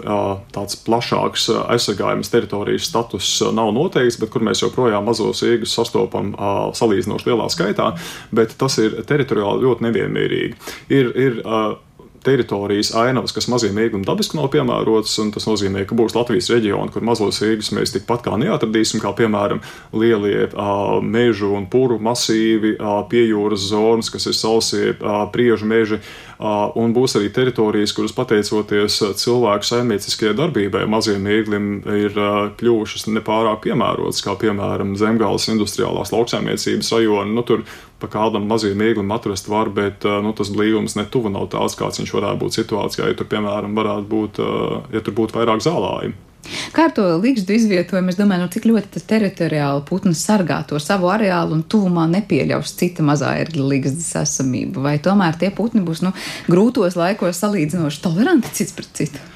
tāds 0.54 0.78
plašāks 0.86 1.50
aizsargājums 1.62 2.32
teritorijas 2.32 2.88
status 2.88 3.30
nav 3.54 3.74
noteikts, 3.76 4.18
bet 4.22 4.32
kur 4.32 4.44
mēs 4.46 4.64
joprojām 4.64 5.04
mazos 5.04 5.44
iegus 5.44 5.74
sastopam 5.76 6.32
salīdzinoši 6.74 7.30
lielā 7.30 7.50
skaitā, 7.52 7.92
bet 8.34 8.56
tas 8.60 8.78
ir 8.80 9.02
teritoriāli 9.04 9.68
ļoti 9.68 9.88
nevienmērīgi. 9.88 10.56
Ir, 10.94 11.12
ir, 11.12 11.42
teritorijas 12.24 12.92
ainavas, 12.98 13.34
kas 13.36 13.48
maziem 13.52 13.78
ieglumiem 13.78 14.06
dabiski 14.08 14.38
nav 14.38 14.50
piemērotas. 14.54 15.16
Tas 15.34 15.48
nozīmē, 15.48 15.84
ka 15.88 15.96
būs 15.98 16.16
Latvijas 16.16 16.50
reģioni, 16.52 16.92
kur 16.94 17.04
mazos 17.06 17.40
ieglus 17.44 17.72
mēs 17.76 17.94
tikpat 17.94 18.24
kā 18.26 18.38
neatradīsim, 18.40 19.02
kā 19.02 19.14
piemēram 19.16 19.62
lielie 19.92 20.48
uh, 20.48 20.98
mežu 21.04 21.52
un 21.56 21.68
puru 21.70 22.00
masīvi, 22.02 22.76
uh, 22.78 23.02
piejūras 23.10 23.68
zonas, 23.70 24.12
kas 24.12 24.30
ir 24.30 24.38
sausie 24.38 24.84
uh, 24.94 25.24
priežu 25.34 25.68
meži. 25.70 26.00
Un 26.38 26.94
būs 26.96 27.14
arī 27.18 27.30
teritorijas, 27.34 27.92
kuras 27.94 28.14
pateicoties 28.16 28.98
cilvēku 29.20 29.68
saimnieciskajai 29.68 30.34
darbībai, 30.40 30.82
maziem 30.90 31.26
ieglim 31.30 31.68
ir 31.94 32.18
kļuvušas 32.58 33.06
nepārāk 33.12 33.62
piemērotas, 33.68 34.22
kā 34.24 34.34
piemēram 34.40 34.96
Zemgāles 34.98 35.46
industriālās 35.52 36.10
lauksaimniecības 36.14 36.92
rajoni. 36.96 37.36
Nu, 37.36 37.46
tur 37.46 37.62
pa 38.02 38.10
kādam 38.10 38.48
maziem 38.50 38.82
ieglim 38.82 39.14
atrast 39.14 39.48
var, 39.48 39.70
bet 39.74 40.04
nu, 40.04 40.34
tas 40.36 40.50
blīvums 40.52 40.98
netuvu 40.98 41.32
nav 41.32 41.48
tāds, 41.54 41.78
kāds 41.78 42.02
viņš 42.02 42.14
varētu 42.18 42.42
būt 42.42 42.60
situācijā, 42.60 43.08
ja 43.08 43.18
tur, 43.18 43.30
piemēram, 43.30 43.78
varētu 43.78 44.10
būt, 44.10 44.44
ja 44.96 45.04
tur 45.04 45.20
būtu 45.22 45.38
vairāk 45.38 45.62
zālājumu. 45.64 46.33
Kā 46.74 46.88
ar 46.88 46.94
to 46.96 47.06
līgstu 47.22 47.56
izvietojumu? 47.56 48.12
Es 48.12 48.18
domāju, 48.18 48.44
nu, 48.44 48.52
cik 48.54 48.68
ļoti 48.70 49.02
teritoriāli 49.10 49.84
putns 49.88 50.24
sargā 50.26 50.60
to 50.68 50.80
savu 50.82 51.10
areālu 51.12 51.58
un 51.58 51.66
tuvumā 51.66 52.06
nepieļaus 52.14 52.76
cita 52.78 53.06
mazā 53.06 53.34
ērgļa 53.42 53.68
līgstas 53.74 54.10
esamību. 54.24 54.84
Vai 54.84 54.96
tomēr 55.02 55.38
tie 55.40 55.52
putni 55.54 55.84
būs 55.84 56.04
nu, 56.06 56.14
grūtos 56.50 56.98
laikos 57.00 57.40
salīdzinoši 57.44 58.04
toleranti 58.04 58.52
cits 58.60 58.76
pret 58.76 58.92
citu? 59.00 59.33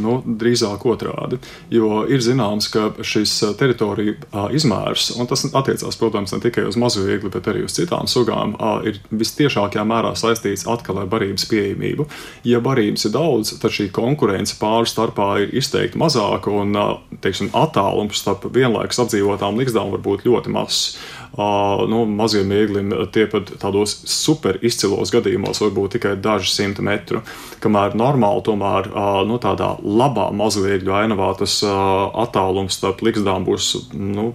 Nu, 0.00 0.18
drīzāk 0.26 0.84
otrādi. 0.88 1.38
Jo 1.72 2.04
ir 2.08 2.22
zināms, 2.24 2.68
ka 2.72 2.90
šis 3.00 3.32
teritoriju 3.58 4.16
izmērs, 4.56 5.10
un 5.16 5.28
tas 5.30 5.46
attiecās, 5.48 5.98
protams, 6.00 6.34
ne 6.34 6.42
tikai 6.44 6.66
uz 6.68 6.78
mazo 6.80 7.04
viegli, 7.06 7.30
bet 7.32 7.48
arī 7.50 7.64
uz 7.66 7.76
citām 7.76 8.08
sugām, 8.10 8.56
ir 8.86 9.00
vistiešākajā 9.10 9.84
mērā 9.88 10.14
saistīts 10.18 10.66
atkal 10.70 11.02
ar 11.02 11.10
barības 11.10 11.48
pieejamību. 11.50 12.08
Ja 12.48 12.60
barības 12.64 13.08
ir 13.08 13.16
daudz, 13.16 13.54
tad 13.62 13.74
šī 13.74 13.88
konkurence 13.96 14.56
pāri 14.60 14.90
starpā 14.90 15.30
ir 15.44 15.54
izteikti 15.56 16.00
mazāka, 16.00 16.52
un 16.52 16.76
teiksim, 17.24 17.52
attālums 17.56 18.22
starp 18.22 18.48
vienlaikus 18.52 19.00
apdzīvotām 19.04 19.60
likstām 19.60 19.94
var 19.94 20.04
būt 20.04 20.26
ļoti 20.28 20.52
mazs. 20.52 20.96
Nu, 21.36 22.04
maziem 22.08 22.52
ieglim 22.56 22.94
tie 23.12 23.26
pat 23.28 23.50
tādos 23.60 23.92
super 24.08 24.56
izcilos 24.64 25.12
gadījumos 25.12 25.60
var 25.60 25.74
būt 25.76 25.96
tikai 25.98 26.14
daži 26.22 26.48
simti 26.52 26.84
metru. 26.86 27.20
Kamēr 27.60 27.96
normāli 27.98 28.44
tomēr 28.46 28.88
nu, 29.28 29.36
tādā 29.42 29.74
labā 29.84 30.30
mazviegļu 30.36 30.94
ainavā 31.02 31.34
tas 31.40 31.58
attālums 31.66 32.80
starp 32.80 33.04
likstām 33.04 33.44
būs 33.48 33.74
nu, 33.92 34.30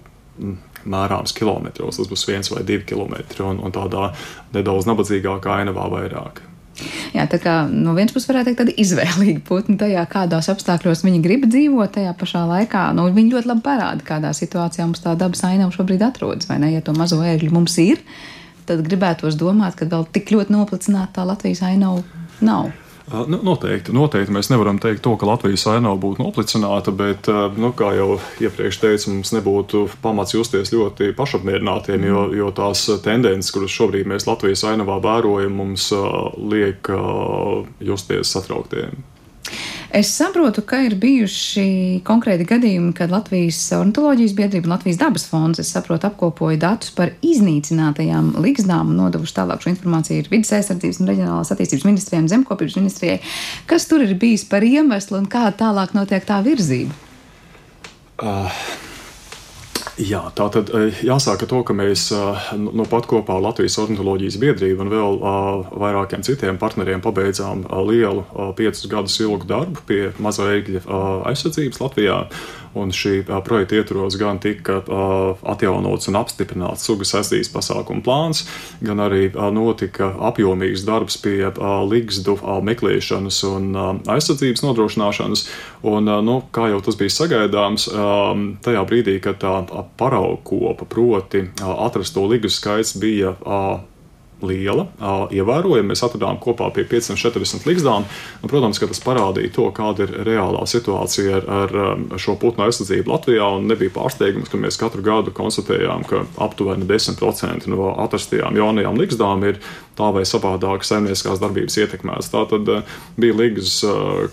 mērāms 0.84 1.34
kilometros. 1.36 1.98
Tas 1.98 2.10
būs 2.10 2.26
viens 2.28 2.54
vai 2.54 2.62
divi 2.66 2.86
kilometri, 2.94 3.42
un, 3.46 3.60
un 3.62 3.74
tādā 3.74 4.12
nedaudz 4.54 4.88
nabadzīgākā 4.90 5.62
ainavā 5.62 5.90
vairāk. 5.92 6.42
Jā, 7.12 7.26
tā 7.28 7.38
kā 7.42 7.54
no 7.68 7.92
vienas 7.96 8.14
puses 8.14 8.30
varētu 8.30 8.48
teikt, 8.48 8.60
tāda 8.62 8.74
izvēlīga 8.80 9.42
putna 9.46 9.76
tajā, 9.82 10.02
kādos 10.10 10.48
apstākļos 10.52 11.04
viņi 11.04 11.20
grib 11.24 11.46
dzīvot, 11.50 11.92
tajā 11.98 12.14
pašā 12.18 12.44
laikā. 12.48 12.86
Nu, 12.96 13.06
viņi 13.12 13.34
ļoti 13.36 13.50
labi 13.50 13.64
parāda, 13.66 14.06
kādā 14.06 14.32
situācijā 14.36 14.88
mums 14.88 15.04
tā 15.04 15.14
dabas 15.20 15.44
ainava 15.48 15.74
šobrīd 15.74 16.04
atrodas. 16.06 16.48
Vai 16.50 16.58
ne? 16.62 16.72
Ja 16.72 16.84
to 16.84 16.96
mazo 16.96 17.20
ērgļu 17.20 17.52
mums 17.52 17.76
ir, 17.82 18.00
tad 18.68 18.84
gribētos 18.86 19.36
domāt, 19.40 19.76
ka 19.78 19.90
vēl 19.90 20.08
tik 20.16 20.32
ļoti 20.32 20.56
noplicināta 20.56 21.20
tā 21.20 21.28
Latvijas 21.28 21.64
ainava 21.68 22.00
nav. 22.40 22.72
Nu, 23.10 23.38
noteikti, 23.42 23.92
noteikti 23.92 24.32
mēs 24.32 24.48
nevaram 24.52 24.78
teikt 24.80 25.02
to, 25.02 25.16
ka 25.18 25.26
Latvijas 25.26 25.64
ainava 25.72 25.98
būtu 26.00 26.22
noplicināta, 26.22 26.94
bet, 26.94 27.28
nu, 27.58 27.72
kā 27.76 27.90
jau 27.98 28.20
iepriekš 28.40 28.78
teicu, 28.78 29.10
mums 29.16 29.32
nebūtu 29.34 29.84
pamats 30.04 30.36
justies 30.36 30.70
ļoti 30.72 31.10
pašapmierinātiem, 31.18 32.06
jo, 32.06 32.26
jo 32.38 32.50
tās 32.54 32.84
tendences, 33.04 33.50
kuras 33.54 33.74
šobrīd 33.74 34.08
mēs 34.08 34.28
Latvijas 34.30 34.62
ainavā 34.70 35.00
vērojam, 35.02 35.58
mums 35.58 35.90
liek 36.38 36.92
justies 37.82 38.36
satrauktiem. 38.36 39.02
Es 39.92 40.08
saprotu, 40.16 40.62
ka 40.64 40.78
ir 40.86 40.94
bijuši 40.96 42.00
konkrēti 42.06 42.46
gadījumi, 42.48 42.94
kad 42.96 43.10
Latvijas 43.12 43.58
ornitoloģijas 43.76 44.32
biedrība 44.38 44.64
un 44.64 44.72
Latvijas 44.72 45.00
dabas 45.02 45.26
fonds, 45.28 45.60
es 45.60 45.68
saprotu, 45.74 46.08
apkopoja 46.08 46.56
datus 46.62 46.94
par 46.96 47.12
iznīcinātajām 47.20 48.30
ligzdām 48.40 48.94
un 48.94 49.02
nodevuši 49.02 49.36
tālāk 49.36 49.60
šo 49.60 49.68
informāciju 49.74 50.22
ir 50.22 50.30
vidas 50.32 50.54
aizsardzības 50.56 51.02
un 51.02 51.10
reģionālās 51.12 51.52
attīstības 51.52 51.84
ministrijai 51.90 52.22
un 52.22 52.30
zemkopības 52.32 52.78
ministrijai. 52.80 53.18
Kas 53.68 53.84
tur 53.90 54.06
ir 54.06 54.14
bijis 54.22 54.46
par 54.48 54.64
iemeslu 54.64 55.20
un 55.20 55.28
kā 55.28 55.44
tālāk 55.60 55.92
notiek 55.98 56.24
tā 56.24 56.40
virzība? 56.46 56.96
Uh. 58.22 58.64
Jā, 60.00 60.22
tā 60.32 60.46
tad 60.48 60.70
eh, 60.72 61.02
jāsaka 61.04 61.44
to, 61.48 61.58
ka 61.68 61.74
mēs 61.76 62.06
eh, 62.16 62.46
nu, 62.56 62.70
nu 62.80 62.86
pat 62.88 63.04
kopā 63.10 63.36
ar 63.36 63.42
Latvijas 63.44 63.76
ornitoloģijas 63.82 64.38
biedrību 64.40 64.86
un 64.86 64.92
vēl 64.92 65.18
uh, 65.18 65.74
vairākiem 65.82 66.24
citiem 66.24 66.56
partneriem 66.60 67.02
pabeidzām 67.04 67.66
lielu 67.90 68.24
piecus 68.56 68.88
gadus 68.88 69.18
ilgu 69.20 69.44
darbu 69.48 69.84
pie 69.88 70.00
mazā 70.22 70.48
ēgļa 70.56 70.84
aizsardzības 71.28 71.82
Latvijā. 71.82 72.16
Un 72.78 72.92
šī 72.94 73.22
projekta 73.44 73.76
ietvaros 73.76 74.16
gan 74.20 74.38
tika 74.40 74.78
atjaunots 75.52 76.08
un 76.08 76.16
apstiprināts 76.20 76.86
sugas 76.88 77.12
aizsardzības 77.18 77.52
pasākumu 77.52 78.04
plāns, 78.04 78.46
gan 78.80 79.02
arī 79.04 79.28
notika 79.52 80.12
apjomīgs 80.30 80.86
darbs 80.88 81.18
pie 81.20 81.50
ligzdu 81.90 82.38
meklēšanas 82.68 83.42
un 83.50 83.70
aizsardzības 84.08 84.64
nodrošināšanas. 84.64 85.46
Un, 85.92 86.08
nu, 86.24 86.38
kā 86.54 86.70
jau 86.72 86.80
tas 86.84 86.96
bija 86.98 87.12
sagaidāms, 87.12 87.88
tajā 88.64 88.84
brīdī, 88.88 89.18
kad 89.22 89.40
tā 89.42 89.54
paraugkopa, 90.00 90.88
proti 90.88 91.48
atrasto 91.60 92.24
ligu 92.30 92.50
skaits 92.52 92.96
bija 93.02 93.36
liela, 94.46 94.86
ievērojama. 95.32 95.92
Mēs 95.92 96.04
atradām 96.06 96.40
kopā 96.42 96.68
pie 96.74 96.84
540 96.88 97.66
līgzdām. 97.68 98.06
Un, 98.42 98.50
protams, 98.50 98.80
ka 98.80 98.88
tas 98.90 99.02
parādīja 99.04 99.52
to, 99.56 99.68
kāda 99.74 100.06
ir 100.06 100.14
reālā 100.28 100.64
situācija 100.68 101.40
ar, 101.40 101.76
ar 101.76 102.18
šo 102.22 102.36
putnu 102.40 102.66
aizsardzību 102.66 103.12
Latvijā. 103.12 103.48
Nebija 103.66 103.94
pārsteigums, 103.94 104.50
ka 104.52 104.60
mēs 104.60 104.80
katru 104.80 105.04
gadu 105.06 105.34
konstatējām, 105.36 106.06
ka 106.08 106.24
aptuveni 106.42 106.88
10% 106.88 107.70
no 107.72 107.92
atrastajām 108.04 108.58
jaunajām 108.58 109.00
līgzdām 109.00 109.48
ir 109.50 109.62
tā 109.98 110.10
vai 110.14 110.24
savādāk 110.28 110.86
saimnieciskās 110.86 111.40
darbības 111.42 111.78
ietekmēs. 111.82 112.30
Tā 112.32 112.44
tad 112.50 112.70
bija 113.20 113.38
līgas, 113.38 113.78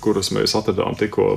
kuras 0.04 0.32
mēs 0.36 0.56
atradām 0.60 0.98
tikko 1.00 1.32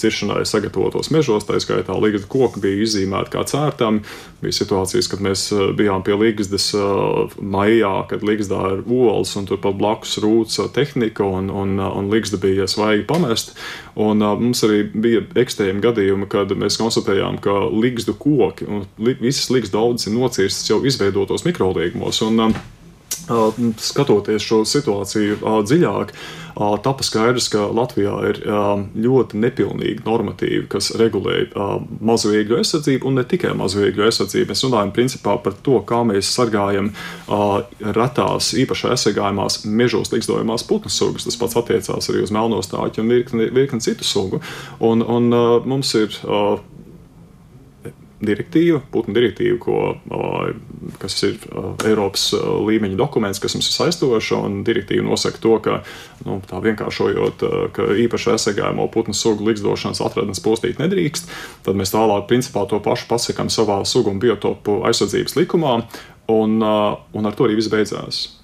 ciršanai 0.00 0.42
sagatavotos 0.48 1.12
mežos, 1.14 1.46
tā 1.48 1.60
skaitā 1.62 1.96
līgas 1.98 2.28
koki 2.30 2.62
bija 2.62 2.86
izīmēti 2.86 3.34
kā 3.34 3.44
cērtami. 3.48 4.04
Bija 4.42 4.56
situācijas, 4.56 5.08
kad 5.10 5.22
mēs 5.22 5.48
bijām 5.78 6.02
pie 6.06 6.16
līgas 6.18 6.50
maijā 7.38 7.92
kad 8.08 8.24
Ligzdā 8.26 8.60
ir 8.74 8.82
olas 8.92 9.32
un 9.38 9.46
turpat 9.48 9.76
blakus 9.78 10.18
rūts 10.22 10.60
tehnika 10.74 11.24
un, 11.24 11.50
un, 11.50 11.78
un 11.80 12.10
Ligzda 12.12 12.40
bija 12.42 12.66
svaigi 12.70 13.06
pamest. 13.08 13.54
Un, 14.00 14.22
mums 14.40 14.62
arī 14.66 14.84
bija 14.92 15.24
ekstrēmi 15.42 15.82
gadījumi, 15.84 16.28
kad 16.32 16.52
mēs 16.58 16.78
konstatējām, 16.80 17.40
ka 17.44 17.58
Ligzdu 17.72 18.16
koki 18.18 18.68
un 18.68 18.86
li, 19.02 19.16
visas 19.20 19.50
Ligzda 19.52 19.80
audzes 19.82 20.10
ir 20.10 20.16
nocirstas 20.16 20.70
jau 20.70 20.82
izveidotos 20.88 21.46
mikroliegumos. 21.48 22.22
Un, 22.26 22.46
uh, 22.48 22.81
skatoties 23.78 24.42
šo 24.42 24.62
situāciju 24.68 25.38
dziļāk, 25.68 26.12
tapa 26.84 27.04
skaidrs, 27.06 27.46
ka 27.52 27.64
Latvijā 27.72 28.12
ir 28.28 28.40
ļoti 29.04 29.38
nepilnīgi 29.40 30.04
normatīvi, 30.04 30.66
kas 30.72 30.90
regulē 31.00 31.46
mazvieglu 32.04 32.58
aizsardzību 32.58 33.08
un 33.08 33.16
ne 33.20 33.24
tikai 33.28 33.54
mazvieglu 33.56 34.04
aizsardzību. 34.08 34.50
Mēs 34.52 34.64
runājam 34.66 34.92
principā 34.92 35.38
par 35.40 35.56
to, 35.64 35.78
kā 35.88 36.02
mēs 36.08 36.28
sargājam 36.34 36.90
retās, 37.96 38.52
īpaši 38.58 38.90
aizsargājumās 38.92 39.62
mežos 39.64 40.12
likstojušās 40.12 40.66
putnu 40.68 40.92
sugas. 40.92 41.24
Tas 41.28 41.40
pats 41.40 41.56
attiecās 41.62 42.10
arī 42.12 42.26
uz 42.26 42.34
melnostāķu 42.34 43.00
un 43.00 43.14
virkni, 43.16 43.48
virkni 43.54 43.80
citu 43.84 44.04
sugu. 44.06 44.42
Un, 44.82 45.00
un 45.00 45.32
mums 45.68 45.94
ir 45.98 46.20
direktīva, 48.22 48.80
putnu 48.92 49.14
direktīva, 49.16 49.58
ko, 49.62 49.76
kas 51.02 51.16
ir 51.26 51.38
Eiropas 51.86 52.28
līmeņa 52.36 52.98
dokuments, 52.98 53.40
kas 53.42 53.56
mums 53.56 53.70
ir 53.70 53.76
saistoša. 53.76 54.40
Direktīva 54.66 55.06
nosaka 55.06 55.42
to, 55.42 55.56
ka, 55.64 55.78
nu, 56.26 56.38
tā 56.48 56.60
vienkāršojot, 56.64 57.46
ka 57.76 57.88
īpaši 58.04 58.34
aizsargājamo 58.34 58.88
putnu 58.94 59.16
sugu 59.16 59.48
likstošanas 59.50 60.02
atradnes 60.04 60.42
postīt 60.44 60.82
nedrīkst. 60.82 61.32
Tad 61.66 61.78
mēs 61.78 61.94
tālāk 61.94 62.28
principā 62.30 62.66
to 62.70 62.82
pašu 62.82 63.08
pasakām 63.10 63.50
savā 63.52 63.82
sugu 63.88 64.14
un 64.14 64.22
biotopu 64.22 64.82
aizsardzības 64.88 65.38
likumā, 65.40 65.80
un, 66.32 66.62
un 66.62 67.28
ar 67.28 67.36
to 67.36 67.48
arī 67.48 67.58
viss 67.58 67.72
beidzās. 67.72 68.41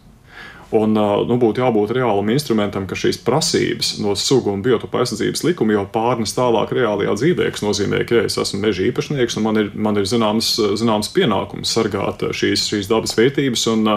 Un 0.77 0.93
nu, 0.93 1.37
būtu 1.41 1.63
jābūt 1.63 1.95
reālam 1.97 2.29
instrumentam, 2.29 2.85
ka 2.89 2.97
šīs 2.99 3.23
prasības 3.25 3.95
no 4.05 4.13
sugu 4.19 4.53
un 4.53 4.61
biotopu 4.61 5.01
aizsardzības 5.01 5.41
likuma 5.47 5.73
jau 5.79 5.85
pārnes 5.95 6.35
tālāk 6.37 6.75
reālajā 6.77 7.15
dzīvē, 7.17 7.47
kas 7.55 7.65
nozīmē, 7.65 8.03
ka 8.05 8.19
ja 8.19 8.27
es 8.29 8.37
esmu 8.37 8.61
meža 8.67 8.85
īpašnieks 8.91 9.39
un 9.41 9.47
man 9.47 9.63
ir, 9.63 9.71
man 9.73 9.97
ir 9.97 10.05
zināms, 10.11 10.51
zināms 10.77 11.09
pienākums 11.17 11.73
sargāt 11.73 12.27
šīs, 12.37 12.67
šīs 12.69 12.91
dabas 12.91 13.17
vērtības 13.17 13.65
un, 13.73 13.95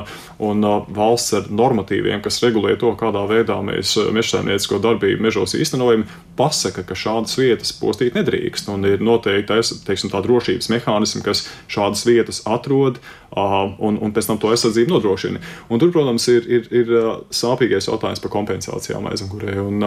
un 0.48 0.70
valsts 0.96 1.36
ar 1.42 1.52
normatīviem, 1.52 2.24
kas 2.24 2.40
regulē 2.46 2.78
to, 2.80 2.94
kādā 3.00 3.26
veidā 3.28 3.60
mēs 3.68 3.98
mežsaimniecisko 4.16 4.80
darbību 4.80 5.28
mežos 5.28 5.58
īstenojam, 5.60 6.08
pasaka, 6.40 6.86
ka 6.88 6.96
šādas 6.96 7.36
vietas 7.36 7.76
postīt 7.76 8.16
nedrīkst. 8.16 8.72
Un 8.72 8.88
ir 8.88 9.04
noteikti 9.04 9.60
teiksim, 9.90 10.14
tā 10.14 10.24
drošības 10.24 10.72
mehānismi, 10.72 11.26
kas 11.26 11.44
šādas 11.72 12.08
vietas 12.08 12.46
atrod 12.48 13.02
un, 13.38 14.00
un 14.02 14.14
pēc 14.16 14.32
tam 14.32 14.40
to 14.42 14.52
aizsardzību 14.52 14.96
nodrošina. 14.96 15.42
Un 15.72 15.82
tur, 15.82 15.92
protams, 15.96 16.28
ir, 16.32 16.48
ir, 16.48 16.68
ir 16.72 16.92
sāpīgais 17.34 17.88
jautājums 17.88 18.24
par 18.24 18.34
kompensācijām 18.34 19.08
aizmugurē. 19.12 19.56
Un, 19.64 19.86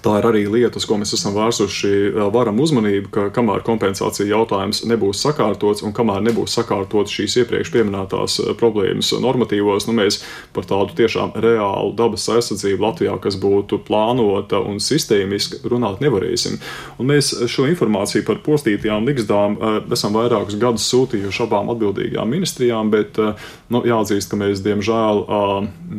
Tā 0.00 0.14
ir 0.22 0.24
arī 0.24 0.40
lieta, 0.48 0.80
uz 0.80 0.86
ko 0.88 0.96
mēs 0.96 1.12
esam 1.12 1.34
vērsuši 1.36 2.14
varam 2.32 2.56
uzmanību, 2.64 3.10
ka 3.12 3.26
kamēr 3.36 3.60
kompensācija 3.66 4.24
jautājums 4.30 4.86
nebūs 4.88 5.20
sakārtots 5.20 5.84
un 5.84 5.92
kamēr 5.92 6.22
nebūs 6.24 6.54
sakārtotas 6.56 7.12
šīs 7.12 7.36
iepriekš 7.42 7.72
pieminētās 7.74 8.38
problēmas 8.60 9.10
normatīvos, 9.20 9.84
nu 9.90 9.96
mēs 9.98 10.22
par 10.56 10.64
tādu 10.70 10.96
tiešām 10.96 11.34
reālu 11.44 11.92
dabas 11.98 12.24
aizsardzību 12.32 12.86
Latvijā, 12.86 13.18
kas 13.20 13.36
būtu 13.42 13.82
plānota 13.84 14.62
un 14.64 14.80
sistēmiska, 14.80 15.60
runāt 15.68 16.00
nevarēsim. 16.00 16.56
Un 16.96 17.12
mēs 17.12 17.34
šo 17.52 17.68
informāciju 17.68 18.24
par 18.30 18.40
postītajām 18.48 19.04
ligzdām 19.10 19.58
esam 19.92 20.16
vairākus 20.16 20.56
gadus 20.62 20.88
sūtījuši 20.88 21.44
abām 21.44 21.68
atbildīgajām 21.76 22.32
ministrijām, 22.32 22.94
bet 22.94 23.20
nu, 23.20 23.84
jāatzīst, 23.84 24.32
ka 24.32 24.40
mēs 24.40 24.64
diemžēl 24.64 25.22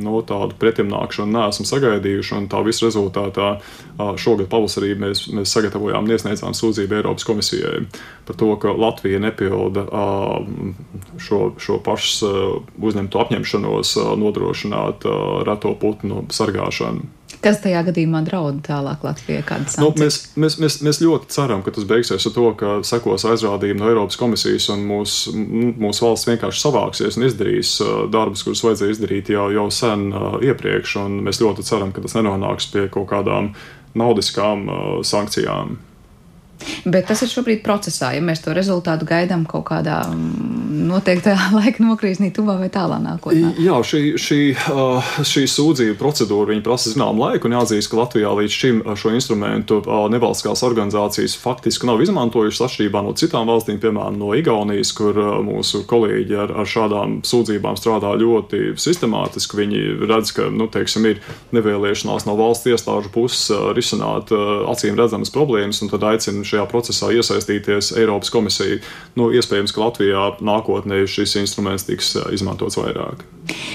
no 0.02 0.26
tādu 0.26 0.58
pretimnākšanu 0.58 1.38
neesam 1.38 1.70
sagaidījuši 1.70 2.38
un 2.42 2.50
tā 2.50 2.66
visa 2.66 2.88
rezultātā 2.90 3.54
Šogad 3.98 4.50
pavasarī 4.50 4.94
mēs, 4.98 5.28
mēs 5.34 5.54
sagatavojām 5.54 6.08
un 6.08 6.16
iesniedzām 6.16 6.56
sūdzību 6.58 6.98
Eiropas 6.98 7.28
komisijai 7.28 7.84
par 8.26 8.38
to, 8.40 8.50
ka 8.62 8.74
Latvija 8.74 9.20
nepilda 9.22 9.86
šo, 11.22 11.42
šo 11.62 11.78
pašu 11.86 12.32
uzņemto 12.82 13.22
apņemšanos 13.26 13.98
nodrošināt 14.22 15.06
reto 15.48 15.76
putnu 15.82 16.26
sargāšanu. 16.34 17.12
Kas 17.44 17.60
tajā 17.60 17.82
gadījumā 17.90 18.22
draud 18.24 18.62
tālāk 18.64 19.02
Latvijai? 19.04 19.44
Nu, 19.82 19.90
mēs, 20.00 20.20
mēs, 20.40 20.56
mēs, 20.62 20.78
mēs 20.86 21.00
ļoti 21.04 21.28
ceram, 21.34 21.64
ka 21.66 21.74
tas 21.76 21.88
beigsies 21.90 22.28
ar 22.30 22.34
to, 22.36 22.46
ka 22.60 22.76
sekos 22.88 23.26
aizrādījumi 23.28 23.82
no 23.82 23.90
Eiropas 23.92 24.20
komisijas 24.20 24.70
un 24.72 24.86
mūsu 24.88 25.34
mūs 25.36 26.00
valsts 26.04 26.30
vienkārši 26.30 26.64
savāksies 26.64 27.20
un 27.20 27.28
izdarīs 27.28 27.76
darbus, 28.14 28.46
kurus 28.48 28.64
vajadzēja 28.64 28.96
izdarīt 28.96 29.34
jau, 29.34 29.50
jau 29.52 29.68
sen 29.76 30.12
iepriekš. 30.46 30.98
Mēs 31.28 31.44
ļoti 31.44 31.68
ceram, 31.68 31.92
ka 31.92 32.06
tas 32.06 32.16
nenonāks 32.20 32.70
pie 32.72 32.88
kaut 32.94 33.10
kādām 33.12 33.52
naudiskām 33.96 34.68
sankcijām. 35.06 35.78
Bet 36.86 37.08
tas 37.10 37.22
ir 37.24 37.32
šobrīd 37.32 37.64
procesā. 37.66 38.14
Ja 38.16 38.24
mēs 38.24 38.44
to 38.44 38.54
rezultātu 38.56 39.08
gaidām 39.10 39.46
kaut 39.50 39.66
kādā 39.70 40.02
mm, 40.10 40.84
noteiktā 40.90 41.36
laika 41.58 41.84
nokrīsnī, 41.84 42.32
tuvā 42.36 42.58
vai 42.62 42.70
tālā 42.74 43.00
nākotnē. 43.04 43.54
Jā, 43.64 43.80
šī, 43.86 44.04
šī, 44.20 44.40
šī 45.34 45.46
sūdzību 45.50 45.98
procedūra 46.00 46.60
prasa 46.64 46.94
zināmu 46.94 47.26
laiku, 47.26 47.50
un 47.50 47.58
jāatzīst, 47.58 47.90
ka 47.92 48.00
Latvijā 48.00 48.32
līdz 48.38 48.58
šim 48.58 48.82
šo 49.00 49.14
instrumentu 49.16 49.80
nevalstiskās 50.14 50.64
organizācijas 50.66 51.36
faktiski 51.40 51.88
nav 51.90 52.02
izmantojušas 52.04 52.66
atšķirībā 52.68 53.04
no 53.06 53.14
citām 53.18 53.50
valstīm, 53.52 53.80
piemēram, 53.84 54.18
no 54.20 54.34
Igaunijas, 54.38 54.94
kur 54.98 55.18
mūsu 55.46 55.84
kolēģi 55.90 56.38
ar, 56.46 56.54
ar 56.64 56.70
šādām 56.70 57.20
sūdzībām 57.28 57.78
strādā 57.80 58.14
ļoti 58.20 58.74
sistemātiski. 58.82 59.60
Viņi 59.60 59.84
redz, 60.10 60.34
ka 60.38 60.48
nu, 60.54 60.70
teiksim, 60.72 61.08
ir 61.10 61.22
nevēlēšanās 61.56 62.28
no 62.30 62.38
valsts 62.40 62.70
iestāžu 62.72 63.12
puses 63.14 63.52
risināt 63.78 64.32
acīm 64.34 64.98
redzamas 65.00 65.34
problēmas, 65.34 65.82
un 65.84 65.92
tad 65.94 66.06
aicina 66.14 66.46
šajā 66.54 66.66
procesā 66.72 67.12
iesaistīties 67.18 67.94
Eiropas 68.00 68.32
komisija. 68.34 68.80
Nu, 69.20 69.30
iespējams, 69.36 69.74
ka 69.74 69.84
Latvijā 69.84 70.26
nākotnē 70.44 71.04
šis 71.10 71.38
instruments 71.42 71.88
tiks 71.90 72.14
eh, 72.20 72.28
izmantots 72.38 72.80
vairāk. 72.80 73.26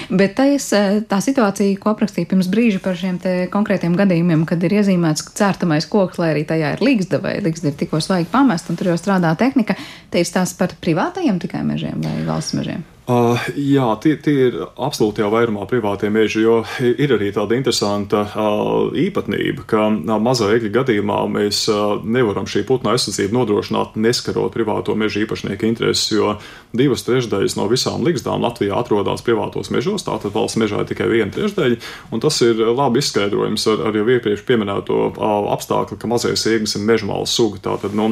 Bet 0.09 0.35
tais, 0.39 0.65
eh, 0.73 1.01
tā 1.09 1.21
situācija, 1.23 1.77
ko 1.81 1.93
aprakstīja 1.93 2.31
pirms 2.31 2.49
brīža 2.51 2.81
par 2.83 2.97
šiem 2.99 3.19
konkrētiem 3.53 3.97
gadījumiem, 3.99 4.45
kad 4.49 4.63
ir 4.65 4.79
iezīmēts 4.79 5.31
cērtamais 5.37 5.89
koks, 5.89 6.21
lai 6.21 6.33
arī 6.33 6.45
tajā 6.49 6.75
ir 6.75 6.85
līgsta 6.85 7.21
vai 7.23 7.37
līgsta 7.43 7.71
ir 7.71 7.79
tikko 7.79 8.01
svaigi 8.03 8.31
pamest 8.31 8.71
un 8.71 8.79
tur 8.79 8.93
jau 8.93 8.99
strādā 8.99 9.35
tehnika, 9.39 9.77
te 10.09 10.23
ir 10.23 10.29
stāsts 10.29 10.57
par 10.59 10.73
privātajiem 10.81 11.41
tikai 11.41 11.65
mežiem 11.67 11.99
vai 12.05 12.15
valsts 12.27 12.57
mežiem? 12.57 12.85
Uh, 13.09 13.39
jā, 13.57 13.87
tie, 14.03 14.11
tie 14.21 14.33
ir 14.51 14.57
absolūti 14.77 15.23
jau 15.23 15.31
vairumā 15.33 15.63
privātie 15.65 16.11
meži, 16.13 16.43
jo 16.43 16.59
ir 16.77 17.15
arī 17.15 17.31
tāda 17.33 17.57
interesanta 17.57 18.19
uh, 18.27 18.91
īpatnība, 18.93 19.63
ka 19.65 19.87
uh, 19.87 20.19
mazā 20.21 20.51
egļa 20.53 20.69
gadījumā 20.75 21.17
mēs 21.33 21.63
uh, 21.73 21.95
nevaram 22.05 22.45
šī 22.45 22.61
putna 22.69 22.93
aizsardzību 22.93 23.33
nodrošināt, 23.33 23.97
neskarot 23.97 24.53
privāto 24.53 24.93
meža 24.93 25.23
īpašnieku 25.23 25.65
intereses, 25.71 26.05
jo 26.13 26.35
divas 26.69 27.01
trešdaļas 27.07 27.57
no 27.57 27.65
visām 27.71 28.05
ligzdām 28.05 28.45
Latvijā 28.45 28.77
atrodas 28.77 29.25
privātos 29.25 29.73
mežos, 29.73 30.05
tātad 30.05 30.35
valsts 30.37 30.61
mežā 30.61 30.83
ir 30.83 30.91
tikai 30.93 31.09
viena 31.09 31.33
trešdaļa, 31.33 31.81
un 32.13 32.21
tas 32.21 32.37
ir 32.45 32.61
labi 32.61 33.01
izskaidrojums 33.01 33.65
ar, 33.73 33.87
ar 33.89 33.97
jau 33.97 34.05
iepriekš 34.05 34.45
pieminēto 34.45 35.01
uh, 35.15 35.49
apstākli, 35.57 35.97
ka 35.97 36.13
mazais 36.13 36.45
ieglis 36.45 36.77
ir 36.77 36.85
mežmāla 36.85 37.25
suga. 37.25 37.57
Tātad, 37.71 37.97
nu, 37.97 38.11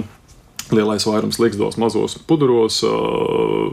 Lielais 0.72 1.06
vairums 1.08 1.38
liktos 1.40 1.78
mazos 1.80 2.18
puduros, 2.28 2.82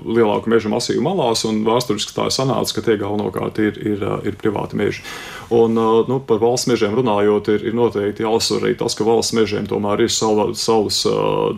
lielāku 0.06 0.50
meža 0.52 0.70
masīvu 0.70 1.02
malās, 1.02 1.42
un 1.48 1.64
vēsturiski 1.66 2.14
tā 2.14 2.28
ir 2.30 2.34
sanācis, 2.36 2.74
ka 2.76 2.84
tie 2.86 2.94
galvenokārt 3.00 3.58
ir, 3.58 3.80
ir, 3.82 4.04
ir 4.22 4.36
privāti 4.38 4.78
meži. 4.78 5.02
Un, 5.54 5.74
nu, 5.74 6.20
par 6.22 6.38
valsts 6.42 6.68
mežiem 6.70 6.94
runājot, 6.94 7.50
ir, 7.50 7.66
ir 7.66 7.74
noteikti 7.74 8.22
jāuzsver 8.22 8.62
arī 8.62 8.76
tas, 8.78 8.94
ka 8.94 9.08
valsts 9.08 9.34
mežiem 9.34 9.66
tomēr 9.66 10.06
ir 10.06 10.14
sava, 10.14 10.46
savs 10.54 11.02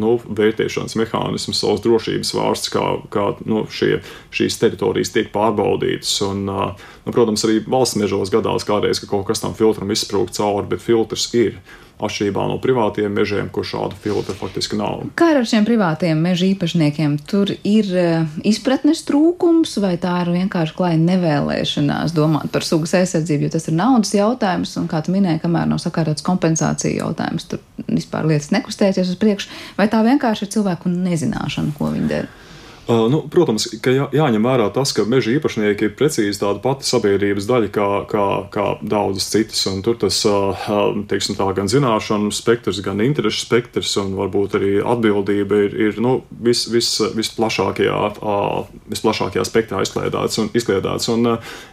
nu, 0.01 0.17
vērtēšanas 0.25 0.97
mehānisms, 1.03 1.61
savs 1.61 1.85
drošības 1.85 2.33
vārsts, 2.39 2.73
kā, 2.73 2.87
kā 3.13 3.29
nu, 3.45 3.67
šie, 3.69 4.01
šīs 4.33 4.57
teritorijas 4.63 5.13
tiek 5.13 5.29
pārbaudītas. 5.37 6.17
Un, 6.31 6.47
nu, 6.49 7.13
protams, 7.13 7.45
arī 7.45 7.61
valsts 7.69 8.01
mežos 8.01 8.33
gadās 8.33 8.65
kādreiz, 8.65 9.05
ka 9.05 9.13
kaut 9.13 9.29
kas 9.29 9.45
tam 9.45 9.53
filtram 9.59 9.93
izsprūg 9.93 10.33
cauri, 10.33 10.71
bet 10.73 10.87
filtrs 10.87 11.29
ir 11.37 11.61
atšķirībā 11.97 12.45
no 12.51 12.59
privātiem 12.61 13.13
mežiem, 13.13 13.49
kur 13.53 13.65
šāda 13.67 13.97
filtra 14.01 14.37
faktiski 14.37 14.77
nav. 14.79 15.05
Kā 15.17 15.31
ar 15.33 15.49
šiem 15.49 15.65
privātiem 15.69 16.21
meža 16.21 16.49
īpašniekiem? 16.51 17.17
Tur 17.29 17.53
ir 17.57 17.91
uh, 17.97 18.39
izpratnes 18.47 19.03
trūkums, 19.09 19.77
vai 19.83 19.95
tā 20.01 20.19
ir 20.25 20.33
vienkārši 20.35 20.77
klāja 20.77 21.01
nevēlēšanās 21.01 22.15
domāt 22.17 22.53
par 22.53 22.67
sugas 22.67 22.95
aizsardzību, 23.01 23.49
jo 23.49 23.55
tas 23.57 23.69
ir 23.71 23.79
naudas 23.79 24.13
jautājums, 24.17 24.77
un 24.81 24.89
kā 24.93 25.01
tu 25.05 25.15
minēji, 25.15 25.43
kamēr 25.45 25.69
nav 25.73 25.81
sakārtots 25.83 26.25
kompensācija 26.27 27.01
jautājums, 27.01 27.49
tur 27.51 27.65
vispār 27.89 28.29
lietas 28.29 28.53
nekustēties 28.53 29.15
uz 29.15 29.21
priekšu, 29.21 29.53
vai 29.81 29.89
tā 29.93 30.03
vienkārši 30.05 30.47
ir 30.47 30.57
cilvēku 30.59 30.93
nezināšana, 30.93 31.77
ko 31.79 31.95
viņi 31.95 32.13
dara? 32.13 32.46
Uh, 32.87 33.09
nu, 33.11 33.19
protams, 33.27 33.65
ka 33.83 33.91
jā, 33.91 34.05
jāņem 34.15 34.45
vērā 34.47 34.69
tas, 34.71 34.93
ka 34.95 35.03
meža 35.11 35.33
īpašnieki 35.35 35.89
ir 35.89 35.95
precīzi 35.99 36.39
tāda 36.39 36.61
pati 36.63 36.87
sabiedrības 36.87 37.49
daļa 37.49 37.71
kā, 37.75 37.87
kā, 38.07 38.27
kā 38.55 38.67
daudzas 38.79 39.27
citas. 39.33 39.65
Tur 39.83 39.99
tas 39.99 40.21
uh, 40.31 40.69
teiksim, 41.11 41.35
tā, 41.35 41.49
gan 41.57 41.67
zināšanu 41.67 42.31
spektrs, 42.31 42.79
gan 42.87 43.03
interešu 43.03 43.43
spektrs 43.43 43.97
un 44.05 44.15
varbūt 44.15 44.55
arī 44.61 44.71
atbildība 44.87 45.65
ir, 45.67 45.75
ir 45.89 45.99
nu, 45.99 46.21
vis, 46.31 46.63
vis, 46.71 46.93
visplašākajā, 47.19 47.99
uh, 48.23 48.71
visplašākajā 48.95 49.47
spektrā 49.51 49.83
izkliedēts. 49.83 50.39
Un, 50.45 50.53
izkliedēts. 50.55 51.11
un 51.11 51.33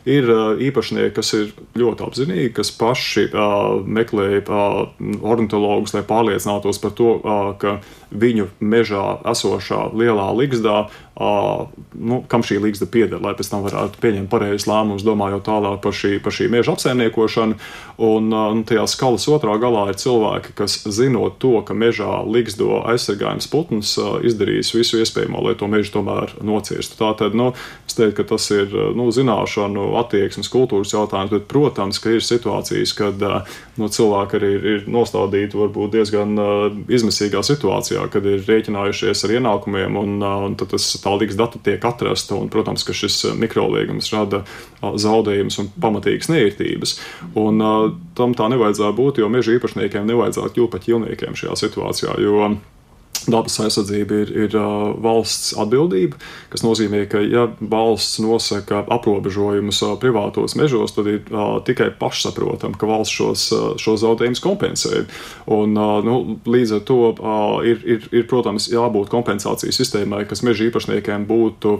ir 0.10 0.34
īpašnieki, 0.65 1.13
kas 1.13 1.34
ir 1.38 1.54
ļoti 1.78 2.08
apzinīgi, 2.08 2.56
kas 2.58 2.73
paši 2.73 3.30
meklē 3.86 4.41
ornitologus, 4.49 5.93
lai 5.93 6.02
pārliecinātos 6.10 6.82
par 6.82 6.97
to, 6.97 7.19
ka 7.62 7.78
viņu 8.13 8.49
mežā 8.62 9.19
esošā 9.34 9.89
lielā 9.97 10.30
ligzdā 10.38 10.88
nu, 11.13 12.23
kam 12.28 12.41
šī 12.41 12.58
līgsta 12.63 12.88
pieder, 12.89 13.21
lai 13.21 13.36
pēc 13.38 13.52
tam 13.52 13.62
varētu 13.62 13.99
pieņemt 14.02 14.32
pareizus 14.32 14.65
lēmumus, 14.65 15.06
domājot 15.06 15.45
tālāk 15.45 15.82
par 15.84 15.93
šī, 15.93 16.15
par 16.23 16.34
šī 16.34 16.47
meža 16.49 16.73
apsaimniekošanu. 16.73 17.58
Un 18.02 18.32
nu, 18.34 18.63
tajā 18.65 18.88
skalas 18.89 19.28
otrā 19.30 19.54
galā 19.62 19.86
ir 19.91 19.99
cilvēki, 20.02 20.56
kas 20.58 20.80
zinot 20.89 21.38
to, 21.43 21.60
ka 21.67 21.78
mežā 21.78 22.23
līgsto 22.26 22.82
aizsargājums 22.89 23.49
putns, 23.52 23.93
izdarīs 24.26 24.73
visu 24.73 25.04
iespējamo, 25.04 25.43
lai 25.45 25.54
to 25.60 25.69
mežu 25.69 25.99
tomēr 25.99 26.34
nocirstu. 26.41 26.97
Tātad, 26.97 27.38
nu, 27.38 27.52
es 27.86 27.93
teiktu, 27.93 28.15
ka 28.23 28.26
tas 28.34 28.49
ir 28.56 28.73
nu, 28.97 29.12
zināšanu, 29.13 29.91
attieksmes, 30.02 30.49
kultūras 30.49 30.95
jautājums, 30.95 31.36
bet, 31.36 31.45
protams, 31.52 32.02
ka 32.02 32.15
ir 32.17 32.26
situācijas, 32.26 32.95
kad 32.97 33.21
nu, 33.78 33.91
cilvēki 33.93 34.39
arī 34.39 34.52
ir, 34.58 34.67
ir 34.73 34.89
nostādīti 34.89 35.62
varbūt 35.62 35.93
diezgan 35.93 36.34
izmisīgā 36.89 37.45
situācijā, 37.45 38.10
kad 38.10 38.26
ir 38.26 38.41
rēķinājušies 38.49 39.28
ar 39.28 39.38
ienākumiem, 39.38 40.02
un, 40.02 40.17
un 40.49 40.58
tas 40.58 40.89
tā 41.04 41.13
līgas 41.20 41.38
data 41.39 41.62
tiek 41.63 41.84
atrasta. 41.86 42.38
Un, 42.39 42.50
protams, 42.54 42.86
ka 42.88 42.96
šis 42.96 43.20
mikroliegums 43.39 44.12
rada 44.16 44.44
zaudējumus 44.82 45.60
un 45.63 45.72
pamatīgas 45.84 46.32
neērtības. 46.34 46.98
Un, 47.39 47.63
tam 48.18 48.38
tā 48.38 48.50
nevajadzētu 48.54 48.98
būt, 49.00 49.24
jo 49.24 49.32
meža 49.32 49.58
īpašniekiem 49.58 50.08
nevajadzētu 50.10 50.56
kļūt 50.58 50.74
par 50.74 50.84
ķilniekiem 50.88 51.38
šajā 51.39 51.60
situācijā. 51.66 52.18
Jo, 52.24 52.54
Dabas 53.31 53.55
aizsardzība 53.63 54.17
ir, 54.23 54.31
ir 54.45 54.55
uh, 54.57 54.91
valsts 55.03 55.53
atbildība, 55.59 56.17
kas 56.51 56.63
nozīmē, 56.65 57.05
ka, 57.12 57.21
ja 57.23 57.45
valsts 57.59 58.19
nosaka 58.23 58.83
aprobežojumus 58.91 59.79
uh, 59.86 59.95
privātos 60.01 60.57
mežos, 60.59 60.95
tad 60.95 61.07
ir 61.12 61.21
uh, 61.31 61.57
tikai 61.65 61.91
pašsaprotami, 61.99 62.77
ka 62.79 62.89
valsts 62.89 63.15
šos, 63.15 63.45
šos 63.81 64.03
zaudējumus 64.03 64.43
kompensē. 64.43 65.03
Un, 65.53 65.75
nu, 66.05 66.17
līdz 66.49 66.77
ar 66.77 66.83
to 66.88 66.99
ir, 67.67 67.81
ir, 67.88 68.07
ir, 68.12 68.27
protams, 68.29 68.69
jābūt 68.71 69.12
kompensācijas 69.13 69.79
sistēmai, 69.79 70.23
kas 70.29 70.43
meža 70.45 70.67
īpašniekiem 70.69 71.27
būtu 71.29 71.75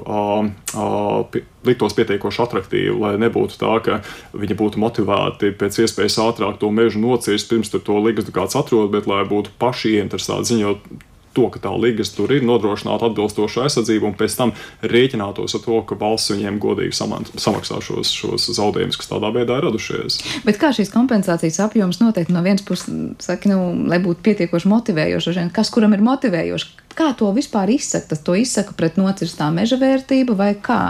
liktos 1.68 1.96
pietiekoši 1.98 2.44
attraktīvi, 2.44 2.96
lai 3.00 3.14
nebūtu 3.22 3.60
tā, 3.62 3.78
ka 3.84 4.02
viņi 4.36 4.58
būtu 4.60 4.82
motivēti 4.84 5.54
pēc 5.60 5.80
iespējas 5.86 6.20
ātrāk 6.26 6.60
to 6.62 6.72
mežu 6.74 7.02
nocirst, 7.04 7.50
pirms 7.52 7.72
to 7.74 8.00
līgas 8.04 8.30
kāds 8.36 8.58
atrod, 8.60 8.92
bet 8.94 9.08
lai 9.10 9.24
būtu 9.30 9.56
paši 9.62 9.98
ieinteresēti 10.00 10.54
ziņot 10.54 10.94
to, 11.34 11.48
ka 11.54 11.62
tā 11.64 11.72
ligas 11.78 12.14
tur 12.16 12.32
ir, 12.34 12.46
nodrošināt 12.46 13.04
atbilstošu 13.10 13.64
aizsardzību 13.66 14.10
un 14.10 14.16
pēc 14.18 14.38
tam 14.38 14.54
rēķinātos 14.86 15.58
ar 15.58 15.64
to, 15.66 15.80
ka 15.90 15.98
valsts 16.00 16.34
viņiem 16.34 16.60
godīgi 16.64 16.96
samaksā 16.96 17.80
šos, 17.84 18.14
šos 18.14 18.48
zaudējumus, 18.58 19.00
kas 19.02 19.12
tādā 19.12 19.34
veidā 19.36 19.58
ir 19.60 19.68
radušies. 19.68 20.20
Bet 20.48 20.62
kā 20.62 20.74
šīs 20.76 20.94
kompensācijas 20.94 21.60
apjoms 21.66 22.02
noteikti 22.04 22.36
no 22.36 22.46
vienas 22.46 22.66
puses, 22.66 22.90
saka, 23.24 23.52
nu, 23.52 23.74
lai 23.90 24.02
būtu 24.04 24.26
pietiekoši 24.30 24.72
motivējoši, 24.72 25.50
kas 25.56 25.74
kuram 25.74 25.98
ir 25.98 26.06
motivējoši? 26.06 26.72
Kā 26.94 27.10
to 27.18 27.32
vispār 27.34 27.72
izsaka? 27.74 28.12
Tas 28.14 28.22
to 28.26 28.38
izsaka 28.38 28.76
pret 28.78 29.00
nocirstā 29.02 29.50
meža 29.54 29.80
vērtību 29.82 30.38
vai 30.38 30.54
kā? 30.62 30.84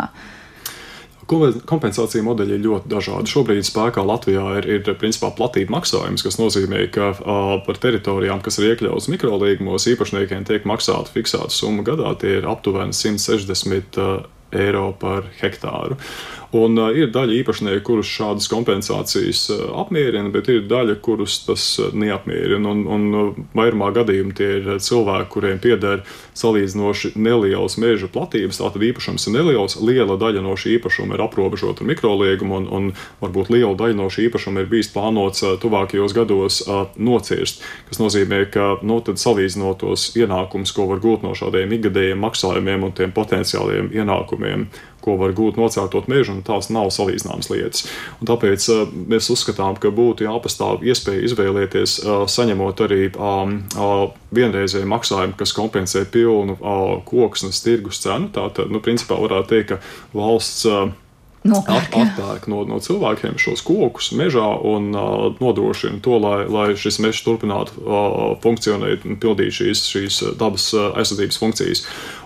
Kompensācija 1.29 2.23
modeļi 2.25 2.57
ir 2.57 2.63
ļoti 2.65 2.91
dažādi. 2.91 3.31
Šobrīd 3.31 3.67
spēkā 3.67 4.03
Latvijā 4.05 4.43
ir, 4.59 4.67
ir 4.75 4.97
principā 4.99 5.31
platība 5.35 5.77
maksājums, 5.77 6.25
kas 6.25 6.39
nozīmē, 6.39 6.85
ka 6.93 7.13
uh, 7.13 7.55
par 7.65 7.79
teritorijām, 7.83 8.43
kas 8.43 8.59
ir 8.59 8.73
iekļautas 8.73 9.09
mikrolīgumos, 9.13 9.87
īpašniekiem 9.93 10.45
tiek 10.49 10.67
maksāta 10.69 11.13
fiksēta 11.13 11.53
summa 11.53 11.85
gadā. 11.87 12.15
Tie 12.19 12.37
ir 12.39 12.49
aptuveni 12.49 12.95
160 12.97 13.99
uh, 14.01 14.15
eiro 14.53 14.91
par 14.99 15.27
hektāru. 15.39 15.97
Un 16.53 16.77
uh, 16.77 16.91
ir 16.93 17.09
daļa 17.09 17.33
īpašnieku, 17.39 17.81
kurus 17.87 18.09
šādas 18.13 18.45
kompensācijas 18.51 19.47
uh, 19.49 19.61
apmierina, 19.81 20.29
bet 20.33 20.51
ir 20.53 20.67
daļa, 20.69 20.99
kurus 21.01 21.39
tas 21.47 21.63
uh, 21.81 21.89
neapmierina. 21.97 22.69
Un, 22.69 22.83
un 22.85 23.47
vairumā 23.57 23.89
gadījumā 23.95 24.35
tie 24.37 24.49
ir 24.59 24.69
cilvēki, 24.77 25.31
kuriem 25.33 25.61
pieder 25.63 26.03
salīdzinoši 26.37 27.15
nelielas 27.17 27.79
meža 27.81 28.09
platības, 28.13 28.61
tātad 28.61 28.85
īpašums 28.85 29.25
ir 29.25 29.37
neliels. 29.39 29.79
Liela 29.81 30.19
daļa 30.21 30.45
no 30.45 30.53
šī 30.53 30.77
īpašuma 30.77 31.17
ir 31.17 31.25
aprobežota 31.25 31.81
ar 31.81 31.89
mikroliegumu, 31.89 32.61
un, 32.61 32.69
un 32.69 32.93
varbūt 33.23 33.49
liela 33.53 33.73
daļa 33.79 33.97
no 34.03 34.11
šī 34.13 34.29
īpašuma 34.29 34.61
ir 34.61 34.69
bijis 34.69 34.93
plānots 34.93 35.41
uh, 35.41 35.57
tuvākajos 35.57 36.13
gados 36.13 36.61
uh, 36.67 36.85
nocirst. 37.01 37.65
Tas 37.89 38.01
nozīmē, 38.03 38.43
ka 38.53 38.75
nu, 38.85 39.01
salīdzinot 39.01 39.81
tos 39.81 40.11
ienākumus, 40.13 40.77
ko 40.77 40.85
var 40.93 41.01
gūt 41.01 41.25
no 41.25 41.33
šādiem 41.33 41.73
ikgadējiem 41.79 42.21
maksājumiem 42.21 42.85
un 42.85 42.93
tiem 42.93 43.13
potenciāliem 43.15 43.89
ienākumiem, 43.97 44.69
ko 45.03 45.17
var 45.19 45.35
gūt 45.37 45.59
nocērtot 45.59 46.09
mežu, 46.11 46.37
un 46.37 46.41
tās 46.47 46.71
nav 46.73 46.89
salīdzināmas 46.95 47.51
lietas. 47.51 47.85
Un 48.21 48.29
tāpēc 48.31 48.67
uh, 48.73 48.83
mēs 49.11 49.29
uzskatām, 49.33 49.77
ka 49.81 49.93
būtu 49.93 50.27
jāpastāv 50.27 50.85
iespēja 50.87 51.27
izvēlēties, 51.29 51.99
uh, 52.03 52.23
saņemot 52.31 52.83
arī 52.87 53.01
um, 53.13 53.59
uh, 53.75 54.07
vienreizēju 54.33 54.89
maksājumu, 54.89 55.37
kas 55.39 55.53
kompensē 55.55 56.05
pilnu 56.09 56.57
koksnes 57.05 57.61
tirgus 57.65 58.01
cenu. 58.03 58.31
Tātad, 58.33 58.71
nu, 58.73 58.81
principā 58.83 59.19
varētu 59.19 59.53
teikt, 59.53 59.73
ka 59.73 60.17
valsts 60.17 60.65
atpērk 61.43 62.47
no, 62.47 62.61
no 62.63 62.79
cilvēkiem 62.79 63.35
šos 63.41 63.63
kokus 63.67 64.11
mežā 64.15 64.45
un 64.63 64.93
uh, 64.95 65.35
nodrošina 65.43 65.99
to, 66.03 66.15
lai, 66.23 66.45
lai 66.47 66.67
šis 66.79 67.01
mežs 67.03 67.23
turpinātu 67.25 67.83
uh, 67.83 68.37
funkcionēt 68.43 69.03
un 69.03 69.19
pildīt 69.19 69.51
šīs, 69.59 69.83
šīs 69.91 70.21
dabas 70.39 70.69
uh, 70.73 70.93
aizsardzības 70.95 71.39
funkcijas. 71.41 71.83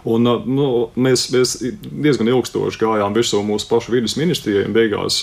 Un, 0.08 0.28
nu, 0.48 0.68
mēs, 0.96 1.28
mēs 1.34 1.58
diezgan 1.84 2.30
ilgstoši 2.32 2.80
gājām 2.80 3.16
virsū 3.18 3.42
mūsu 3.44 3.68
pašu 3.68 3.92
vidas 3.92 4.16
ministrijai 4.20 4.68
un 4.68 4.76
beigās 4.76 5.20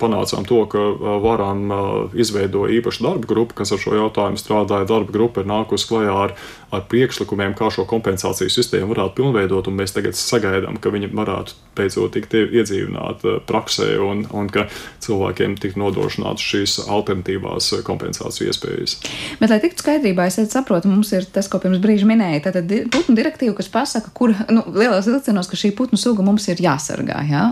panācām 0.00 0.44
to, 0.48 0.60
ka 0.72 0.82
varam 1.24 1.70
izveidot 2.12 2.72
īpašu 2.76 3.06
darba 3.06 3.30
grupu, 3.30 3.56
kas 3.60 3.72
ar 3.72 3.80
šo 3.80 3.96
jautājumu 3.96 4.40
strādāja. 4.40 4.88
Darba 4.90 5.14
grupa 5.14 5.40
ir 5.42 5.48
nākusi 5.48 5.88
klajā 5.88 6.16
ar, 6.26 6.34
ar 6.74 6.84
priekšlikumiem, 6.90 7.54
kā 7.56 7.70
šo 7.72 7.86
kompensāciju 7.88 8.52
sistēmu 8.52 8.92
varētu 8.92 9.16
pilnveidot, 9.20 9.70
un 9.70 9.78
mēs 9.80 9.96
tagad 9.96 10.18
sagaidām, 10.18 10.80
ka 10.82 10.92
viņi 10.92 11.12
varētu 11.16 11.56
beidzot 11.76 12.14
tikt 12.16 12.34
iedzīvināti 12.36 13.38
praksē 13.48 13.88
un, 14.02 14.24
un 14.36 14.50
ka 14.52 14.66
cilvēkiem 15.04 15.56
tiktu 15.60 15.80
nodrošināts 15.82 16.44
šīs 16.44 16.78
alternatīvās 16.84 17.72
kompensāciju 17.86 18.50
iespējas. 18.50 18.96
Bet, 19.40 19.52
lai 19.52 19.60
tiktu 19.62 19.84
skaidrībā, 19.84 20.28
es 20.28 20.40
saprotu, 20.52 20.90
mums 20.90 21.12
ir 21.16 21.28
tas, 21.32 21.50
ko 21.52 21.60
pirms 21.62 21.80
brīža 21.82 22.08
minēja, 22.08 22.46
tātad 22.48 22.72
putnu 22.92 23.16
direktīva, 23.18 23.56
kas 23.58 23.70
pasaka, 23.72 24.12
kur 24.16 24.25
nu, 24.52 24.62
lielos 24.76 25.08
vilcienos, 25.08 25.48
ka 25.50 25.58
šī 25.58 25.72
putnu 25.76 25.98
suga 26.00 26.24
mums 26.26 26.46
ir 26.50 26.60
jāsargā. 26.62 27.18
Ja? 27.28 27.44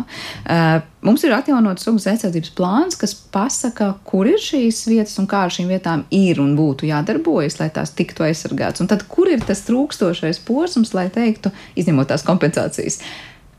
Uh, 0.45 0.79
mums 1.07 1.25
ir 1.27 1.35
atjaunots 1.37 1.87
sugas 1.87 2.09
aizsardzības 2.13 2.55
plāns, 2.59 2.99
kas 3.01 3.15
pasaka, 3.15 3.93
kur 4.09 4.29
ir 4.31 4.41
šīs 4.43 4.85
vietas 4.91 5.19
un 5.23 5.29
kā 5.31 5.45
ar 5.47 5.55
šīm 5.55 5.71
vietām 5.73 6.07
ir 6.15 6.41
un 6.43 6.57
būtu 6.59 6.89
jādarbojas, 6.91 7.61
lai 7.61 7.71
tās 7.75 7.95
tiktu 7.97 8.27
aizsargātas. 8.29 8.85
Un 8.85 8.91
tad, 8.91 9.07
kur 9.11 9.31
ir 9.31 9.45
tas 9.47 9.65
trūkstošais 9.69 10.43
posms, 10.47 10.95
lai 10.97 11.09
teiktu, 11.15 11.55
izņemot 11.81 12.13
tās 12.13 12.27
kompensācijas? 12.27 13.03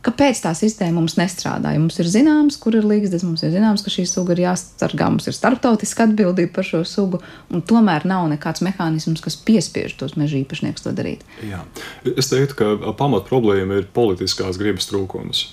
Kāpēc 0.06 0.38
tā 0.44 0.52
sistēma 0.54 1.00
mums 1.00 1.16
nestrādā? 1.18 1.72
Ja 1.74 1.82
mums 1.82 1.98
ir 2.02 2.10
zināms, 2.12 2.60
kur 2.62 2.76
ir 2.78 2.86
līgstas, 2.86 3.24
mums 3.26 3.42
ir 3.46 3.54
zināms, 3.56 3.82
ka 3.82 3.94
šī 3.94 4.06
suga 4.10 4.36
ir 4.36 4.44
jāsargā, 4.44 5.08
mums 5.10 5.26
ir 5.26 5.34
starptautiska 5.34 6.06
atbildība 6.06 6.54
par 6.60 6.68
šo 6.68 6.84
sugu, 6.86 7.22
un 7.50 7.64
tomēr 7.66 8.06
nav 8.06 8.28
nekāds 8.30 8.62
mehānisms, 8.66 9.24
kas 9.26 9.40
piespiež 9.48 9.96
tos 9.98 10.14
meža 10.20 10.38
īpašniekus 10.44 10.86
to 10.86 10.94
darīt. 10.94 11.26
Jā. 11.46 11.64
Es 12.14 12.30
teiktu, 12.30 12.58
ka 12.60 12.94
pamat 13.00 13.26
problēma 13.32 13.82
ir 13.82 13.90
politiskās 13.96 14.62
gribas 14.62 14.86
trūkums. 14.92 15.48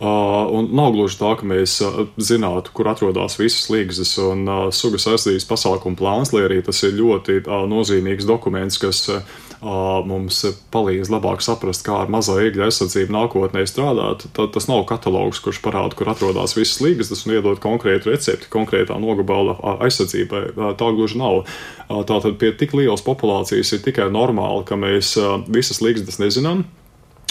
Uh, 0.00 0.62
nav 0.72 0.94
gluži 0.94 1.20
tā, 1.20 1.34
ka 1.36 1.44
mēs 1.44 1.76
uh, 1.84 2.06
zinātu, 2.16 2.72
kur 2.72 2.88
atrodas 2.88 3.36
visas 3.36 3.68
līgas 3.68 4.14
un 4.24 4.46
uh, 4.48 4.62
sugas 4.72 5.04
aizsardzības 5.10 5.48
pasākumu 5.50 6.00
plāns, 6.00 6.32
lai 6.32 6.46
arī 6.46 6.62
tas 6.64 6.80
ir 6.88 6.96
ļoti 6.96 7.42
uh, 7.42 7.66
nozīmīgs 7.68 8.24
dokuments, 8.24 8.80
kas 8.80 9.04
uh, 9.12 9.20
mums 9.60 10.40
palīdz 10.72 11.10
labāk 11.12 11.42
saprast, 11.44 11.84
kā 11.84 11.98
ar 12.02 12.12
mazo 12.12 12.38
ēgļu 12.40 12.64
aizsardzību 12.66 13.12
nākotnē 13.12 13.66
strādāt. 13.68 14.24
Tad 14.36 14.54
tas 14.54 14.68
nav 14.70 14.86
katalogs, 14.88 15.42
kurš 15.44 15.60
parāda, 15.64 15.96
kur 15.98 16.08
atrodas 16.12 16.56
visas 16.56 16.80
līgas, 16.84 17.12
un 17.26 17.36
iedod 17.36 17.60
konkrētu 17.62 18.12
recepti 18.12 18.50
konkrētā 18.52 18.96
nogabala 19.00 19.58
aizsardzībai. 19.84 20.44
Tā 20.80 20.90
gluži 20.96 21.20
nav. 21.20 21.44
Tātad 21.88 22.38
pie 22.40 22.54
tik 22.56 22.74
lielas 22.78 23.04
populācijas 23.04 23.74
ir 23.76 23.84
tikai 23.84 24.08
normāli, 24.12 24.64
ka 24.68 24.80
mēs 24.80 25.16
visas 25.50 25.82
līgas 25.84 26.20
nezinām. 26.22 26.64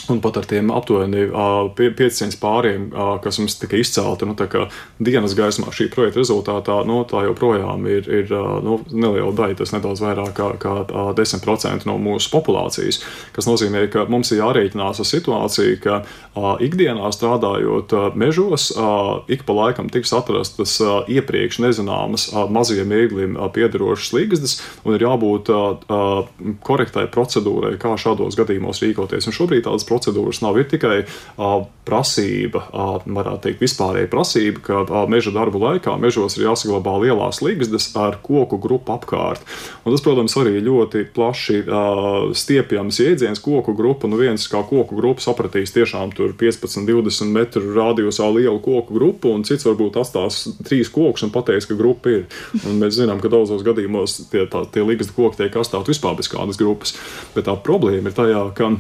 Un 0.10 0.22
pat 0.24 0.40
ar 0.42 0.46
tiem 0.50 0.72
aptuveni 0.74 1.28
500 1.78 2.40
pāriem, 2.42 2.88
kas 3.22 3.38
mums 3.38 3.60
tika 3.62 3.78
izcelti 3.78 4.26
nu, 4.26 4.34
dienas 4.98 5.36
gaismā 5.38 5.70
šī 5.76 5.90
projekta 5.94 6.24
rezultātā, 6.24 6.80
nu, 6.90 7.04
tā 7.06 7.22
joprojām 7.28 7.86
ir, 7.86 8.08
ir 8.10 8.34
nu, 8.66 8.80
neliela 8.90 9.30
daļa, 9.38 9.58
tas 9.60 9.74
nedaudz 9.76 10.02
vairāk 10.02 10.34
kā, 10.34 10.48
kā 10.58 10.74
10% 11.20 11.86
no 11.86 11.98
mūsu 12.02 12.32
populācijas. 12.34 13.04
Tas 13.36 13.46
nozīmē, 13.46 13.86
ka 13.94 14.08
mums 14.10 14.34
ir 14.34 14.42
jārēķinās 14.42 15.04
ar 15.04 15.10
situāciju, 15.12 15.78
ka 15.84 16.00
ikdienā 16.66 17.14
strādājot 17.14 17.94
mežos, 18.18 18.72
ik 19.30 19.46
pa 19.46 19.58
laikam 19.60 19.94
tiks 19.94 20.16
atrastas 20.18 20.80
iepriekš 21.06 21.62
nezināmas 21.68 22.30
mazajiem 22.50 22.98
ēglim 23.04 23.38
piederošas 23.54 24.16
līgzdas, 24.18 24.58
un 24.88 24.98
ir 24.98 25.06
jābūt 25.06 25.54
korektai 26.66 27.06
procedūrai, 27.14 27.76
kā 27.78 27.94
šādos 27.94 28.40
gadījumos 28.40 28.82
rīkoties. 28.82 29.30
Un 29.30 29.38
šobrīd 29.38 29.68
tādas 29.70 29.86
procedūras 29.86 29.99
procedūras 30.00 30.42
nav. 30.42 30.58
Tikai 30.70 31.04
prasība, 31.90 32.62
varētu 33.06 33.42
teikt, 33.46 33.64
vispārēja 33.64 34.10
prasība, 34.12 34.62
ka 34.86 35.06
meža 35.10 35.34
darbu 35.34 35.62
laikā 35.62 35.96
mežos 36.02 36.38
ir 36.38 36.46
jāsaglabā 36.48 36.96
lielās 37.04 37.42
ligzdas 37.46 37.90
ar 37.98 38.20
koku 38.24 38.60
grupu 38.62 38.94
apkārt. 38.94 39.42
Un 39.84 39.94
tas, 39.94 40.04
protams, 40.06 40.36
arī 40.40 40.60
ļoti 40.66 41.06
plaši 41.16 41.64
stiepjams 42.38 43.00
jēdziens 43.02 43.42
koku 43.44 43.74
grupa. 43.78 44.10
Nu 44.10 44.20
viens 44.20 44.46
kā 44.52 44.62
koku 44.68 44.98
grupa 45.00 45.24
sapratīs 45.24 45.74
tiešām 45.76 46.14
tur 46.18 46.36
15, 46.38 46.86
20 46.90 47.34
metru 47.34 47.74
radiusā 47.74 48.30
lielu 48.36 48.60
koku 48.64 48.96
grupu, 48.96 49.34
un 49.34 49.46
cits 49.48 49.68
varbūt 49.68 50.00
atstās 50.02 50.44
trīs 50.68 50.92
kokus 50.94 51.26
un 51.26 51.34
pateiks, 51.34 51.70
ka 51.70 51.80
grupa 51.80 52.14
ir. 52.14 52.28
Un 52.66 52.80
mēs 52.84 53.00
zinām, 53.00 53.22
ka 53.24 53.32
daudzos 53.34 53.66
gadījumos 53.66 54.20
tie, 54.34 54.46
tā, 54.52 54.66
tie 54.74 54.86
ligzdu 54.86 55.16
koki 55.18 55.44
tiek 55.44 55.60
astāti 55.62 55.94
vispār 55.94 56.18
bez 56.20 56.30
kādas 56.32 56.60
grupas. 56.60 56.96
Bet 57.36 57.50
tā 57.50 57.58
problēma 57.58 58.12
ir 58.12 58.18
tajā, 58.18 58.46
ka 58.58 58.74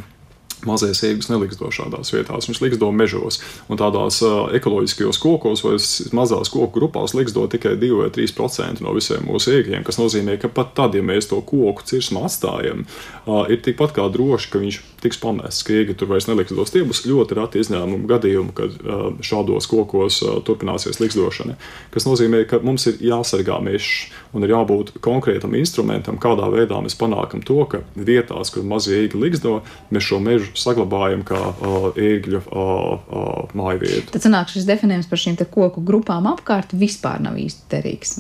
Mazie 0.68 0.92
sēgas 0.98 1.30
neliksto 1.32 1.70
šādās 1.72 2.12
vietās, 2.12 2.50
viņš 2.50 2.60
liksto 2.66 2.90
mežos. 2.92 3.40
Un 3.72 3.80
tādās 3.80 4.20
uh, 4.26 4.50
ekoloģiskajos 4.58 5.20
kokos 5.24 5.64
vai 5.64 5.78
mazās 6.18 6.52
koku 6.52 6.74
grupās 6.76 7.16
liksto 7.16 7.46
tikai 7.52 7.78
2 7.80 8.02
vai 8.02 8.10
3% 8.12 8.84
no 8.84 8.92
visiem 8.98 9.24
mūsu 9.28 9.54
ēgļiem, 9.56 9.86
kas 9.88 10.02
nozīmē, 10.02 10.36
ka 10.42 10.52
pat 10.52 10.74
tad, 10.76 10.98
ja 11.00 11.06
mēs 11.06 11.30
to 11.32 11.40
koku 11.40 11.86
cirsmu 11.88 12.26
atstājam, 12.28 12.84
uh, 12.84 13.46
ir 13.48 13.62
tikpat 13.64 13.96
kā 13.96 14.10
droši, 14.12 14.52
ka 14.52 14.64
viņš 14.64 14.82
tiks 15.00 15.22
pamests, 15.22 15.64
ka 15.64 15.78
ēgļi 15.80 15.96
tur 15.96 16.12
vairs 16.12 16.28
neliksdos. 16.28 16.74
Tie 16.74 16.84
būs 16.88 17.06
ļoti 17.08 17.40
reti 17.40 17.64
izņēmumi 17.64 18.10
gadījumi, 18.10 18.56
kad 18.58 18.76
uh, 18.84 19.06
šādos 19.24 19.70
kokos 19.72 20.20
uh, 20.26 20.42
turpināsies 20.44 21.00
likstošana. 21.00 21.56
Tas 21.96 22.08
nozīmē, 22.10 22.44
ka 22.50 22.60
mums 22.66 22.90
ir 22.92 23.00
jāsargā 23.14 23.62
mežs 23.64 24.10
un 24.36 24.44
ir 24.44 24.52
jābūt 24.54 24.98
konkrētam 25.06 25.56
instrumentam, 25.56 26.20
kādā 26.22 26.52
veidā 26.52 26.82
mēs 26.84 27.00
panākam 27.00 27.42
to, 27.46 27.62
ka 27.72 27.82
vietās, 27.96 28.52
kur 28.54 28.68
mazie 28.68 29.06
ēgļi 29.06 29.24
liksto, 29.24 29.60
mēs 29.94 30.10
šo 30.12 30.20
mežu 30.24 30.49
saglabājam 30.58 31.26
kā 31.28 31.40
uh, 31.40 31.90
ērgļu 31.94 32.42
uh, 32.42 32.54
uh, 32.54 33.54
māju 33.58 33.84
vietu. 33.84 34.14
Tad 34.16 34.26
sanāk 34.26 34.54
šis 34.54 34.68
definējums 34.70 35.10
par 35.10 35.22
šīm 35.22 35.38
koku 35.50 35.84
grupām 35.86 36.30
apkārt 36.32 36.74
vispār 36.78 37.22
nav 37.24 37.38
īsti 37.40 37.70
derīgs. 37.72 38.18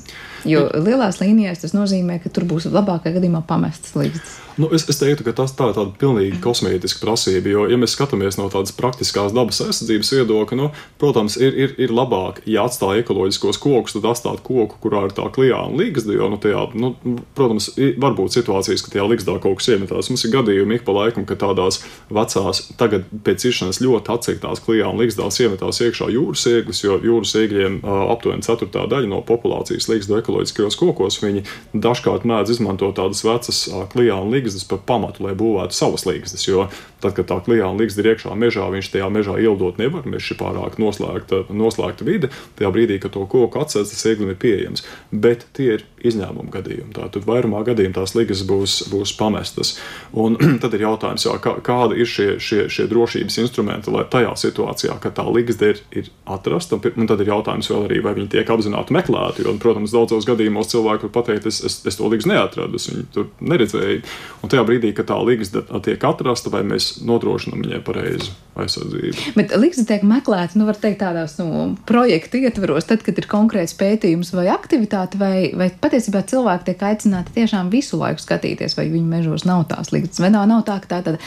Jo 0.50 0.68
lielās 0.76 1.20
līnijās 1.24 1.66
tas 1.66 1.76
nozīmē, 1.76 2.22
ka 2.24 2.32
tur 2.34 2.48
būs 2.50 2.70
labākajā 2.72 3.18
gadījumā 3.18 3.44
pamestas 3.48 3.98
līdzekļus. 4.00 4.38
Nu, 4.60 4.68
es, 4.76 4.84
es 4.92 4.98
teiktu, 5.00 5.24
ka 5.24 5.32
tas 5.38 5.54
tā 5.56 5.70
ir 5.70 5.76
tāda 5.78 5.94
pilnīgi 6.02 6.42
kosmētiska 6.44 7.00
prasība. 7.06 7.48
Jo, 7.54 7.62
ja 7.72 7.78
mēs 7.80 7.94
skatāmies 7.96 8.36
no 8.36 8.50
tādas 8.52 8.74
praktiskās 8.76 9.32
dabas 9.32 9.62
aizsardzības 9.64 10.12
viedokļa, 10.18 10.58
nu, 10.60 10.68
protams, 11.00 11.38
ir, 11.40 11.56
ir, 11.56 11.76
ir 11.80 11.94
labāk, 11.96 12.42
ja 12.50 12.66
atstāj 12.68 13.00
ekoloģiskos 13.06 13.60
kokus, 13.64 13.96
tad 13.96 14.10
atstāt 14.12 14.42
koku, 14.44 14.76
kurā 14.84 15.06
ir 15.08 15.16
tā 15.16 15.30
klijā 15.32 15.62
un 15.70 15.80
līgzda. 15.80 16.18
Jo, 16.18 16.28
nu, 16.34 16.42
tajā, 16.44 16.66
nu, 16.76 16.92
protams, 17.40 17.70
var 18.04 18.18
būt 18.20 18.36
situācijas, 18.36 18.84
ka 18.84 18.92
tajā 18.98 19.08
līgzdā 19.08 19.38
kaut 19.40 19.62
kas 19.62 19.72
iemetās. 19.78 20.12
Mums 20.12 20.28
ir 20.28 20.36
gadījumi 20.36 20.82
ik 20.82 20.84
pa 20.90 20.98
laikam, 20.98 21.24
ka 21.30 21.40
tādās 21.40 21.80
vecās, 22.20 22.61
tagad 22.80 23.07
pēc 23.26 23.47
iršanas 23.49 23.82
ļoti 23.84 24.13
atsiektās 24.15 24.61
klijā 24.65 24.91
un 24.91 24.99
līgzdās 25.01 25.39
iemetās 25.43 25.82
iekšā 25.86 26.09
jūras 26.13 26.45
ieglis, 26.51 26.84
jo 26.84 26.99
jūras 27.03 27.36
iegļiem 27.39 27.80
aptuveni 27.84 28.45
ceturtā 28.45 28.86
daļa 28.91 29.09
no 29.11 29.24
populācijas 29.26 29.89
līgzda 29.91 30.22
ekoloģiskajos 30.22 30.80
kokos. 30.80 31.20
Viņi 31.24 31.45
dažkārt 31.74 32.28
mēdz 32.30 32.55
izmantot 32.57 32.97
tādas 32.99 33.24
vecas 33.26 33.65
klijā 33.93 34.20
un 34.20 34.34
līgzdas 34.34 34.67
par 34.70 34.84
pamatu, 34.89 35.26
lai 35.26 35.36
būvētu 35.39 35.76
savas 35.76 36.05
līgstas. 36.09 36.45
Jo 36.47 36.67
tad, 36.99 37.15
kad 37.17 37.30
tā 37.30 37.39
klijāna 37.45 37.80
līgsta 37.80 38.03
ir 38.03 38.11
iekšā 38.13 38.36
mežā, 38.39 38.67
viņš 38.74 38.91
tajā 38.93 39.09
mežā 39.13 39.38
ieldot 39.41 39.80
nevar. 39.82 40.07
Mežs 40.09 40.34
ir 40.34 40.39
pārāk 40.39 40.80
noslēgta, 40.82 41.45
noslēgta 41.55 42.07
vide. 42.07 42.32
Tajā 42.59 42.72
brīdī, 42.76 42.99
kad 43.01 43.15
to 43.15 43.26
koku 43.30 43.61
atsēs, 43.61 43.93
tas 43.93 44.05
ieglim 44.09 44.34
ir 44.34 44.39
pieejams. 44.41 44.86
Bet 45.11 45.47
tie 45.57 45.72
ir 45.78 45.86
izņēmuma 46.05 46.51
gadījumi. 46.53 46.93
Tātad 46.95 47.28
vairumā 47.28 47.63
gadījumā 47.67 47.99
tās 47.99 48.15
līgas 48.17 48.43
būs, 48.47 48.80
būs 48.91 49.15
pamestas. 49.20 49.78
Un 50.11 50.38
tad 50.63 50.76
ir 50.76 50.86
jautājums, 50.88 51.28
jā, 51.28 51.38
kā, 51.43 51.55
kāda 51.65 51.97
ir 51.99 52.09
šie, 52.10 52.28
šie, 52.43 52.66
šie 52.72 52.86
drošības 52.89 53.38
instrumenti, 53.43 53.91
lai 53.93 54.03
tajā 54.12 54.34
situācijā, 54.39 54.97
kad 55.01 55.16
tā 55.18 55.26
līgsta 55.26 55.72
ir, 55.74 55.82
ir 55.95 56.10
atrasta, 56.30 56.78
un 56.78 57.10
tad 57.10 57.24
ir 57.24 57.32
jautājums 57.32 57.70
vēl 57.72 57.88
arī, 57.88 58.01
vai 58.05 58.14
viņi 58.18 58.32
tiek 58.36 58.51
apzināti 58.53 58.95
meklēti. 58.95 59.45
Jo, 59.45 59.55
protams, 59.62 59.93
daudzos 59.95 60.28
gadījumos 60.30 60.72
cilvēki 60.74 61.07
var 61.07 61.16
pateikt, 61.20 61.49
es, 61.49 61.62
es, 61.66 61.80
es 61.89 61.99
to 61.99 62.12
līgstu 62.12 62.32
neatradu, 62.34 62.80
es 62.80 62.89
viņu 62.91 63.07
tur 63.16 63.30
neredzēju. 63.41 64.03
Un 64.43 64.53
tajā 64.53 64.66
brīdī, 64.68 64.93
kad 64.97 65.10
tā 65.10 65.18
līgsta 65.24 65.66
tiek 65.86 66.05
atrasta, 66.10 66.53
vai 66.53 66.64
mēs 66.68 66.99
nodrošinām 67.07 67.66
viņai 67.66 67.82
pareizu 67.88 68.36
aizsardzību. 68.60 69.34
Bet 69.38 69.55
līgsta 69.57 69.88
tiek 69.89 70.05
meklēta, 70.07 70.60
nu, 70.60 70.68
var 70.70 70.80
teikt, 70.80 71.01
tādās 71.03 71.38
nu, 71.39 71.74
projektu 71.89 72.41
ietvaros, 72.43 72.88
tad, 72.89 73.03
kad 73.05 73.18
ir 73.20 73.30
konkrēts 73.30 73.76
pētījums 73.80 74.34
vai 74.36 74.49
aktivitāte, 74.53 75.20
vai, 75.22 75.49
vai 75.57 75.70
patiesībā 75.72 76.26
cilvēki 76.30 76.72
tiek 76.72 76.88
aicināti 76.91 77.36
tiešām 77.39 77.72
visu 77.74 77.99
laiku 78.01 78.24
skatīties, 78.24 78.76
vai 78.78 78.89
viņu 78.91 79.07
mežos 79.10 79.47
nav 79.47 79.66
tās 79.72 79.93
līgstas. 79.95 80.22
Vai 80.24 80.34
nav, 80.36 80.47
nav 80.51 80.66
tā, 80.68 80.80
ka 80.84 80.91
tā 80.91 80.99
tāda 81.05 81.20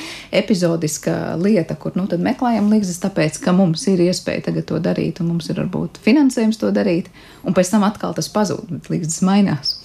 epizodiska 0.72 1.36
lieta, 1.36 1.74
kur 1.74 1.92
nu, 1.94 2.06
meklējam 2.06 2.70
līgstas, 2.72 3.00
tāpēc, 3.02 3.40
ka 3.42 3.52
mums 3.52 3.86
ir 3.88 4.00
iespēja 4.00 4.48
tagad 4.48 4.66
to 4.66 4.78
darīt, 4.80 5.20
un 5.20 5.32
mums 5.32 5.50
ir 5.50 5.60
varbūt 5.60 6.00
finansējums 6.02 6.58
to 6.58 6.70
darīt, 6.72 7.10
un 7.44 7.54
pēc 7.54 7.70
tam 7.70 7.84
atkal 7.84 8.14
tas 8.14 8.28
pazūd, 8.32 8.70
bet 8.70 8.90
līgstas 8.90 9.22
mainās. 9.22 9.76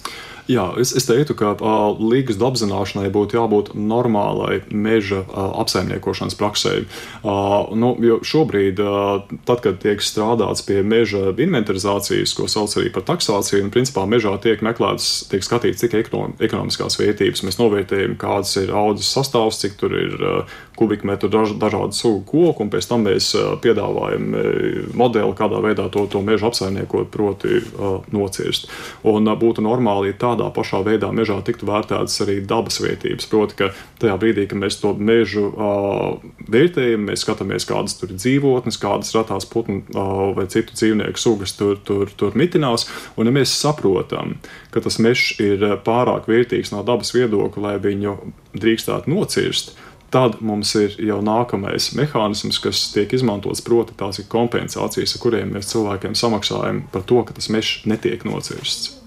Jā, 0.48 0.70
es, 0.80 0.94
es 0.96 1.04
teiktu, 1.04 1.34
ka 1.36 1.50
uh, 1.60 1.98
līgas 2.00 2.38
apzināšanai 2.40 3.10
būtu 3.12 3.36
jābūt 3.36 3.66
normālai 3.76 4.62
meža 4.72 5.20
uh, 5.20 5.50
apsaimniekošanas 5.60 6.38
praksē. 6.40 6.72
Uh, 7.20 7.68
nu, 7.76 7.90
šobrīd, 8.24 8.80
uh, 8.80 9.28
tad, 9.44 9.60
kad 9.66 9.76
tiek 9.82 10.00
strādāts 10.00 10.64
pie 10.64 10.80
meža 10.80 11.34
inventarizācijas, 11.36 12.32
ko 12.32 12.48
sauc 12.48 12.78
arī 12.80 12.88
par 12.94 13.04
taksāciju, 13.10 13.66
un 13.66 13.74
principā 13.74 14.06
mežā 14.08 14.32
tiek 14.40 14.64
meklēts, 14.64 15.28
tiek 15.28 15.44
skatīts 15.44 15.84
tikai 15.84 16.06
ekonomiskās 16.08 16.96
vērtības. 16.96 17.44
Mēs 17.44 17.60
novērtējam, 17.60 18.16
kādas 18.16 18.56
ir 18.62 18.72
audzes 18.72 19.12
sastāvs, 19.12 19.60
cik 19.60 19.76
tur 19.84 19.92
ir 20.00 20.16
uh, 20.16 20.58
kubikmetru 20.78 21.30
daž, 21.32 21.56
dažādu 21.58 21.98
sugu 21.98 22.22
koku, 22.28 22.64
un 22.64 22.72
pēc 22.72 22.88
tam 22.90 23.04
mēs 23.08 23.32
piedāvājam 23.64 24.30
modeli, 24.98 25.36
kādā 25.38 25.62
veidā 25.64 25.88
to, 25.92 26.06
to 26.10 26.22
mežu 26.22 26.48
apsaimniekot, 26.48 27.10
proti 27.10 27.60
nocirst. 28.14 28.70
Un 29.08 29.26
būtu 29.38 29.64
normāli 29.64 30.14
tā 30.14 30.28
tādā 30.28 30.48
pašā 30.54 30.82
veidā 30.86 31.10
mežā 31.14 31.38
tiktu 31.44 31.68
vērtētas 31.68 32.22
arī 32.24 32.38
dabas 32.46 32.80
vērtības. 32.82 33.28
Proti, 33.30 33.56
ka 33.58 33.70
tajā 34.02 34.16
brīdī, 34.20 34.46
kad 34.50 34.60
mēs 34.60 34.78
to 34.82 34.92
mežu 34.94 35.48
vērtējam, 36.52 37.08
mēs 37.08 37.24
skatāmies, 37.24 37.66
kādas 37.68 37.98
tur 38.00 38.12
ir 38.12 38.20
dzīvotnes, 38.20 38.80
kādas 38.82 39.14
ratās 39.16 39.48
putnu 39.48 39.82
vai 40.36 40.46
citu 40.52 40.76
dzīvnieku 40.76 41.20
sugas 41.20 41.56
tur, 41.58 41.78
tur, 41.84 42.12
tur 42.18 42.38
mitinās. 42.38 42.88
Un 43.16 43.30
ja 43.30 43.34
mēs 43.34 43.56
saprotam, 43.56 44.38
ka 44.74 44.84
tas 44.84 45.00
mežs 45.02 45.38
ir 45.42 45.64
pārāk 45.86 46.28
vērtīgs 46.30 46.74
no 46.74 46.84
dabas 46.86 47.14
viedokļa, 47.16 47.64
lai 47.64 47.76
viņu 47.82 48.16
drīkstētu 48.58 49.12
nocirst, 49.12 49.76
tad 50.10 50.38
mums 50.44 50.74
ir 50.80 50.96
jau 51.02 51.18
nākamais 51.24 51.90
mehānisms, 51.98 52.60
kas 52.64 52.86
tiek 52.94 53.12
izmantots. 53.16 53.64
Proti, 53.64 53.96
tās 53.98 54.20
ir 54.22 54.28
kompensācijas, 54.32 55.16
ar 55.16 55.24
kuriem 55.24 55.56
mēs 55.56 55.72
cilvēkiem 55.72 56.16
samaksājam 56.18 56.84
par 56.92 57.04
to, 57.08 57.22
ka 57.24 57.36
tas 57.36 57.50
mežs 57.52 57.82
netiek 57.88 58.24
nocirsts. 58.28 58.97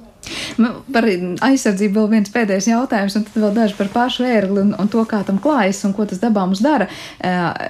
Par 0.94 1.08
aizsardzību 1.48 2.00
vēl 2.00 2.10
viens 2.16 2.32
pēdējais 2.34 2.70
jautājums, 2.72 3.18
un 3.18 3.26
tad 3.28 3.40
vēl 3.44 3.56
daži 3.56 3.78
par 3.78 3.92
pašu 3.94 4.26
ērgli 4.28 4.64
un, 4.66 4.74
un 4.80 4.92
to, 4.92 5.04
kā 5.10 5.22
tam 5.28 5.40
klājas 5.42 5.84
un 5.88 5.96
ko 5.98 6.06
tas 6.10 6.22
dabā 6.22 6.46
mums 6.48 6.62
dara. 6.64 6.88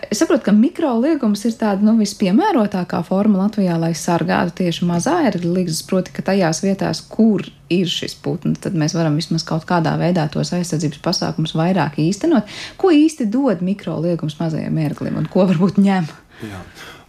Es 0.09 0.21
saprotu, 0.21 0.45
ka 0.49 0.55
mikroliegums 0.55 1.45
ir 1.49 1.57
tāda 1.59 1.85
nu, 1.85 1.95
vispiemērotākā 2.01 3.01
forma 3.07 3.45
Latvijā, 3.45 3.77
lai 3.81 3.93
sargātu 3.97 4.61
tieši 4.61 4.87
mazā 4.89 5.17
ērgļa 5.29 5.55
līgas, 5.57 5.83
proti, 5.87 6.13
ka 6.15 6.25
tajās 6.31 6.63
vietās, 6.65 7.03
kur 7.11 7.45
ir 7.71 7.87
šis 7.87 8.17
putns, 8.23 8.59
tad 8.63 8.75
mēs 8.77 8.95
varam 8.97 9.15
vismaz 9.19 9.45
kaut 9.47 9.63
kādā 9.69 9.93
veidā 9.99 10.27
tos 10.31 10.51
aizsardzības 10.55 10.99
pasākumus 11.05 11.55
vairāk 11.55 12.01
īstenot. 12.03 12.49
Ko 12.81 12.91
īsti 12.95 13.29
dod 13.31 13.63
mikroliegums 13.65 14.39
mazajam 14.41 14.81
ērglim 14.83 15.21
un 15.21 15.29
ko 15.31 15.47
varbūt 15.49 15.79
ņem? 15.81 16.09
Jā. 16.41 16.61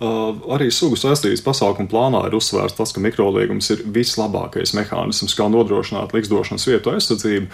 Uh, 0.02 0.34
arī 0.56 0.68
sugu 0.74 0.98
saistības 0.98 1.44
pasākumu 1.46 1.88
plānā 1.90 2.24
ir 2.28 2.34
uzsvērts 2.36 2.76
tas, 2.78 2.92
ka 2.92 3.02
mikroliegums 3.04 3.70
ir 3.74 3.84
vislabākais 3.94 4.74
mehānisms, 4.76 5.36
kā 5.38 5.46
nodrošināt 5.52 6.14
likstošanas 6.16 6.66
vietu 6.68 6.92
aizsardzību. 6.92 7.48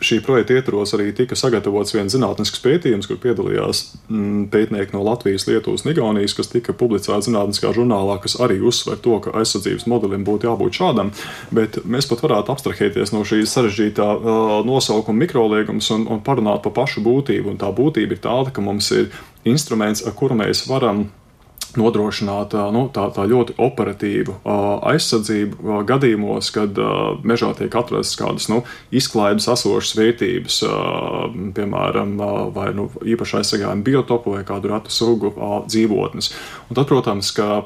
Šī 0.00 0.22
projekta 0.24 0.54
ietvaros 0.56 0.94
arī 0.96 1.10
tika 1.16 1.36
sagatavots 1.36 1.92
viens 1.92 2.14
zinātnisks 2.14 2.62
pētījums, 2.64 3.04
kur 3.10 3.18
piedalījās 3.20 3.82
mm, 4.08 4.46
pētnieki 4.52 4.96
no 4.96 5.02
Latvijas, 5.04 5.44
Lietuvas 5.48 5.84
un 5.84 5.92
Igaunijas, 5.92 6.34
kas 6.38 6.48
tika 6.48 6.72
publicēts 6.72 7.28
zinātniskā 7.28 7.74
žurnālā, 7.76 8.16
kas 8.24 8.38
arī 8.40 8.56
uzsver 8.64 8.96
to, 9.04 9.18
ka 9.20 9.34
aizsardzības 9.42 9.84
modelim 9.92 10.24
būtu 10.24 10.48
jābūt 10.48 10.80
šādam. 10.80 11.12
Bet 11.52 11.82
mēs 11.84 12.08
pat 12.08 12.24
varētu 12.24 12.54
abstrahēties 12.54 13.12
no 13.12 13.26
šīs 13.28 13.52
sarežģītā 13.52 14.08
uh, 14.16 14.56
nosaukuma 14.64 15.26
mikroliegums 15.26 15.92
un, 15.96 16.08
un 16.08 16.24
parunāt 16.24 16.64
par 16.64 16.78
pašu 16.80 17.04
būtību. 17.04 17.52
Un 17.52 17.60
tā 17.60 17.68
būtība 17.68 18.16
ir 18.16 18.24
tāda, 18.24 18.56
ka 18.56 18.64
mums 18.64 18.88
ir 18.96 19.10
instruments, 19.44 20.06
ar 20.08 20.16
kuru 20.16 20.40
mēs 20.40 20.64
varam 20.70 21.10
nodrošināt 21.78 22.54
nu, 22.74 22.86
tā, 22.94 23.06
tā 23.14 23.26
ļoti 23.30 23.56
operatīvu 23.60 24.36
aizsardzību 24.90 25.80
gadījumos, 25.88 26.50
kad 26.54 26.78
mežā 27.26 27.52
tiek 27.58 27.74
atrastas 27.78 28.18
kādas 28.18 28.48
nu, 28.50 28.62
izklaides 28.94 29.48
esošas 29.52 29.94
vērtības, 29.98 30.60
piemēram, 31.56 32.16
vai 32.56 32.70
nu, 32.76 32.88
īpaši 33.04 33.40
aizsargājumi 33.40 33.86
biotopu 33.86 34.36
vai 34.36 34.44
kādu 34.48 34.72
ratu 34.72 34.94
sugu 34.94 35.32
dzīvotnes. 35.68 36.32
Un 36.70 36.78
tad, 36.78 36.86
protams, 36.90 37.32
ka 37.36 37.62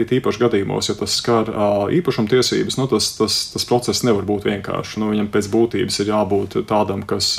ir 0.00 0.14
īpaši 0.18 0.44
gadījumos, 0.44 0.90
ja 0.90 0.98
tas 0.98 1.18
skar 1.20 1.50
īpašumtiesības, 1.94 2.78
nu, 2.80 2.88
tas, 2.90 3.12
tas, 3.18 3.40
tas 3.54 3.68
process 3.68 4.04
nevar 4.06 4.28
būt 4.28 4.48
vienkāršs. 4.48 4.98
Nu, 5.00 5.12
viņam 5.12 5.32
pēc 5.34 5.50
būtības 5.52 6.02
ir 6.02 6.14
jābūt 6.14 6.62
tādam, 6.68 7.04
kas 7.08 7.36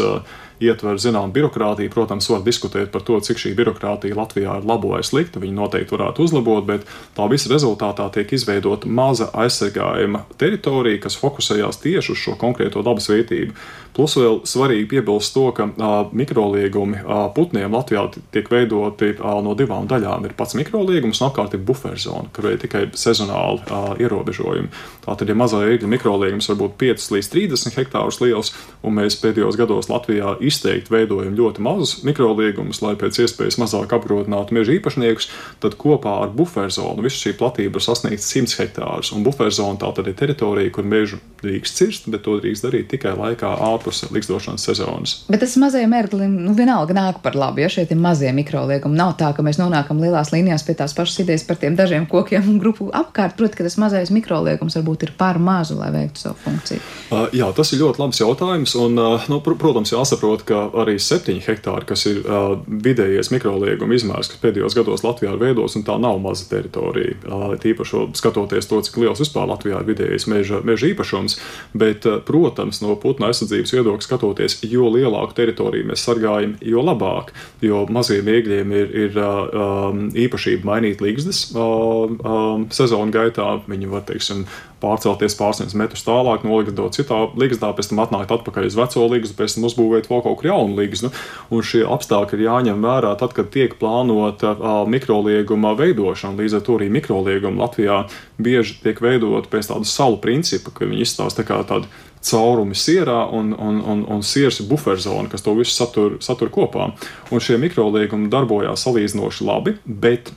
ietver 0.64 1.00
zinām 1.02 1.34
birokrātiju. 1.36 1.92
Protams, 1.94 2.30
var 2.32 2.44
diskutēt 2.46 2.92
par 2.94 3.04
to, 3.08 3.20
cik 3.24 3.40
šī 3.42 3.54
birokrātija 3.58 4.18
Latvijā 4.18 4.60
ir 4.60 4.68
laba 4.68 4.96
vai 4.96 5.02
slikta. 5.06 5.42
Viņi 5.42 5.56
noteikti 5.56 5.96
varētu 5.96 6.26
uzlabot, 6.26 6.66
bet 6.68 6.88
tā 7.18 7.28
visa 7.32 7.52
rezultātā 7.52 8.10
tiek 8.16 8.34
izveidota 8.36 8.88
maza 8.88 9.30
aizsargājuma 9.34 10.26
teritorija, 10.40 11.04
kas 11.06 11.18
fokusējās 11.20 11.82
tieši 11.84 12.16
uz 12.16 12.24
šo 12.26 12.36
konkrēto 12.40 12.84
dabas 12.86 13.10
vērtību. 13.12 13.56
Plus 14.00 14.14
vēl 14.16 14.38
svarīgi 14.48 14.86
piebilst 14.94 15.34
to, 15.36 15.48
ka 15.56 15.66
a, 15.68 15.90
mikroliegumi 16.16 17.02
a, 17.02 17.22
putniem 17.36 17.74
Latvijā 17.74 18.06
tiek 18.32 18.48
veidoti 18.52 19.16
a, 19.18 19.34
no 19.44 19.56
divām 19.60 19.90
daļām. 19.90 20.28
Ir 20.30 20.36
pats 20.38 20.56
mikroliegums, 20.60 21.20
un 21.20 21.28
apkārt 21.28 21.58
ir 21.58 21.64
buferzona, 21.66 22.30
kur 22.36 22.52
ir 22.52 22.60
tikai 22.62 22.86
sezonāli 22.96 23.66
a, 23.66 23.82
ierobežojumi. 24.00 24.70
Tātad, 25.04 25.32
ja 25.32 25.36
mazā 25.36 25.64
ēgļa 25.74 25.90
mikroliegums 25.96 26.48
var 26.52 26.60
būt 26.62 26.78
5 26.80 27.10
līdz 27.16 27.32
30 27.34 27.80
hektārus 27.80 28.22
liels, 28.24 28.54
un 28.86 28.96
mēs 29.02 29.18
pēdējos 29.20 29.58
gados 29.60 29.90
Latvijā 29.92 30.38
izteikti 30.50 30.94
veidojam 30.94 31.38
ļoti 31.38 31.64
mazus 31.66 31.96
mikroliegumus, 32.08 32.82
lai 32.86 32.96
pēc 33.00 33.22
iespējas 33.24 33.60
mazāk 33.62 33.94
apgrūtinātu 33.96 34.58
meža 34.58 34.76
īpašniekus, 34.78 35.30
tad 35.64 35.78
kopā 35.80 36.20
ar 36.26 36.34
buferzonu 36.36 37.06
visu 37.06 37.24
šī 37.24 37.36
platība 37.40 37.78
var 37.78 37.86
sasniegt 37.86 38.26
100 38.26 38.60
hektārus. 38.60 39.14
Un 39.16 39.26
buferzona 39.28 39.80
tā 39.80 39.92
tad 39.96 40.10
ir 40.10 40.18
teritorija, 40.20 40.74
kur 40.76 40.88
mežu 40.88 41.22
drīkst 41.44 41.80
cirst, 41.80 42.10
bet 42.12 42.26
to 42.26 42.38
drīkst 42.42 42.66
darīt 42.66 42.90
tikai 42.92 43.14
laikā 43.18 43.52
ārpus 43.70 44.04
likstošanas 44.14 44.66
sezonas. 44.68 45.16
Bet 45.30 45.44
tas 45.44 45.56
mazajam 45.62 45.94
ērglim 45.96 46.36
nu, 46.46 46.54
vienalga 46.58 46.96
nāk 46.96 47.22
par 47.24 47.38
labu, 47.40 47.64
ja 47.64 47.70
šie 47.72 47.86
ir 47.88 48.00
mazie 48.00 48.32
mikroliegumi. 48.36 48.98
Nav 49.00 49.16
tā, 49.20 49.32
ka 49.36 49.46
mēs 49.46 49.60
nonākam 49.62 50.02
lielās 50.02 50.34
līnijās 50.34 50.66
pie 50.68 50.76
tās 50.80 50.96
pašas 50.98 51.24
idejas 51.24 51.46
par 51.48 51.60
tiem 51.62 51.78
dažiem 51.80 52.08
kokiem 52.10 52.50
un 52.52 52.60
grupu 52.62 52.90
apkārt. 52.96 53.38
Protams, 53.40 53.58
ka 53.60 53.68
tas 53.68 53.78
mazais 53.82 54.12
mikroliegums 54.14 54.78
varbūt 54.80 55.08
ir 55.08 55.14
par 55.20 55.40
mazu, 55.42 55.78
lai 55.80 55.92
veiktu 55.96 56.26
savu 56.26 56.38
funkciju. 56.44 56.84
Uh, 57.10 57.26
jā, 57.36 57.50
tas 57.56 57.74
ir 57.74 57.84
ļoti 57.84 58.04
labs 58.04 58.22
jautājums. 58.22 58.76
Un, 58.80 59.00
uh, 59.00 59.30
nu, 59.32 59.40
pr 59.46 59.58
protams, 59.60 59.94
jāsaprot, 59.94 60.39
ka 60.48 60.62
arī 60.82 60.98
7 61.02 61.40
hektāri, 61.46 61.88
kas 61.90 62.06
ir 62.10 62.22
uh, 62.24 62.60
vidējais 62.68 63.32
mikrolieguma 63.34 63.96
izmērs, 63.98 64.32
kas 64.32 64.42
pēdējos 64.42 64.78
gados 64.78 65.04
Latvijā 65.06 65.34
ir 65.36 65.42
veidots, 65.42 65.78
un 65.80 65.86
tā 65.88 65.98
nav 66.02 66.20
maza 66.24 66.48
teritorija. 66.52 67.18
Uh, 67.26 67.56
tīpaši 67.62 68.06
skatoties 68.20 68.70
to, 68.70 68.82
cik 68.86 69.00
liels 69.04 69.22
vispār 69.24 69.50
Latvijā 69.50 69.82
ir 69.82 69.90
vidējais 69.90 70.28
meža, 70.32 70.62
meža 70.66 70.90
īpašums. 70.92 71.40
Bet, 71.74 72.08
uh, 72.10 72.20
protams, 72.26 72.82
no 72.84 72.96
putna 73.02 73.32
aizsardzības 73.32 73.76
viedokļa 73.78 74.08
skatoties, 74.08 74.60
jo 74.70 74.90
lielāku 74.94 75.38
teritoriju 75.38 75.90
mēs 75.92 76.06
sargājam, 76.08 76.56
jo 76.66 76.84
labāk. 76.86 77.34
Jo 77.66 77.86
maziem 77.92 78.28
viegļiem 78.30 78.74
ir, 78.76 78.96
ir 79.06 79.20
um, 79.20 80.08
īpašība 80.16 80.68
mainīt 80.70 81.04
līgstas 81.04 81.50
um, 81.54 82.20
um, 82.24 82.68
sezonu 82.74 83.14
gaitā. 83.16 83.52
Viņi 83.70 83.92
var, 83.92 84.06
teiksim, 84.08 84.46
pārcelties 84.82 85.38
pāris 85.40 85.76
metrus 85.78 86.06
tālāk, 86.08 86.46
nolikt 86.48 86.80
citā 86.96 87.22
līgzdā, 87.40 87.72
pēc 87.76 87.92
tam 87.92 88.04
atnākt 88.04 88.34
atpakaļ 88.36 88.70
uz 88.70 88.78
veco 88.80 89.06
līgstu, 89.12 89.38
pēc 89.38 89.58
tam 89.58 89.68
uzbūvēt 89.70 90.10
vēl 90.12 90.24
kaut 90.26 90.40
kur 90.40 90.50
jaunu 90.50 90.78
līgstu. 90.80 91.12
Un 91.54 91.66
šie 91.66 91.86
apstākļi 91.88 92.40
ir 92.40 92.46
jāņem 92.48 92.84
vērā 92.86 93.14
tad, 93.20 93.36
kad 93.38 93.52
tiek 93.54 93.76
plānota 93.80 94.56
mikrolieguma 94.90 95.76
veidošana. 95.80 96.40
Līdz 96.40 96.60
ar 96.60 96.66
to 96.68 96.78
arī 96.80 96.90
mikrolieguma 96.94 97.66
Latvijā 97.66 98.04
bieži 98.40 98.80
tiek 98.84 99.02
veidot 99.04 99.50
pēc 99.52 99.72
tāda 99.72 99.88
salu 99.90 100.20
principa, 100.22 100.74
ka 100.76 100.88
viņi 100.88 101.04
izstāsta 101.06 101.46
kā 101.48 101.62
tādu 101.68 101.90
caurumi 102.26 102.76
sierā 102.76 103.22
un, 103.36 103.54
un, 103.56 103.80
un, 103.80 104.04
un 104.12 104.24
sieras 104.26 104.60
buferzona, 104.68 105.30
kas 105.32 105.44
to 105.46 105.56
visu 105.58 105.72
satur, 105.76 106.20
satur 106.24 106.52
kopā. 106.52 106.92
Un 107.32 107.44
šie 107.44 107.60
mikroliegumi 107.62 108.32
darbojās 108.32 108.84
salīdzinoši 108.86 109.48
labi, 109.48 109.78
bet 109.86 110.34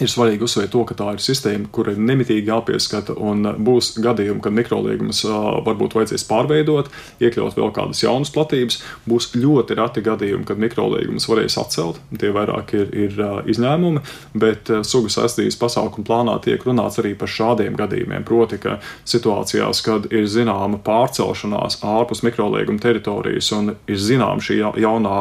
ir 0.00 0.10
svarīgi 0.10 0.46
uzsvērt 0.46 0.72
to, 0.74 0.84
ka 0.88 0.96
tā 0.98 1.12
ir 1.14 1.22
sistēma, 1.22 1.68
kur 1.74 1.90
ir 1.92 2.00
nemitīgi 2.00 2.50
jāpieskata, 2.50 3.16
un 3.20 3.44
būs 3.60 3.92
gadījumi, 4.02 4.42
kad 4.44 4.54
mikroliegumus 4.56 5.22
varbūt 5.66 5.96
vajadzēs 5.98 6.26
pārveidot, 6.28 6.90
iekļaut 7.22 7.58
vēl 7.58 7.72
kādas 7.76 8.02
jaunas 8.04 8.32
platības. 8.34 8.80
Būs 9.08 9.30
ļoti 9.36 9.76
reti 9.78 10.04
gadījumi, 10.06 10.46
kad 10.48 10.60
mikroliegumus 10.62 11.28
varēs 11.30 11.58
atcelt. 11.60 12.00
Tie 12.20 12.32
vairāk 12.34 12.74
ir, 12.78 12.90
ir 13.06 13.20
izņēmumi, 13.50 14.02
bet 14.40 14.70
sugas 14.86 15.18
aizsardzības 15.20 15.60
pasākumu 15.60 16.06
plānā 16.08 16.36
tiek 16.44 16.64
runāts 16.66 17.00
arī 17.02 17.14
par 17.18 17.30
šādiem 17.30 17.76
gadījumiem. 17.78 18.24
Proti, 18.28 18.60
ka 18.62 18.78
situācijās, 19.08 19.82
kad 19.86 20.08
ir 20.12 20.28
zināma 20.30 20.80
pārcelšanās 20.84 21.80
ārpus 21.86 22.24
mikrolieguma 22.26 22.82
teritorijas 22.82 23.50
un 23.56 23.74
ir 23.90 24.00
zināma 24.00 24.42
šī 24.44 24.60
jaunā 24.80 25.16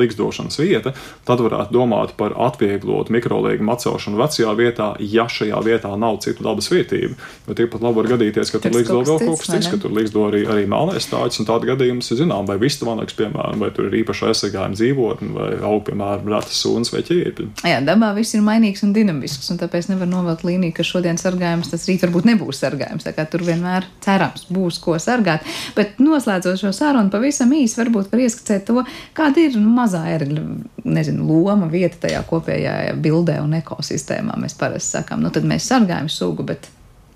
likstošanas 0.00 0.60
vieta, 0.60 0.94
tad 1.28 1.42
varētu 1.44 1.74
domāt 1.74 2.16
par 2.18 2.34
atvieglotu 2.48 3.14
mikroliegumu 3.14 3.74
atcelšanu 3.74 4.09
iecelšanu 4.10 4.18
vecajā 4.18 4.54
vietā, 4.56 4.96
ja 5.00 5.26
šajā 5.28 5.60
vietā 5.64 5.90
nav 5.96 6.20
citu 6.20 6.42
dabas 6.44 6.70
vietību. 6.70 7.14
Bet 7.46 7.56
tikpat 7.58 7.82
labi 7.82 7.96
var 8.00 8.08
gadīties, 8.16 8.50
ka 8.50 8.58
tur 8.60 8.74
līdz 8.74 8.90
vēl 8.90 9.04
kaut 9.06 9.40
kas 9.40 9.50
cits, 9.50 9.70
ka 9.70 9.78
tur 9.78 9.92
līdz 9.94 10.14
arī, 10.26 10.42
arī 10.46 10.66
melnais 10.66 11.06
stāsts, 11.06 11.40
un 11.40 11.46
tāda 11.46 11.66
gadījuma 11.72 12.02
ir 12.02 12.18
zinām, 12.20 12.46
vai 12.46 12.58
vistu 12.58 12.86
vanaks, 12.86 13.14
piemēram, 13.18 13.60
vai 13.60 13.70
tur 13.70 13.88
ir 13.88 13.98
īpaši 14.02 14.26
aizsargājumi 14.30 14.78
dzīvotni, 14.78 15.30
vai 15.34 15.50
aug, 15.60 15.82
piemēram, 15.86 16.28
retas 16.30 16.60
sunas 16.60 16.92
vai 16.92 17.02
ķirpļi. 17.06 17.48
Jā, 17.66 17.80
dabā 17.84 18.12
viss 18.16 18.34
ir 18.34 18.44
mainīgs 18.44 18.84
un 18.86 18.94
dinamisks, 18.96 19.50
un 19.52 19.60
tāpēc 19.60 19.90
nevar 19.90 20.10
novilkt 20.10 20.44
līniju, 20.46 20.74
ka 20.76 20.86
šodien 20.86 21.20
sargājums, 21.20 21.70
tas 21.72 21.86
rīt 21.88 22.04
varbūt 22.06 22.28
nebūs 22.30 22.62
sargājums. 22.62 23.06
Tā 23.06 23.14
kā 23.16 23.26
tur 23.30 23.44
vienmēr 23.46 23.88
cerams 24.04 24.46
būs 24.50 24.80
ko 24.82 24.96
sargāt. 25.02 25.46
Bet 25.76 26.00
noslēdzot 26.02 26.60
šo 26.60 26.72
sarunu, 26.76 27.12
pavisam 27.12 27.52
īsi 27.56 27.80
varbūt 27.80 28.10
var 28.12 28.24
ieskicēt 28.26 28.66
to, 28.68 28.84
kāda 29.16 29.46
ir 29.46 29.58
mazā 29.60 30.02
ērgļa, 30.14 30.44
nezinu, 30.90 31.26
loma, 31.28 31.68
vieta 31.70 32.06
tajā 32.06 32.22
kopējā 32.28 32.76
bildē 33.00 33.40
un 33.42 33.54
ekosistēmā 33.60 33.99
ekosistēmā 34.00 34.38
mēs 34.40 34.56
parasti 34.58 34.98
sakām, 34.98 35.22
nu 35.22 35.30
tad 35.30 35.44
mēs 35.44 35.68
sargājam 35.68 36.08
sugu, 36.08 36.44
bet 36.44 36.68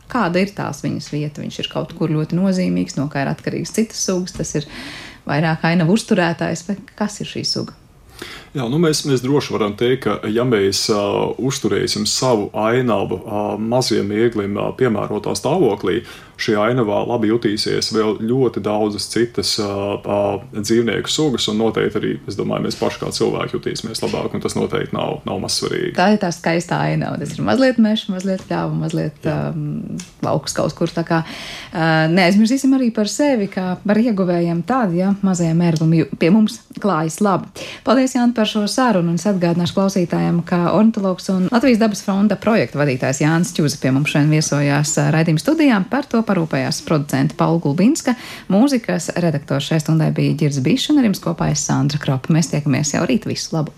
kāda 0.09 0.41
ir 0.41 0.53
tās 0.55 0.83
viņas 0.85 1.11
vieta? 1.13 1.43
Viņš 1.43 1.59
ir 1.61 1.71
kaut 1.73 1.95
kur 1.97 2.11
ļoti 2.11 2.37
nozīmīgs, 2.37 2.97
no 2.99 3.09
kā 3.09 3.25
ir 3.25 3.31
atkarīgs 3.33 3.73
citas 3.75 4.05
sugas, 4.05 4.33
tas 4.33 4.55
ir 4.55 4.67
vairāk 5.27 5.65
ainavu 5.65 5.97
uzturētājs, 5.97 6.67
bet 6.69 6.79
kas 6.97 7.21
ir 7.21 7.27
šī 7.27 7.45
suga? 7.45 7.75
Jā, 8.55 8.69
nu 8.71 8.79
mēs, 8.79 9.01
mēs 9.09 9.23
droši 9.25 9.51
varam 9.51 9.73
teikt, 9.75 10.05
ka, 10.05 10.13
ja 10.31 10.45
mēs 10.47 10.85
uh, 10.95 11.33
uzturēsim 11.43 12.05
savu 12.07 12.53
ainavu 12.55 13.19
uh, 13.19 13.41
maziem 13.59 14.13
ieglim 14.15 14.55
uh, 14.55 14.69
piemērotā 14.79 15.35
stāvoklī, 15.35 16.05
šī 16.39 16.55
ainavā 16.59 17.01
labi 17.07 17.31
jutīsies 17.31 17.93
vēl 17.95 18.19
ļoti 18.27 18.63
daudzas 18.65 19.07
citas 19.11 19.55
uh, 19.63 19.97
uh, 19.99 20.43
dzīvnieku 20.55 21.11
sugas, 21.11 21.47
un 21.51 21.61
noteikti 21.63 21.99
arī, 22.01 22.13
es 22.31 22.39
domāju, 22.39 22.67
mēs 22.67 22.79
paši 22.79 23.01
kā 23.03 23.11
cilvēki 23.15 23.59
jutīsimies 23.59 24.03
labāk, 24.03 24.35
un 24.35 24.43
tas 24.43 24.57
noteikti 24.59 24.97
nav, 24.97 25.21
nav 25.27 25.43
maz 25.43 25.59
svarīgi. 25.61 25.95
Tā 25.99 26.13
ir 26.15 26.21
tā 26.23 26.31
skaistā 26.35 26.81
ainava. 26.91 27.19
Tas 27.23 27.35
ir 27.35 27.43
mazliet 27.47 27.79
meža, 27.83 28.11
mazliet 28.15 28.47
ļāva, 28.51 28.75
mazliet 28.85 29.29
um, 29.31 29.67
lauks 30.27 30.57
kaut 30.57 30.75
kur. 30.79 30.95
Tā 30.95 31.07
kā 31.07 31.23
uh, 31.27 32.07
neaizmirsīsim 32.15 32.75
arī 32.79 32.91
par 32.95 33.11
sevi, 33.11 33.51
kā 33.51 33.77
par 33.83 34.03
ieguvējiem 34.03 34.63
tādu, 34.67 34.99
ja 35.03 35.15
mazajiem 35.27 35.63
mērgum 35.63 35.95
pie 36.19 36.33
mums 36.35 36.61
klājas 36.83 37.21
labi. 37.25 37.51
Paldies, 37.87 38.17
Jāni, 38.19 38.35
par 38.35 38.44
šo 38.49 38.65
sarunu, 38.71 39.15
un 39.15 39.21
es 39.21 39.27
atgādināšu 39.29 39.77
klausītājiem, 39.79 40.43
ka 40.49 40.59
ornitologs 40.77 41.31
un 41.33 41.47
Latvijas 41.53 41.81
dabas 41.81 42.05
fronta 42.05 42.37
projekta 42.41 42.81
vadītājs 42.81 43.23
Jānis 43.25 43.55
Čuza 43.57 43.81
pie 43.81 43.95
mums 43.95 44.13
šodien 44.13 44.35
viesojās 44.35 44.97
raidījuma 45.15 45.41
studijām 45.41 45.89
par 45.89 46.05
to 46.11 46.21
parūpējās 46.27 46.83
producenta 46.85 47.39
Paula 47.39 47.63
Gulbinska, 47.65 48.17
mūzikas 48.53 49.15
redaktors 49.17 49.71
šai 49.71 49.81
stundai 49.81 50.11
bija 50.15 50.37
Girs 50.45 50.61
Bišs 50.65 50.93
un 50.93 51.01
ar 51.01 51.09
jums 51.09 51.25
kopā 51.25 51.49
es 51.55 51.65
Sandra 51.65 52.03
Kropa. 52.03 52.35
Mēs 52.35 52.53
tiekamies 52.53 52.93
jau 52.97 53.07
rīt 53.09 53.25
visu 53.31 53.57
labu! 53.57 53.73